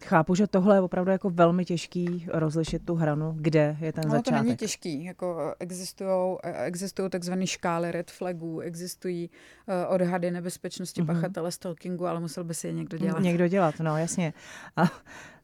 Chápu, 0.04 0.34
že 0.34 0.46
tohle 0.46 0.76
je 0.76 0.80
opravdu 0.80 1.10
jako 1.10 1.30
velmi 1.30 1.64
těžký 1.64 2.26
rozlišit 2.28 2.86
tu 2.86 2.94
hranu, 2.94 3.34
kde 3.36 3.76
je 3.80 3.92
ten 3.92 4.04
no, 4.06 4.10
začátek. 4.10 4.38
to 4.38 4.44
není 4.44 4.56
těžký. 4.56 5.04
Jako 5.04 5.54
existují, 5.60 6.36
existují 6.42 7.10
takzvané 7.10 7.46
škály 7.46 7.92
red 7.92 8.10
flagů, 8.10 8.60
existují 8.60 9.30
uh, 9.30 9.94
odhady 9.94 10.30
nebezpečnosti 10.30 11.02
mm-hmm. 11.02 11.06
pachatele 11.06 11.52
stalkingu, 11.52 12.06
ale 12.06 12.20
musel 12.20 12.44
by 12.44 12.54
si 12.54 12.66
je 12.66 12.72
někdo 12.72 12.98
dělat. 12.98 13.20
Někdo 13.20 13.48
dělat, 13.48 13.74
no 13.80 13.96
jasně. 13.96 14.32
A 14.76 14.84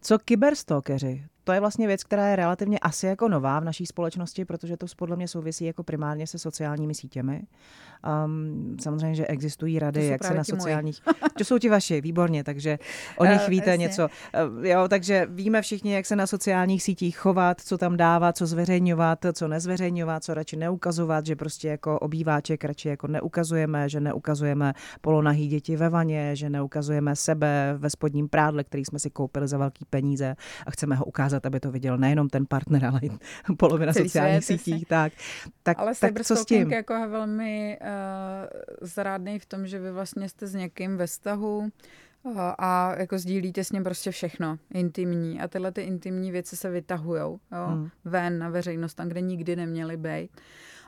co 0.07 0.19
kyberstalkeři? 0.19 1.25
to 1.47 1.53
je 1.53 1.61
vlastně 1.61 1.87
věc, 1.87 2.05
která 2.05 2.29
je 2.29 2.37
relativně 2.37 2.79
asi 2.79 3.07
jako 3.07 3.29
nová 3.29 3.61
v 3.61 3.65
naší 3.65 3.87
společnosti, 3.87 4.45
protože 4.45 4.77
to 4.77 4.87
podle 4.97 5.17
mě 5.17 5.29
souvisí 5.29 5.65
jako 5.65 5.83
primárně 5.83 6.27
se 6.27 6.39
sociálními 6.39 6.95
sítěmi. 6.95 7.43
Um, 8.25 8.77
samozřejmě, 8.81 9.15
že 9.15 9.27
existují 9.27 9.79
rady, 9.79 10.07
jak 10.07 10.25
se 10.25 10.35
na 10.35 10.45
sociálních... 10.45 11.01
to 11.39 11.45
jsou 11.45 11.59
ti 11.59 11.69
vaši, 11.69 12.01
výborně, 12.01 12.45
takže 12.45 12.79
o 13.19 13.25
nich 13.25 13.43
uh, 13.43 13.49
víte 13.49 13.71
jasně. 13.71 13.83
něco. 13.83 14.09
Uh, 14.59 14.67
jo, 14.67 14.89
takže 14.89 15.27
víme 15.31 15.63
všichni, 15.63 15.95
jak 15.95 16.07
se 16.07 16.17
na 16.17 16.27
sociálních 16.27 16.83
sítích 16.83 17.19
chovat, 17.19 17.61
co 17.61 17.79
tam 17.79 17.97
dávat, 17.97 18.37
co 18.37 18.47
zveřejňovat, 18.47 19.19
co 19.33 19.49
nezveřejňovat, 19.49 20.25
co 20.25 20.35
radši 20.35 20.57
neukazovat, 20.57 21.27
že 21.27 21.37
prostě 21.37 21.69
jako 21.69 21.99
obýváček 21.99 22.65
radši 22.65 22.89
jako 22.89 23.07
neukazujeme, 23.07 23.89
že 23.89 24.01
neukazujeme 24.01 24.73
polonahý 25.01 25.49
děti 25.49 25.77
ve 25.77 25.89
vaně, 25.89 26.37
že 26.37 26.51
neukazujeme 26.51 27.17
sebe 27.17 27.75
ve 27.79 27.91
spodním 27.91 28.29
prádle, 28.29 28.65
který 28.65 28.85
jsme 28.85 28.99
si 28.99 29.11
koupili 29.11 29.49
za 29.49 29.59
velký 29.59 29.85
peníze 29.97 30.37
a 30.67 30.71
chceme 30.71 30.95
ho 30.95 31.05
ukázat, 31.05 31.47
aby 31.47 31.61
to 31.61 31.73
viděl 31.73 31.99
nejenom 31.99 32.29
ten 32.29 32.47
partner, 32.47 32.85
ale 32.85 33.01
i 33.03 33.11
polovina 33.57 33.93
Celý 33.93 34.09
sociálních 34.09 34.45
svět, 34.45 34.59
sítích. 34.59 34.87
Tak, 34.89 35.13
tak, 35.63 35.79
ale 35.79 35.93
tak 36.01 36.21
co 36.23 36.37
s 36.37 36.45
tím? 36.45 36.73
jako 36.73 36.95
je 36.95 37.07
velmi 37.07 37.79
uh, 37.81 37.87
zrádný 38.81 39.39
v 39.39 39.47
tom, 39.47 39.67
že 39.67 39.79
vy 39.79 39.93
vlastně 39.93 40.29
jste 40.29 40.47
s 40.47 40.55
někým 40.55 40.97
ve 40.97 41.07
vztahu, 41.07 41.71
a 42.59 42.95
jako 42.99 43.19
sdílíte 43.19 43.65
s 43.65 43.73
ním 43.73 43.85
prostě 43.85 44.11
všechno 44.11 44.59
intimní 44.75 45.41
a 45.41 45.49
tyhle 45.49 45.73
ty 45.73 45.83
intimní 45.83 46.31
věci 46.31 46.57
se 46.57 46.71
vytahujou 46.71 47.41
hmm. 47.51 47.89
ven 48.05 48.39
na 48.39 48.49
veřejnost, 48.49 48.95
tam, 48.95 49.09
kde 49.09 49.21
nikdy 49.21 49.57
neměly 49.57 49.97
být. 49.97 50.31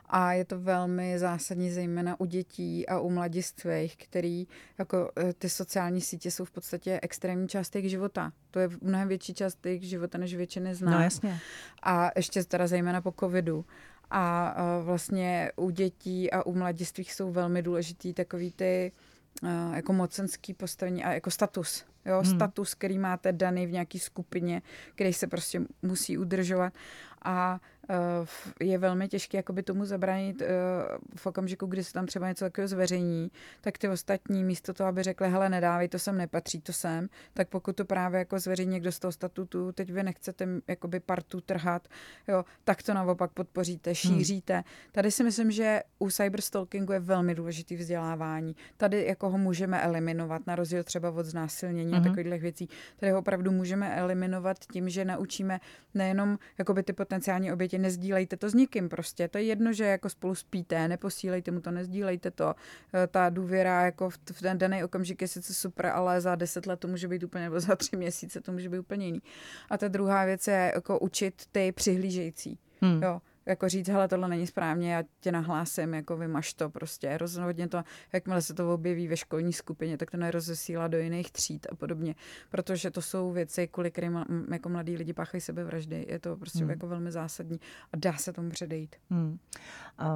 A 0.08 0.32
je 0.32 0.44
to 0.44 0.60
velmi 0.60 1.18
zásadní, 1.18 1.70
zejména 1.70 2.20
u 2.20 2.24
dětí 2.24 2.88
a 2.88 3.00
u 3.00 3.10
mladistvých, 3.10 3.96
který 3.96 4.46
jako 4.78 5.10
e, 5.18 5.32
ty 5.32 5.48
sociální 5.48 6.00
sítě 6.00 6.30
jsou 6.30 6.44
v 6.44 6.50
podstatě 6.50 7.00
extrémní 7.02 7.48
část 7.48 7.74
jejich 7.74 7.90
života. 7.90 8.32
To 8.50 8.58
je 8.58 8.68
mnohem 8.80 9.08
větší 9.08 9.34
část 9.34 9.66
jejich 9.66 9.82
života, 9.82 10.18
než 10.18 10.34
většiny 10.34 10.74
z 10.74 10.80
nás. 10.80 10.94
No 10.94 11.02
jasně. 11.02 11.40
A 11.82 12.10
ještě 12.16 12.44
teda 12.44 12.66
zejména 12.66 13.00
po 13.00 13.14
covidu. 13.20 13.64
A 14.10 14.56
vlastně 14.82 15.52
u 15.56 15.70
dětí 15.70 16.30
a 16.30 16.42
u 16.42 16.54
mladistvých 16.54 17.12
jsou 17.12 17.32
velmi 17.32 17.62
důležitý 17.62 18.14
takový 18.14 18.52
ty 18.52 18.92
jako 19.74 19.92
mocenský 19.92 20.54
postavení 20.54 21.04
a 21.04 21.12
jako 21.12 21.30
status. 21.30 21.84
Jo, 22.06 22.22
hmm. 22.24 22.34
status, 22.34 22.74
který 22.74 22.98
máte 22.98 23.32
daný 23.32 23.66
v 23.66 23.72
nějaké 23.72 23.98
skupině, 23.98 24.62
který 24.94 25.12
se 25.12 25.26
prostě 25.26 25.62
musí 25.82 26.18
udržovat. 26.18 26.72
A 27.24 27.60
je 28.60 28.78
velmi 28.78 29.08
těžké 29.08 29.36
jakoby 29.36 29.62
tomu 29.62 29.84
zabránit 29.84 30.42
eh, 30.42 30.46
v 31.16 31.26
okamžiku, 31.26 31.66
kdy 31.66 31.84
se 31.84 31.92
tam 31.92 32.06
třeba 32.06 32.28
něco 32.28 32.44
takového 32.44 32.68
zveřejní, 32.68 33.30
tak 33.60 33.78
ty 33.78 33.88
ostatní 33.88 34.44
místo 34.44 34.74
toho, 34.74 34.88
aby 34.88 35.02
řekli, 35.02 35.30
hele, 35.30 35.48
nedávej, 35.48 35.88
to 35.88 35.98
sem 35.98 36.18
nepatří, 36.18 36.60
to 36.60 36.72
sem, 36.72 37.08
tak 37.34 37.48
pokud 37.48 37.76
to 37.76 37.84
právě 37.84 38.18
jako 38.18 38.38
zveřejní 38.38 38.72
někdo 38.72 38.92
z 38.92 38.98
toho 38.98 39.12
statutu, 39.12 39.72
teď 39.72 39.92
vy 39.92 40.02
nechcete 40.02 40.48
jakoby 40.68 41.00
partu 41.00 41.40
trhat, 41.40 41.88
jo, 42.28 42.44
tak 42.64 42.82
to 42.82 42.94
naopak 42.94 43.32
podpoříte, 43.32 43.90
hmm. 43.90 43.94
šíříte. 43.94 44.54
Hmm. 44.54 44.62
Tady 44.92 45.10
si 45.10 45.24
myslím, 45.24 45.50
že 45.50 45.82
u 45.98 46.10
cyberstalkingu 46.10 46.92
je 46.92 47.00
velmi 47.00 47.34
důležitý 47.34 47.76
vzdělávání. 47.76 48.56
Tady 48.76 49.04
jako 49.06 49.30
ho 49.30 49.38
můžeme 49.38 49.82
eliminovat, 49.82 50.46
na 50.46 50.56
rozdíl 50.56 50.84
třeba 50.84 51.10
od 51.10 51.26
znásilnění 51.26 51.92
hmm. 51.92 52.02
a 52.02 52.08
takových 52.08 52.42
věcí. 52.42 52.68
Tady 52.96 53.12
ho 53.12 53.18
opravdu 53.18 53.50
můžeme 53.50 53.96
eliminovat 53.96 54.58
tím, 54.72 54.88
že 54.88 55.04
naučíme 55.04 55.60
nejenom 55.94 56.38
jakoby 56.58 56.82
ty 56.82 56.92
potenciální 56.92 57.52
oběti 57.52 57.77
nezdílejte 57.78 58.36
to 58.36 58.50
s 58.50 58.54
nikým 58.54 58.88
prostě. 58.88 59.28
To 59.28 59.38
je 59.38 59.44
jedno, 59.44 59.72
že 59.72 59.84
jako 59.84 60.08
spolu 60.08 60.34
spíte, 60.34 60.88
neposílejte 60.88 61.50
mu 61.50 61.60
to, 61.60 61.70
nezdílejte 61.70 62.30
to. 62.30 62.54
Eh, 62.94 63.06
ta 63.06 63.30
důvěra 63.30 63.84
jako 63.84 64.10
v, 64.10 64.18
ten 64.42 64.58
daný 64.58 64.84
okamžik 64.84 65.22
je 65.22 65.28
sice 65.28 65.54
super, 65.54 65.86
ale 65.86 66.20
za 66.20 66.34
deset 66.34 66.66
let 66.66 66.80
to 66.80 66.88
může 66.88 67.08
být 67.08 67.22
úplně, 67.22 67.44
nebo 67.44 67.60
za 67.60 67.76
tři 67.76 67.96
měsíce 67.96 68.40
to 68.40 68.52
může 68.52 68.68
být 68.68 68.78
úplně 68.78 69.06
jiný. 69.06 69.22
A 69.70 69.78
ta 69.78 69.88
druhá 69.88 70.24
věc 70.24 70.46
je 70.46 70.72
jako 70.74 70.98
učit 70.98 71.34
ty 71.52 71.72
přihlížející. 71.72 72.58
Hmm. 72.80 73.02
Jo, 73.02 73.20
jako 73.48 73.68
říct, 73.68 73.88
hele, 73.88 74.08
tohle 74.08 74.28
není 74.28 74.46
správně, 74.46 74.94
já 74.94 75.02
tě 75.20 75.32
nahlásím, 75.32 75.94
jako 75.94 76.16
vymaž 76.16 76.54
to 76.54 76.70
prostě. 76.70 77.18
Rozhodně 77.18 77.68
to, 77.68 77.82
jakmile 78.12 78.42
se 78.42 78.54
to 78.54 78.74
objeví 78.74 79.08
ve 79.08 79.16
školní 79.16 79.52
skupině, 79.52 79.98
tak 79.98 80.10
to 80.10 80.16
nerozesílá 80.16 80.88
do 80.88 80.98
jiných 80.98 81.30
tříd 81.30 81.66
a 81.72 81.74
podobně. 81.74 82.14
Protože 82.50 82.90
to 82.90 83.02
jsou 83.02 83.32
věci, 83.32 83.68
kvůli 83.68 83.90
kterým 83.90 84.24
jako 84.52 84.68
mladí 84.68 84.96
lidi 84.96 85.12
páchají 85.12 85.40
sebevraždy. 85.40 86.06
Je 86.08 86.18
to 86.18 86.36
prostě 86.36 86.58
hmm. 86.58 86.70
jako 86.70 86.86
velmi 86.86 87.12
zásadní 87.12 87.60
a 87.92 87.96
dá 87.96 88.16
se 88.16 88.32
tomu 88.32 88.50
předejít. 88.50 88.96
Hmm. 89.10 89.38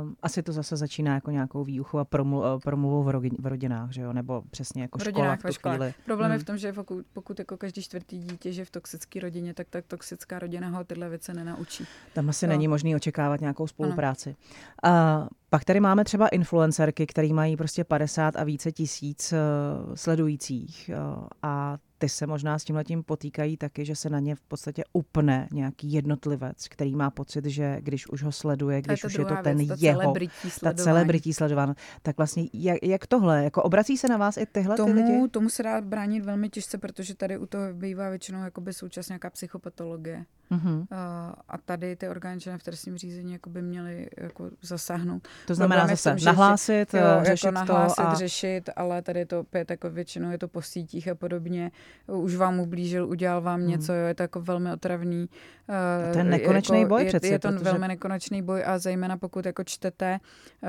Um, 0.02 0.16
asi 0.22 0.42
to 0.42 0.52
zase 0.52 0.76
začíná 0.76 1.14
jako 1.14 1.30
nějakou 1.30 1.64
výuchu 1.64 1.98
a 1.98 2.04
promlu, 2.04 2.44
eh, 2.44 2.59
promluvou 2.64 3.02
v, 3.02 3.09
rodin, 3.09 3.32
v 3.38 3.46
rodinách, 3.46 3.90
že 3.90 4.02
jo? 4.02 4.12
Nebo 4.12 4.42
přesně 4.50 4.82
jako 4.82 4.98
v 4.98 5.02
škola 5.02 5.36
v 5.36 5.42
tu 5.42 5.52
chvíli. 5.68 5.94
Problém 6.04 6.30
hmm. 6.30 6.32
je 6.32 6.38
v 6.38 6.44
tom, 6.44 6.59
že 6.59 6.72
pokud, 6.72 7.07
pokud 7.12 7.38
jako 7.38 7.57
každý 7.57 7.82
čtvrtý 7.82 8.18
dítě, 8.18 8.52
že 8.52 8.64
v 8.64 8.70
toxické 8.70 9.20
rodině, 9.20 9.54
tak 9.54 9.66
tak 9.70 9.86
toxická 9.86 10.38
rodina 10.38 10.68
ho 10.68 10.84
tyhle 10.84 11.09
věci 11.09 11.34
nenaučí. 11.34 11.86
Tam 12.14 12.28
asi 12.28 12.46
no. 12.46 12.52
není 12.52 12.68
možný 12.68 12.96
očekávat 12.96 13.21
nějakou 13.40 13.66
spolupráci. 13.66 14.36
A 14.82 15.26
pak 15.53 15.64
tady 15.64 15.80
máme 15.80 16.05
třeba 16.05 16.28
influencerky, 16.28 17.07
které 17.07 17.28
mají 17.32 17.57
prostě 17.57 17.84
50 17.84 18.36
a 18.36 18.44
více 18.44 18.72
tisíc 18.72 19.32
uh, 19.32 19.94
sledujících 19.94 20.90
uh, 20.94 21.26
a 21.42 21.78
ty 22.03 22.09
se 22.09 22.26
možná 22.26 22.59
s 22.59 22.64
tím 22.64 22.76
letím 22.76 23.03
potýkají 23.03 23.57
taky, 23.57 23.84
že 23.84 23.96
se 23.96 24.11
na 24.11 24.20
ně 24.20 24.34
v 24.34 24.40
podstatě 24.40 24.84
upne 24.92 25.48
nějaký 25.53 25.92
jednotlivec, 25.92 26.68
který 26.68 26.96
má 26.96 27.11
pocit, 27.11 27.44
že 27.44 27.76
když 27.80 28.09
už 28.09 28.22
ho 28.22 28.32
sleduje, 28.32 28.82
když 28.82 29.05
už 29.05 29.14
je 29.14 29.24
to 29.24 29.34
ten 29.42 29.59
věc, 29.59 29.82
jeho, 29.82 30.14
ta 30.62 30.72
celebrití 30.72 31.32
sledován, 31.32 31.74
tak 32.03 32.16
vlastně 32.16 32.48
jak, 32.53 32.82
jak 32.82 33.07
tohle, 33.07 33.44
jako 33.44 33.62
obrací 33.62 33.98
se 33.98 34.09
na 34.09 34.16
vás 34.16 34.36
i 34.36 34.46
tyhle 34.46 34.76
tomu, 34.76 34.94
ty 34.94 35.00
lidi? 35.00 35.28
Tomu 35.28 35.50
se 35.50 35.62
dá 35.62 35.80
bránit 35.80 36.24
velmi 36.24 36.48
těžce, 36.48 36.78
protože 36.78 37.14
tady 37.14 37.38
u 37.38 37.46
toho 37.46 37.64
bývá 37.72 38.09
většinou 38.09 38.42
jakoby 38.42 38.72
současně 38.72 39.12
nějaká 39.12 39.30
psychopatologie. 39.30 40.24
Uh-huh. 40.50 40.86
A 41.48 41.59
tady 41.59 41.96
ty 41.96 42.09
orgány 42.09 42.40
v 42.59 42.62
trestním 42.62 42.96
řízení 42.96 43.32
jako 43.32 43.50
by 43.50 43.62
měly 43.62 44.09
jako 44.16 44.50
zasáhnout. 44.62 45.28
To 45.47 45.55
znamená 45.55 45.86
zase 45.86 46.11
tom, 46.11 46.24
nahlásit, 46.24 46.93
že, 46.93 46.99
jo, 46.99 47.05
jako 47.05 47.24
řešit 47.24 47.47
jako 47.47 47.55
nahlásit, 47.55 47.97
to. 47.97 48.09
A... 48.09 48.14
řešit, 48.14 48.70
ale 48.76 49.03
tady 49.03 49.26
to 49.26 49.40
opět 49.40 49.70
jako 49.70 49.90
většinou 49.90 50.30
je 50.30 50.38
to 50.38 50.49
po 50.49 50.62
sítích 50.62 51.09
a 51.09 51.14
podobně. 51.14 51.70
Už 52.07 52.36
vám 52.36 52.61
ublížil, 52.61 53.09
udělal 53.09 53.40
vám 53.40 53.61
hmm. 53.61 53.68
něco, 53.68 53.93
jo, 53.93 54.07
je 54.07 54.14
to 54.14 54.22
jako 54.22 54.40
velmi 54.40 54.72
otravný. 54.72 55.28
A 55.68 56.12
ten 56.12 56.30
nekonečný 56.30 56.78
jako, 56.78 56.88
boj 56.88 57.03
je, 57.03 57.09
přece. 57.09 57.26
Je 57.26 57.38
to 57.38 57.49
protože... 57.49 57.64
velmi 57.64 57.88
nekonečný 57.88 58.43
boj 58.43 58.62
a 58.66 58.78
zejména 58.78 59.16
pokud 59.16 59.47
jako 59.47 59.64
čtete 59.64 60.20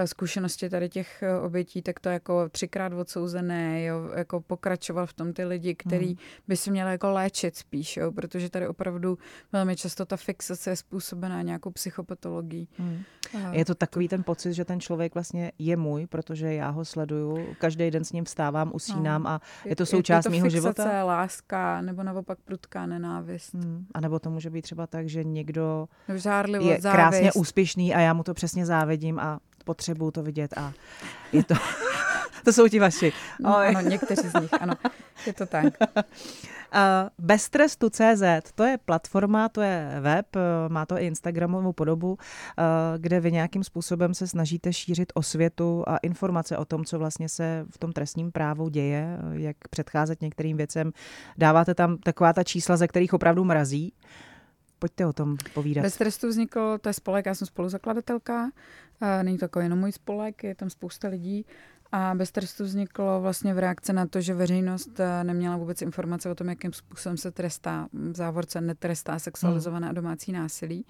zkušenosti 0.05 0.69
tady 0.69 0.89
těch 0.89 1.23
obětí, 1.41 1.81
tak 1.81 1.99
to 1.99 2.09
jako 2.09 2.49
třikrát 2.49 2.93
odsouzené, 2.93 3.83
jo, 3.83 4.09
jako 4.15 4.41
pokračovat 4.41 5.05
v 5.05 5.13
tom 5.13 5.33
ty 5.33 5.45
lidi, 5.45 5.75
který 5.75 6.07
hmm. 6.07 6.17
by 6.47 6.57
si 6.57 6.71
měli 6.71 6.91
jako 6.91 7.11
léčit 7.11 7.57
spíš, 7.57 7.97
jo, 7.97 8.11
protože 8.11 8.49
tady 8.49 8.67
opravdu 8.67 9.17
velmi 9.51 9.75
často 9.75 10.05
ta 10.05 10.17
fixace 10.17 10.69
je 10.69 10.75
způsobená 10.75 11.41
nějakou 11.41 11.71
psychopatologií. 11.71 12.67
Hmm. 12.77 13.03
Je 13.51 13.65
to 13.65 13.75
takový 13.75 14.07
ten 14.07 14.23
pocit, 14.23 14.53
že 14.53 14.62
ten 14.65 14.79
člověk 14.79 15.13
vlastně 15.13 15.51
je 15.59 15.77
můj, 15.77 16.07
protože 16.07 16.53
já 16.53 16.69
ho 16.69 16.85
sleduju, 16.85 17.55
každý 17.57 17.91
den 17.91 18.03
s 18.03 18.11
ním 18.11 18.25
vstávám, 18.25 18.71
usínám 18.73 19.23
no. 19.23 19.29
a 19.29 19.41
je 19.65 19.75
to 19.75 19.85
součást 19.85 20.27
mého 20.27 20.49
života. 20.49 21.03
láska 21.03 21.81
nebo 21.81 22.03
naopak 22.03 22.37
prudká 22.45 22.85
nenávist. 22.85 23.53
Hmm. 23.53 23.85
A 23.93 24.01
nebo 24.01 24.19
to 24.19 24.29
může 24.29 24.49
být 24.49 24.61
třeba 24.61 24.87
tak, 24.87 25.09
že 25.09 25.23
někdo 25.23 25.87
Žárlivost, 26.15 26.71
je 26.71 26.81
závist. 26.81 26.95
krásně 26.95 27.31
úspěšný 27.33 27.95
a 27.95 27.99
já 27.99 28.13
mu 28.13 28.23
to 28.23 28.33
přesně 28.33 28.65
závidím 28.65 29.19
a 29.19 29.39
potřebuju 29.65 30.11
to 30.11 30.23
vidět 30.23 30.53
a 30.57 30.73
je 31.31 31.43
to... 31.43 31.55
to 32.43 32.53
jsou 32.53 32.67
ti 32.67 32.79
vaši. 32.79 33.13
No, 33.39 33.57
ano, 33.57 33.81
někteří 33.81 34.29
z 34.29 34.41
nich, 34.41 34.53
ano. 34.61 34.73
Je 35.27 35.33
to 35.33 35.45
tak. 35.45 35.73
Beztrestu.cz, 37.17 38.51
to 38.55 38.63
je 38.63 38.77
platforma, 38.77 39.49
to 39.49 39.61
je 39.61 39.97
web, 40.01 40.25
má 40.67 40.85
to 40.85 40.97
i 40.97 41.07
Instagramovou 41.07 41.73
podobu, 41.73 42.17
kde 42.97 43.19
vy 43.19 43.31
nějakým 43.31 43.63
způsobem 43.63 44.13
se 44.13 44.27
snažíte 44.27 44.73
šířit 44.73 45.11
osvětu 45.15 45.83
a 45.87 45.97
informace 45.97 46.57
o 46.57 46.65
tom, 46.65 46.85
co 46.85 46.99
vlastně 46.99 47.29
se 47.29 47.65
v 47.69 47.77
tom 47.77 47.93
trestním 47.93 48.31
právu 48.31 48.69
děje, 48.69 49.17
jak 49.31 49.57
předcházet 49.69 50.21
některým 50.21 50.57
věcem. 50.57 50.91
Dáváte 51.37 51.75
tam 51.75 51.97
taková 51.97 52.33
ta 52.33 52.43
čísla, 52.43 52.77
ze 52.77 52.87
kterých 52.87 53.13
opravdu 53.13 53.43
mrazí. 53.43 53.93
Pojďte 54.79 55.05
o 55.05 55.13
tom 55.13 55.37
povídat. 55.53 55.81
Bez 55.81 55.97
trestu 55.97 56.27
vznikl, 56.27 56.77
to 56.77 56.89
je 56.89 56.93
spolek, 56.93 57.25
já 57.25 57.35
jsem 57.35 57.47
spoluzakladatelka, 57.47 58.51
není 59.21 59.37
to 59.37 59.45
jako 59.45 59.59
jenom 59.59 59.79
můj 59.79 59.91
spolek, 59.91 60.43
je 60.43 60.55
tam 60.55 60.69
spousta 60.69 61.07
lidí 61.07 61.45
a 61.95 62.15
bez 62.15 62.31
trestu 62.31 62.63
vzniklo 62.63 63.21
vlastně 63.21 63.53
v 63.53 63.59
reakci 63.59 63.93
na 63.93 64.07
to, 64.07 64.21
že 64.21 64.33
veřejnost 64.33 64.99
eh, 64.99 65.23
neměla 65.23 65.57
vůbec 65.57 65.81
informace 65.81 66.29
o 66.29 66.35
tom, 66.35 66.49
jakým 66.49 66.73
způsobem 66.73 67.17
se 67.17 67.31
trestá, 67.31 67.87
v 67.93 68.15
závorce 68.15 68.61
netrestá 68.61 69.19
sexualizované 69.19 69.89
a 69.89 69.93
domácí 69.93 70.31
násilí. 70.31 70.85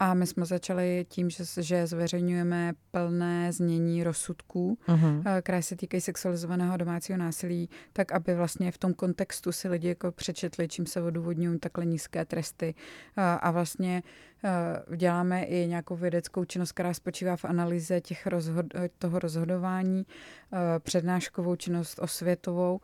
A 0.00 0.14
my 0.14 0.26
jsme 0.26 0.44
začali 0.44 1.06
tím, 1.08 1.30
že, 1.30 1.44
že 1.60 1.86
zveřejňujeme 1.86 2.72
plné 2.90 3.52
znění 3.52 4.04
rozsudků, 4.04 4.78
uh-huh. 4.88 5.42
které 5.42 5.62
se 5.62 5.76
týkají 5.76 6.00
sexualizovaného 6.00 6.76
domácího 6.76 7.18
násilí, 7.18 7.70
tak 7.92 8.12
aby 8.12 8.34
vlastně 8.34 8.72
v 8.72 8.78
tom 8.78 8.94
kontextu 8.94 9.52
si 9.52 9.68
lidi 9.68 9.88
jako 9.88 10.12
přečetli, 10.12 10.68
čím 10.68 10.86
se 10.86 11.02
odůvodňují 11.02 11.58
takhle 11.58 11.86
nízké 11.86 12.24
tresty. 12.24 12.74
A 13.16 13.50
vlastně 13.50 14.02
Eh, 14.44 14.96
děláme 14.96 15.44
i 15.44 15.66
nějakou 15.68 15.96
vědeckou 15.96 16.44
činnost, 16.44 16.72
která 16.72 16.94
spočívá 16.94 17.36
v 17.36 17.44
analýze 17.44 18.00
těch 18.00 18.26
rozhod- 18.26 18.90
toho 18.98 19.18
rozhodování, 19.18 20.06
eh, 20.06 20.56
přednáškovou 20.80 21.56
činnost 21.56 21.98
osvětovou 21.98 22.80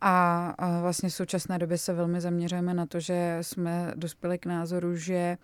a 0.00 0.80
vlastně 0.80 1.08
v 1.08 1.14
současné 1.14 1.58
době 1.58 1.78
se 1.78 1.92
velmi 1.92 2.20
zaměřujeme 2.20 2.74
na 2.74 2.86
to, 2.86 3.00
že 3.00 3.38
jsme 3.42 3.92
dospěli 3.96 4.38
k 4.38 4.46
názoru, 4.46 4.96
že 4.96 5.38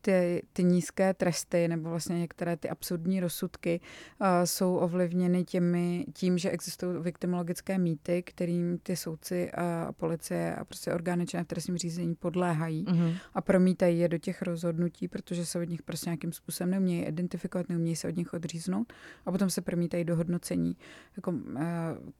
ty, 0.00 0.42
ty 0.52 0.64
nízké 0.64 1.14
tresty 1.14 1.68
nebo 1.68 1.90
vlastně 1.90 2.18
některé 2.18 2.56
ty 2.56 2.68
absurdní 2.68 3.20
rozsudky 3.20 3.80
uh, 4.20 4.26
jsou 4.44 4.76
ovlivněny 4.76 5.44
těmi, 5.44 6.06
tím, 6.14 6.38
že 6.38 6.50
existují 6.50 7.02
viktimologické 7.02 7.78
mýty, 7.78 8.22
kterým 8.22 8.78
ty 8.78 8.96
soudci 8.96 9.50
a 9.52 9.92
policie 9.92 10.56
a 10.56 10.64
prostě 10.64 10.92
orgány 10.92 11.26
činné 11.26 11.44
v 11.44 11.46
trestním 11.46 11.76
řízení 11.76 12.14
podléhají 12.14 12.84
mm-hmm. 12.84 13.16
a 13.34 13.40
promítají 13.40 13.98
je 13.98 14.08
do 14.08 14.18
těch 14.18 14.42
rozhodnutí, 14.42 15.08
protože 15.08 15.46
se 15.46 15.58
od 15.58 15.68
nich 15.68 15.82
prostě 15.82 16.10
nějakým 16.10 16.32
způsobem 16.32 16.70
neumějí 16.70 17.02
identifikovat, 17.02 17.68
neumějí 17.68 17.96
se 17.96 18.08
od 18.08 18.16
nich 18.16 18.34
odříznout 18.34 18.92
a 19.26 19.32
potom 19.32 19.50
se 19.50 19.60
promítají 19.60 20.04
do 20.04 20.16
hodnocení. 20.16 20.76
Jako, 21.16 21.30
uh, 21.30 21.60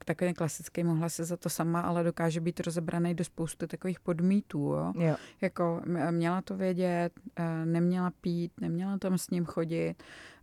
takový 0.04 0.34
klasický 0.34 0.84
mohla 0.84 1.08
se 1.08 1.24
za 1.24 1.36
to 1.36 1.48
sama 1.48 1.69
sama, 1.70 1.80
ale 1.80 2.04
dokáže 2.04 2.40
být 2.40 2.60
rozebraný 2.60 3.14
do 3.14 3.24
spousty 3.24 3.66
takových 3.66 4.00
podmítů. 4.00 4.58
Jo? 4.58 4.92
Jo. 4.98 5.16
Jako 5.40 5.82
měla 6.10 6.42
to 6.42 6.56
vědět, 6.56 7.12
eh, 7.36 7.66
neměla 7.66 8.12
pít, 8.20 8.52
neměla 8.60 8.98
tam 8.98 9.18
s 9.18 9.30
ním 9.30 9.44
chodit. 9.44 9.94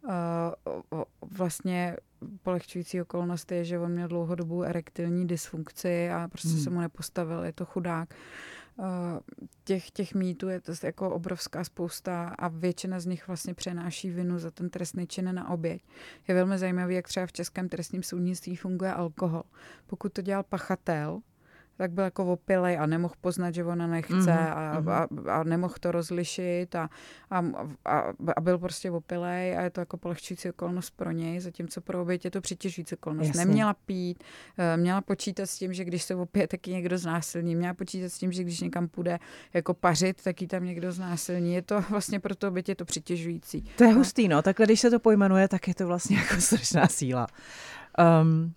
Eh, 0.10 1.02
vlastně 1.38 1.98
polehčující 2.44 3.02
okolnost 3.02 3.52
je, 3.52 3.66
že 3.66 3.80
on 3.80 3.92
měl 3.92 4.08
dlouhodobou 4.08 4.62
erektilní 4.62 5.28
dysfunkci 5.28 6.10
a 6.10 6.28
prostě 6.28 6.50
hmm. 6.50 6.60
se 6.60 6.70
mu 6.70 6.82
nepostavil, 6.82 7.44
je 7.44 7.54
to 7.54 7.66
chudák. 7.66 8.10
Eh, 8.14 8.16
těch, 9.64 9.92
těch 9.92 10.14
mýtů 10.14 10.50
je 10.50 10.62
to 10.62 10.72
jako 10.84 11.10
obrovská 11.10 11.64
spousta 11.64 12.28
a 12.28 12.48
většina 12.48 13.00
z 13.00 13.06
nich 13.06 13.28
vlastně 13.28 13.54
přenáší 13.54 14.10
vinu 14.10 14.40
za 14.40 14.52
ten 14.52 14.70
trestný 14.70 15.08
čin 15.08 15.36
na 15.36 15.50
oběť. 15.50 15.82
Je 16.28 16.36
velmi 16.36 16.58
zajímavé, 16.58 16.94
jak 16.94 17.08
třeba 17.08 17.26
v 17.26 17.32
českém 17.32 17.70
trestním 17.70 18.04
soudnictví 18.04 18.56
funguje 18.56 18.94
alkohol. 18.94 19.44
Pokud 19.88 20.14
to 20.14 20.22
dělal 20.22 20.44
pachatel, 20.44 21.22
tak 21.78 21.92
byl 21.92 22.04
jako 22.04 22.26
opilej 22.26 22.78
a 22.78 22.86
nemohl 22.86 23.14
poznat, 23.22 23.54
že 23.54 23.64
ona 23.64 23.88
nechce 23.88 24.14
mm-hmm. 24.14 24.54
a, 24.54 24.80
mhm. 24.80 24.90
a, 24.90 25.08
a 25.32 25.44
nemohl 25.44 25.74
to 25.80 25.92
rozlišit 25.92 26.76
a, 26.76 26.90
a, 27.32 27.46
a, 27.86 28.04
a 28.36 28.42
byl 28.42 28.58
prostě 28.58 28.92
opilej 28.92 29.58
a 29.58 29.62
je 29.62 29.70
to 29.70 29.80
jako 29.80 29.98
polehčující 29.98 30.50
okolnost 30.50 30.94
pro 30.96 31.12
něj, 31.12 31.40
zatímco 31.40 31.82
pro 31.82 32.02
oběť 32.02 32.26
je 32.26 32.32
to 32.32 32.42
přitěžující 32.42 32.96
okolnost. 32.96 33.28
Jasně. 33.28 33.46
Neměla 33.46 33.74
pít, 33.74 34.24
eh, 34.58 34.78
měla 34.78 35.02
počítat 35.02 35.46
s 35.46 35.58
tím, 35.58 35.74
že 35.74 35.86
když 35.86 36.04
se 36.04 36.16
opije, 36.16 36.48
tak 36.48 36.68
ji 36.68 36.74
někdo 36.74 36.98
znásilní, 36.98 37.56
měla 37.56 37.74
počítat 37.74 38.10
s 38.10 38.18
tím, 38.18 38.32
že 38.32 38.44
když 38.44 38.60
někam 38.62 38.88
půjde 38.88 39.20
jako 39.54 39.74
pařit, 39.74 40.24
tak 40.24 40.42
ji 40.42 40.48
tam 40.48 40.66
někdo 40.66 40.92
znásilní. 40.92 41.54
Je 41.54 41.62
to 41.62 41.82
vlastně 41.90 42.20
pro 42.20 42.36
to 42.36 42.48
oběť 42.48 42.70
je 42.70 42.76
to 42.76 42.86
přitěžující. 42.86 43.66
To 43.78 43.84
je 43.84 43.94
hustý, 43.94 44.28
no. 44.28 44.42
Takhle, 44.42 44.66
když 44.66 44.80
se 44.80 44.90
to 44.90 45.00
pojmenuje, 45.00 45.48
tak 45.48 45.68
je 45.68 45.76
to 45.76 45.88
vlastně 45.88 46.18
jako 46.18 46.36
strašná 46.42 46.88
síla. 46.88 47.28
Um, 48.22 48.54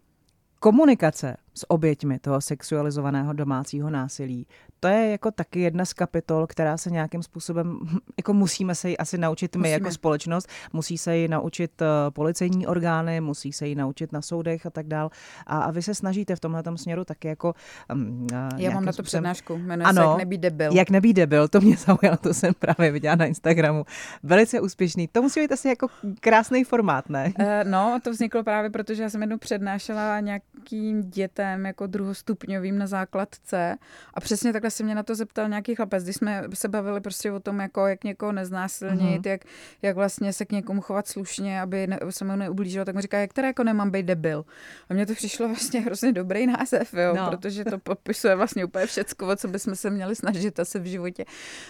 komunikace 0.60 1.36
s 1.54 1.70
oběťmi 1.70 2.18
toho 2.18 2.40
sexualizovaného 2.40 3.32
domácího 3.32 3.90
násilí. 3.90 4.46
To 4.80 4.88
je 4.88 5.10
jako 5.10 5.30
taky 5.30 5.60
jedna 5.60 5.84
z 5.84 5.92
kapitol, 5.92 6.46
která 6.46 6.76
se 6.76 6.90
nějakým 6.90 7.22
způsobem, 7.22 7.78
jako 8.18 8.32
musíme 8.32 8.74
se 8.74 8.88
ji 8.88 8.96
asi 8.96 9.18
naučit 9.18 9.56
my 9.56 9.60
musíme. 9.60 9.72
jako 9.72 9.90
společnost, 9.90 10.48
musí 10.72 10.98
se 10.98 11.16
ji 11.16 11.28
naučit 11.28 11.82
uh, 11.82 11.86
policejní 12.10 12.66
orgány, 12.66 13.20
musí 13.20 13.52
se 13.52 13.66
ji 13.66 13.74
naučit 13.74 14.12
na 14.12 14.22
soudech 14.22 14.66
a 14.66 14.70
tak 14.70 14.86
dál. 14.86 15.10
A, 15.46 15.58
a 15.58 15.70
vy 15.70 15.82
se 15.82 15.94
snažíte 15.94 16.36
v 16.36 16.40
tomhle 16.40 16.62
směru 16.76 17.04
taky 17.04 17.28
jako... 17.28 17.54
Um, 17.92 18.26
Já 18.56 18.70
mám 18.70 18.84
na 18.84 18.92
to 18.92 19.02
způsobem... 19.02 19.22
přednášku, 19.22 19.58
jmenuje 19.58 19.86
ano, 19.86 20.02
se 20.02 20.08
Jak 20.08 20.18
nebýt 20.18 20.40
debil. 20.40 20.72
Jak 20.72 20.90
nebýt 20.90 21.16
debil, 21.16 21.48
to 21.48 21.60
mě 21.60 21.76
zaujalo, 21.86 22.16
to 22.16 22.34
jsem 22.34 22.54
právě 22.58 22.90
viděla 22.90 23.14
na 23.14 23.24
Instagramu. 23.24 23.84
Velice 24.22 24.60
úspěšný. 24.60 25.08
To 25.08 25.22
musí 25.22 25.40
být 25.40 25.52
asi 25.52 25.68
jako 25.68 25.86
krásný 26.20 26.64
formát, 26.64 27.08
ne? 27.08 27.32
Uh, 27.38 27.70
no, 27.70 27.98
to 28.04 28.10
vzniklo 28.10 28.44
právě 28.44 28.70
proto, 28.70 28.94
že 28.94 29.02
já 29.02 29.10
jsem 29.10 29.20
jednou 29.20 29.38
přednášela 29.38 30.20
nějakým 30.20 31.10
dětem 31.10 31.66
jako 31.66 31.86
druhostupňovým 31.86 32.78
na 32.78 32.86
základce 32.86 33.76
a 34.14 34.20
přesně 34.20 34.52
takhle 34.52 34.69
se 34.70 34.84
mě 34.84 34.94
na 34.94 35.02
to 35.02 35.14
zeptal 35.14 35.48
nějaký 35.48 35.74
chlapec, 35.74 36.04
když 36.04 36.16
jsme 36.16 36.42
se 36.54 36.68
bavili 36.68 37.00
prostě 37.00 37.32
o 37.32 37.40
tom, 37.40 37.60
jako 37.60 37.86
jak 37.86 38.04
někoho 38.04 38.32
neznásilnit, 38.32 39.22
mm-hmm. 39.22 39.30
jak, 39.30 39.40
jak 39.82 39.96
vlastně 39.96 40.32
se 40.32 40.44
k 40.44 40.52
někomu 40.52 40.80
chovat 40.80 41.08
slušně, 41.08 41.60
aby 41.60 41.86
ne, 41.86 41.98
se 42.10 42.24
mu 42.24 42.36
neublížilo, 42.36 42.84
tak 42.84 42.94
mi 42.94 43.02
říká, 43.02 43.18
jak 43.18 43.32
teda 43.32 43.48
jako 43.48 43.64
nemám 43.64 43.90
být 43.90 44.06
debil. 44.06 44.44
A 44.88 44.94
mně 44.94 45.06
to 45.06 45.14
přišlo 45.14 45.48
vlastně 45.48 45.80
hrozně 45.80 46.12
dobrý 46.12 46.46
název, 46.46 46.94
jo, 46.94 47.14
no. 47.16 47.30
protože 47.30 47.64
to 47.64 47.78
popisuje 47.78 48.36
vlastně 48.36 48.64
úplně 48.64 48.86
všecko, 48.86 49.28
o 49.28 49.36
co 49.36 49.48
bychom 49.48 49.74
se 49.74 49.90
měli 49.90 50.16
snažit 50.16 50.60
asi 50.60 50.78
v 50.78 50.84
životě. 50.84 51.24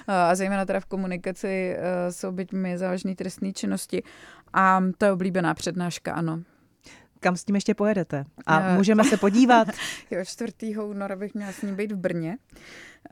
A 0.07 0.35
zejména 0.35 0.65
teda 0.65 0.81
v 0.81 0.85
komunikaci 0.87 1.77
eh, 1.77 2.13
s 2.13 2.25
oběťmi 2.25 2.79
závažné 2.79 3.15
trestné 3.15 3.53
činnosti. 3.53 4.03
A 4.53 4.83
to 4.99 5.05
je 5.05 5.13
oblíbená 5.13 5.55
přednáška, 5.55 6.13
ano. 6.13 6.43
Kam 7.21 7.37
s 7.37 7.45
tím 7.45 7.55
ještě 7.55 7.75
pojedete? 7.75 8.25
A 8.47 8.75
můžeme 8.75 9.05
se 9.05 9.17
podívat? 9.17 9.69
jo, 10.11 10.25
4. 10.25 10.53
února 10.83 11.17
bych 11.17 11.35
měla 11.35 11.53
s 11.53 11.63
ním 11.63 11.77
být 11.77 11.93
v 11.93 11.97
Brně. 11.97 12.39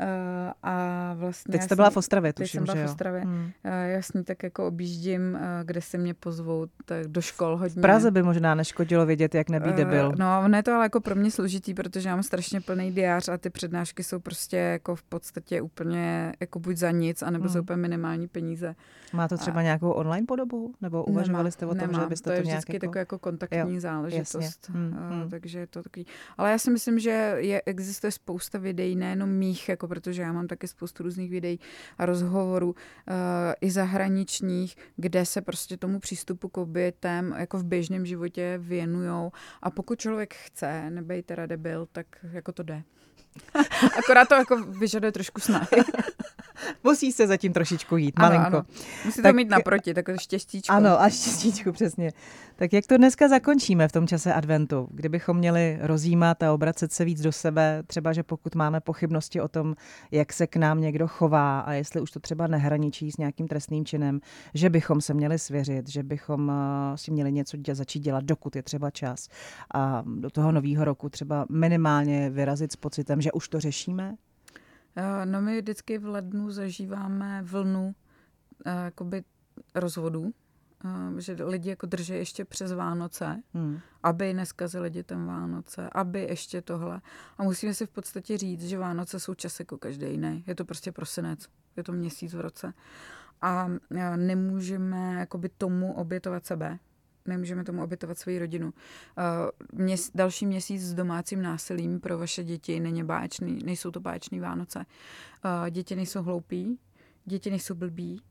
Uh, 0.01 0.53
a 0.63 1.15
vlastně 1.15 1.53
teď 1.53 1.63
jste 1.63 1.77
byla 1.77 1.91
v 1.91 1.97
Ostravě, 1.97 2.33
tuším, 2.33 2.59
jsem 2.59 2.65
byla 2.65 2.75
že 2.75 2.81
jo? 2.81 2.87
v 2.87 2.91
Ostravě. 2.91 3.21
Hmm. 3.21 3.45
Uh, 3.45 3.73
jasný, 3.87 4.25
tak 4.25 4.43
jako 4.43 4.67
objíždím, 4.67 5.35
uh, 5.35 5.41
kde 5.65 5.81
se 5.81 5.99
mě 5.99 6.15
pozvou, 6.15 6.67
tak 6.85 7.07
do 7.07 7.21
škol 7.21 7.57
hodně. 7.57 7.81
V 7.81 7.83
Praze 7.83 8.11
by 8.11 8.23
možná 8.23 8.55
neškodilo 8.55 9.07
vědět, 9.07 9.35
jak 9.35 9.51
nebýt 9.51 9.75
debil. 9.75 10.13
No, 10.19 10.49
ne 10.49 10.63
to 10.63 10.73
ale 10.73 10.85
jako 10.85 11.01
pro 11.01 11.15
mě 11.15 11.31
složitý, 11.31 11.75
protože 11.75 12.09
já 12.09 12.15
mám 12.15 12.23
strašně 12.23 12.61
plný 12.61 12.93
diář 12.93 13.29
a 13.29 13.39
ty 13.39 13.51
přednášky 13.51 14.05
jsou 14.05 14.21
prostě 14.21 14.57
jako 14.57 14.97
v 14.97 15.03
podstatě 15.03 15.63
úplně 15.63 16.33
jako 16.41 16.59
buď 16.59 16.77
za 16.77 16.91
nic, 16.91 17.23
anebo 17.23 17.45
hmm. 17.45 17.53
za 17.53 17.61
úplně 17.61 17.77
minimální 17.77 18.29
peníze. 18.29 18.75
Má 19.13 19.29
to 19.29 19.37
třeba 19.37 19.61
a... 19.61 19.63
nějakou 19.63 19.91
online 19.91 20.27
podobu? 20.27 20.75
Nebo 20.81 21.05
uvažovali 21.05 21.45
nemá, 21.45 21.51
jste 21.51 21.67
o 21.67 21.75
tom, 21.75 21.79
nemá. 21.79 22.01
že 22.01 22.07
byste 22.07 22.31
to, 22.31 22.31
to 22.31 22.35
je 22.35 22.43
vždycky 22.43 22.73
nějak 22.73 22.83
jako... 22.83 22.99
jako 22.99 23.19
kontaktní 23.19 23.75
jo, 23.75 23.81
záležitost. 23.81 24.71
Hmm, 24.73 24.93
hmm. 25.11 25.31
Takže 25.31 25.59
je 25.59 25.67
to 25.67 25.83
takový. 25.83 26.07
Ale 26.39 26.51
já 26.51 26.59
si 26.59 26.71
myslím, 26.71 26.99
že 26.99 27.35
je, 27.37 27.63
existuje 27.67 28.11
spousta 28.11 28.59
videí, 28.59 28.97
nejenom 28.97 29.31
mých, 29.31 29.69
jako 29.79 29.89
protože 29.89 30.23
já 30.23 30.33
mám 30.33 30.47
tak 30.47 30.59
taky 30.59 30.69
spoustu 30.69 31.03
různých 31.03 31.31
videí 31.31 31.61
a 31.99 32.07
rozhovorů 32.07 32.69
uh, 32.69 32.75
i 33.61 33.71
zahraničních, 33.71 34.77
kde 34.97 35.27
se 35.27 35.41
prostě 35.41 35.77
tomu 35.77 36.01
přístupu 36.01 36.49
k 36.49 36.59
obětem 36.59 37.35
jako 37.39 37.59
v 37.59 37.65
běžném 37.65 38.07
životě 38.07 38.59
věnujou. 38.63 39.33
A 39.63 39.71
pokud 39.71 39.99
člověk 39.99 40.35
chce, 40.35 40.91
nebej 40.91 41.23
teda 41.23 41.47
debil, 41.47 41.89
tak 41.93 42.07
jako 42.23 42.53
to 42.53 42.63
jde. 42.63 42.83
Akorát 43.99 44.29
to 44.29 44.35
jako 44.35 44.57
vyžaduje 44.57 45.13
trošku 45.13 45.41
snahy. 45.41 45.67
Musí 46.85 47.13
se 47.13 47.27
zatím 47.27 47.53
trošičku 47.53 47.97
jít, 47.97 48.15
ano, 48.17 48.29
malinko. 48.29 48.57
Ano. 48.57 48.67
Musí 49.05 49.23
tak, 49.23 49.33
to 49.33 49.37
mít 49.37 49.49
naproti, 49.49 49.95
takové 49.95 50.19
štěstíčko. 50.19 50.73
Ano, 50.73 51.01
a 51.01 51.11
štěstíčku, 51.11 51.73
přesně. 51.73 52.11
Tak 52.61 52.73
jak 52.73 52.87
to 52.87 52.97
dneska 52.97 53.29
zakončíme 53.29 53.89
v 53.89 53.93
tom 53.93 54.07
čase 54.07 54.35
adventu? 54.35 54.89
Kdybychom 54.91 55.37
měli 55.37 55.79
rozjímat 55.81 56.43
a 56.43 56.53
obracet 56.53 56.93
se 56.93 57.05
víc 57.05 57.21
do 57.21 57.33
sebe, 57.33 57.83
třeba, 57.87 58.13
že 58.13 58.23
pokud 58.23 58.55
máme 58.55 58.81
pochybnosti 58.81 59.41
o 59.41 59.49
tom, 59.49 59.75
jak 60.11 60.33
se 60.33 60.47
k 60.47 60.57
nám 60.57 60.81
někdo 60.81 61.09
chová 61.09 61.61
a 61.61 61.73
jestli 61.73 62.01
už 62.01 62.11
to 62.11 62.21
třeba 62.21 62.47
nehraničí 62.47 63.13
s 63.13 63.17
nějakým 63.17 63.49
trestným 63.49 63.85
činem, 63.85 64.21
že 64.55 64.71
bychom 64.71 65.01
se 65.01 65.15
měli 65.15 65.39
svěřit, 65.39 65.89
že 65.89 66.03
bychom 66.03 66.51
eh, 66.51 66.97
si 66.99 67.11
měli 67.11 67.33
něco 67.33 67.57
dě- 67.57 67.75
začít 67.75 68.01
dělat, 68.01 68.25
dokud 68.25 68.57
je 68.57 68.63
třeba 68.63 68.91
čas. 68.91 69.29
A 69.75 70.03
do 70.07 70.31
toho 70.31 70.53
nového 70.53 70.85
roku 70.85 71.09
třeba 71.09 71.47
minimálně 71.51 72.31
vyrazit 72.31 72.73
s 72.73 72.77
pocitem, 72.77 73.21
že 73.21 73.33
už 73.33 73.49
to 73.49 73.61
řešíme? 73.61 74.17
Eh, 74.97 75.27
no 75.27 75.43
my 75.43 75.61
vždycky 75.61 75.99
v 75.99 76.07
lednu 76.07 76.51
zažíváme 76.51 77.43
vlnu 77.43 77.85
uh, 77.85 78.73
jakoby 78.85 79.23
rozvodů, 79.75 80.33
že 81.19 81.37
lidi 81.45 81.69
jako 81.69 81.87
drží 81.87 82.13
ještě 82.13 82.45
přes 82.45 82.73
Vánoce, 82.73 83.43
hmm. 83.55 83.81
aby 84.03 84.35
neskazili 84.35 84.91
dětem 84.91 85.27
Vánoce, 85.27 85.91
aby 85.93 86.21
ještě 86.21 86.63
tohle. 86.63 87.01
A 87.39 87.43
musíme 87.43 87.75
si 87.75 87.87
v 87.87 87.91
podstatě 87.91 88.39
říct, 88.39 88.63
že 88.63 88.79
Vánoce 88.79 89.21
jsou 89.21 89.35
čas 89.35 89.61
jako 89.61 89.79
každý 89.79 90.07
jiný. 90.11 90.45
Je 90.47 90.55
to 90.55 90.65
prostě 90.65 90.93
prosinec, 90.93 91.49
je 91.77 91.83
to 91.83 91.93
měsíc 91.93 92.35
v 92.35 92.41
roce. 92.41 92.73
A 93.43 93.69
nemůžeme 94.17 95.15
jakoby 95.15 95.49
tomu 95.49 95.95
obětovat 95.95 96.47
sebe, 96.47 96.79
nemůžeme 97.27 97.65
tomu 97.65 97.83
obětovat 97.83 98.19
svoji 98.19 98.39
rodinu. 98.39 98.67
Uh, 98.67 99.83
měs, 99.85 100.11
další 100.15 100.47
měsíc 100.47 100.83
s 100.83 100.95
domácím 100.95 101.43
násilím 101.43 102.01
pro 102.01 102.19
vaše 102.19 102.45
děti 102.45 102.81
není 102.81 103.05
báječný, 103.05 103.59
nejsou 103.65 103.91
to 103.91 104.01
báječný 104.01 104.41
Vánoce. 104.41 104.79
Uh, 104.79 105.71
děti 105.71 105.97
nejsou 105.97 106.23
hloupí, 106.23 106.79
děti 107.25 107.51
nejsou 107.51 107.75
blbí 107.75 108.23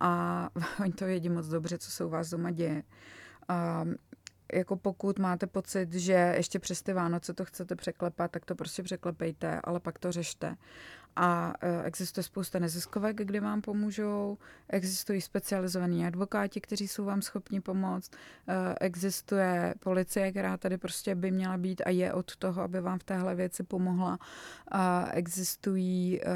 a 0.00 0.50
oni 0.80 0.92
to 0.92 1.04
vědí 1.04 1.28
moc 1.28 1.46
dobře, 1.46 1.78
co 1.78 1.90
se 1.90 2.04
u 2.04 2.08
vás 2.08 2.30
doma 2.30 2.50
děje. 2.50 2.82
Uh, 3.50 3.94
jako 4.52 4.76
pokud 4.76 5.18
máte 5.18 5.46
pocit, 5.46 5.92
že 5.92 6.34
ještě 6.36 6.58
přes 6.58 6.82
ty 6.82 6.92
Vánoce 6.92 7.34
to 7.34 7.44
chcete 7.44 7.76
překlepat, 7.76 8.30
tak 8.30 8.44
to 8.44 8.54
prostě 8.54 8.82
překlepejte, 8.82 9.60
ale 9.64 9.80
pak 9.80 9.98
to 9.98 10.12
řešte. 10.12 10.56
A 11.16 11.54
e, 11.60 11.82
existuje 11.84 12.24
spousta 12.24 12.58
neziskovek, 12.58 13.16
kde 13.16 13.40
vám 13.40 13.60
pomůžou, 13.60 14.38
existují 14.68 15.20
specializovaní 15.20 16.06
advokáti, 16.06 16.60
kteří 16.60 16.88
jsou 16.88 17.04
vám 17.04 17.22
schopni 17.22 17.60
pomoct, 17.60 18.10
e, 18.48 18.74
existuje 18.80 19.74
policie, 19.80 20.30
která 20.30 20.56
tady 20.56 20.78
prostě 20.78 21.14
by 21.14 21.30
měla 21.30 21.58
být 21.58 21.82
a 21.86 21.90
je 21.90 22.12
od 22.12 22.36
toho, 22.36 22.62
aby 22.62 22.80
vám 22.80 22.98
v 22.98 23.04
téhle 23.04 23.34
věci 23.34 23.62
pomohla. 23.62 24.18
Existují 25.12 26.20
e, 26.22 26.26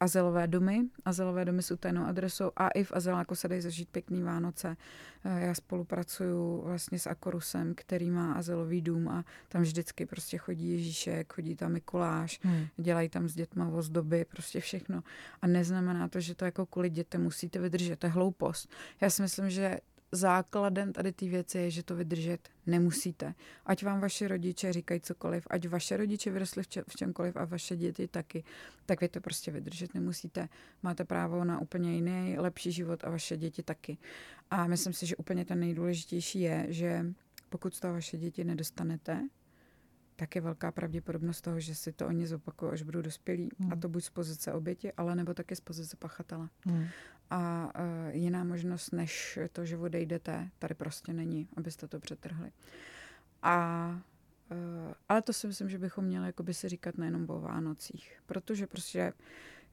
azylové 0.00 0.46
domy, 0.46 0.84
azylové 1.04 1.44
domy 1.44 1.62
s 1.62 1.70
utajenou 1.70 2.04
adresou 2.04 2.50
a 2.56 2.68
i 2.68 2.84
v 2.84 2.92
azyláku 2.92 3.34
se 3.34 3.48
dají 3.48 3.60
zažít 3.60 3.88
pěkný 3.88 4.22
Vánoce. 4.22 4.76
Já 5.24 5.54
spolupracuju 5.54 6.62
vlastně 6.64 6.98
s 6.98 7.06
Akorusem, 7.06 7.74
který 7.74 8.10
má 8.10 8.32
azylový 8.32 8.80
dům 8.82 9.08
a 9.08 9.24
tam 9.48 9.62
vždycky 9.62 10.06
prostě 10.06 10.38
chodí 10.38 10.72
Ježíšek, 10.72 11.32
chodí 11.32 11.56
tam 11.56 11.72
Mikuláš, 11.72 12.40
hmm. 12.42 12.66
dělají 12.76 13.08
tam 13.08 13.28
s 13.28 13.34
dětma 13.34 13.68
ozdoby, 13.98 14.24
prostě 14.24 14.60
všechno. 14.60 15.02
A 15.42 15.46
neznamená 15.46 16.08
to, 16.08 16.20
že 16.20 16.34
to 16.34 16.44
jako 16.44 16.66
kvůli 16.66 16.90
dětem 16.90 17.22
musíte 17.22 17.58
vydržet. 17.58 17.98
To 17.98 18.06
je 18.06 18.10
hloupost. 18.10 18.70
Já 19.00 19.10
si 19.10 19.22
myslím, 19.22 19.50
že 19.50 19.78
základem 20.12 20.92
tady 20.92 21.12
ty 21.12 21.28
věci 21.28 21.58
je, 21.58 21.70
že 21.70 21.82
to 21.82 21.96
vydržet 21.96 22.48
nemusíte. 22.66 23.34
Ať 23.66 23.84
vám 23.84 24.00
vaše 24.00 24.28
rodiče 24.28 24.72
říkají 24.72 25.00
cokoliv, 25.00 25.46
ať 25.50 25.68
vaše 25.68 25.96
rodiče 25.96 26.30
vyrostli 26.30 26.62
v, 26.62 26.68
v 26.88 26.96
čemkoliv 26.96 27.36
a 27.36 27.44
vaše 27.44 27.76
děti 27.76 28.08
taky, 28.08 28.44
tak 28.86 29.00
vy 29.00 29.08
to 29.08 29.20
prostě 29.20 29.50
vydržet 29.50 29.94
nemusíte. 29.94 30.48
Máte 30.82 31.04
právo 31.04 31.44
na 31.44 31.60
úplně 31.60 31.94
jiný, 31.94 32.38
lepší 32.38 32.72
život 32.72 33.04
a 33.04 33.10
vaše 33.10 33.36
děti 33.36 33.62
taky. 33.62 33.98
A 34.50 34.66
myslím 34.66 34.92
si, 34.92 35.06
že 35.06 35.16
úplně 35.16 35.44
ten 35.44 35.60
nejdůležitější 35.60 36.40
je, 36.40 36.66
že 36.68 37.06
pokud 37.48 37.74
z 37.74 37.80
toho 37.80 37.94
vaše 37.94 38.16
děti 38.16 38.44
nedostanete, 38.44 39.28
tak 40.18 40.34
je 40.34 40.40
velká 40.40 40.72
pravděpodobnost 40.72 41.40
toho, 41.40 41.60
že 41.60 41.74
si 41.74 41.92
to 41.92 42.06
oni 42.06 42.26
zopakují, 42.26 42.72
až 42.72 42.82
budou 42.82 43.02
dospělí. 43.02 43.50
Hmm. 43.58 43.72
A 43.72 43.76
to 43.76 43.88
buď 43.88 44.04
z 44.04 44.10
pozice 44.10 44.52
oběti, 44.52 44.92
ale 44.92 45.14
nebo 45.14 45.34
taky 45.34 45.56
z 45.56 45.60
pozice 45.60 45.96
pachatele. 45.96 46.48
Hmm. 46.66 46.86
A 47.30 47.72
uh, 47.80 48.14
jiná 48.16 48.44
možnost, 48.44 48.90
než 48.92 49.38
to, 49.52 49.64
že 49.64 49.76
odejdete, 49.76 50.48
tady 50.58 50.74
prostě 50.74 51.12
není, 51.12 51.48
abyste 51.56 51.88
to 51.88 52.00
přetrhli. 52.00 52.52
A 53.42 53.88
uh, 54.50 54.92
ale 55.08 55.22
to 55.22 55.32
si 55.32 55.46
myslím, 55.46 55.68
že 55.68 55.78
bychom 55.78 56.04
měli 56.04 56.26
jakoby 56.26 56.54
si 56.54 56.68
říkat 56.68 56.98
nejenom 56.98 57.30
o 57.30 57.40
Vánocích, 57.40 58.20
protože 58.26 58.66
prostě 58.66 59.00
Eh, 59.02 59.14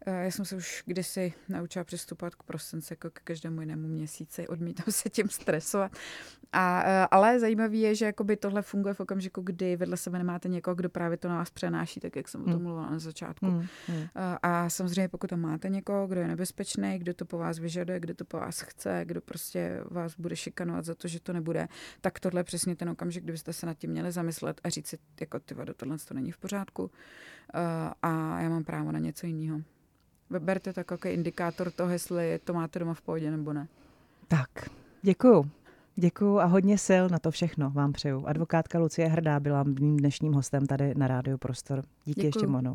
já 0.06 0.32
jsem 0.32 0.46
se 0.46 0.56
už 0.56 0.84
kdysi 0.86 1.34
naučila 1.50 1.86
přistupovat 1.86 2.36
k 2.36 2.44
prosinci 2.44 2.94
jako 2.94 3.10
k 3.10 3.20
každému 3.24 3.62
jinému 3.62 3.88
měsíci, 3.88 4.48
odmítám 4.48 4.86
se 4.90 5.10
tím 5.10 5.30
stresovat. 5.30 5.92
A, 6.52 6.84
eh, 6.86 7.08
ale 7.12 7.40
zajímavé 7.40 7.76
je, 7.76 7.96
že 7.96 8.06
jakoby 8.06 8.38
tohle 8.38 8.62
funguje 8.62 8.94
v 8.94 9.00
okamžiku, 9.00 9.42
kdy 9.42 9.76
vedle 9.76 9.98
sebe 9.98 10.18
nemáte 10.18 10.50
někoho, 10.50 10.76
kdo 10.76 10.90
právě 10.90 11.18
to 11.18 11.30
na 11.30 11.38
vás 11.38 11.50
přenáší, 11.50 12.00
tak 12.00 12.16
jak 12.16 12.28
jsem 12.28 12.42
o 12.42 12.44
tom 12.44 12.54
hmm. 12.54 12.64
mluvila 12.64 12.90
na 12.90 13.00
začátku. 13.00 13.46
Hmm. 13.46 13.66
Hmm. 13.88 14.04
Eh, 14.16 14.38
a 14.44 14.70
samozřejmě 14.70 15.10
pokud 15.10 15.30
tam 15.30 15.40
máte 15.40 15.70
někoho, 15.70 16.08
kdo 16.08 16.22
je 16.22 16.28
nebezpečný, 16.28 17.00
kdo 17.00 17.14
to 17.14 17.26
po 17.26 17.38
vás 17.38 17.60
vyžaduje, 17.60 18.00
kdo 18.00 18.16
to 18.16 18.26
po 18.26 18.38
vás 18.38 18.62
chce, 18.62 19.02
kdo 19.06 19.22
prostě 19.22 19.82
vás 19.92 20.16
bude 20.20 20.36
šikanovat 20.36 20.86
za 20.86 20.96
to, 20.96 21.08
že 21.08 21.20
to 21.20 21.34
nebude, 21.34 21.68
tak 22.02 22.20
tohle 22.20 22.40
je 22.40 22.44
přesně 22.44 22.76
ten 22.76 22.90
okamžik, 22.90 23.24
kdybyste 23.24 23.54
se 23.54 23.66
nad 23.66 23.78
tím 23.78 23.90
měli 23.90 24.12
zamyslet 24.12 24.62
a 24.64 24.70
říct 24.70 24.88
si, 24.88 24.98
jako 25.22 25.40
ty 25.40 25.56
tohle 25.76 25.98
to 25.98 26.14
není 26.14 26.32
v 26.32 26.38
pořádku 26.38 26.92
a 28.02 28.42
já 28.42 28.50
mám 28.50 28.64
právo 28.64 28.92
na 28.92 29.00
něco 29.00 29.28
jiného. 29.28 29.62
Berte 30.40 30.74
to 30.74 30.80
jako 30.80 31.08
indikátor 31.08 31.72
toho, 31.72 31.92
jestli 31.92 32.40
to 32.44 32.54
máte 32.54 32.80
doma 32.80 32.94
v 32.94 33.02
pohodě 33.02 33.32
nebo 33.32 33.54
ne. 33.54 33.68
Tak, 34.28 34.50
děkuju. 35.02 35.50
Děkuju 35.96 36.40
a 36.40 36.46
hodně 36.46 36.78
sil 36.88 37.04
na 37.10 37.20
to 37.20 37.32
všechno 37.32 37.70
vám 37.70 37.94
přeju. 37.94 38.28
Advokátka 38.28 38.80
Lucie 38.80 39.08
Hrdá 39.08 39.40
byla 39.40 39.64
mým 39.64 39.98
dnešním 39.98 40.34
hostem 40.34 40.68
tady 40.68 40.96
na 40.96 41.08
Rádiu 41.08 41.38
Prostor. 41.38 41.84
Díky 42.06 42.22
Děkuju. 42.22 42.28
ještě, 42.28 42.48
Mono. 42.48 42.74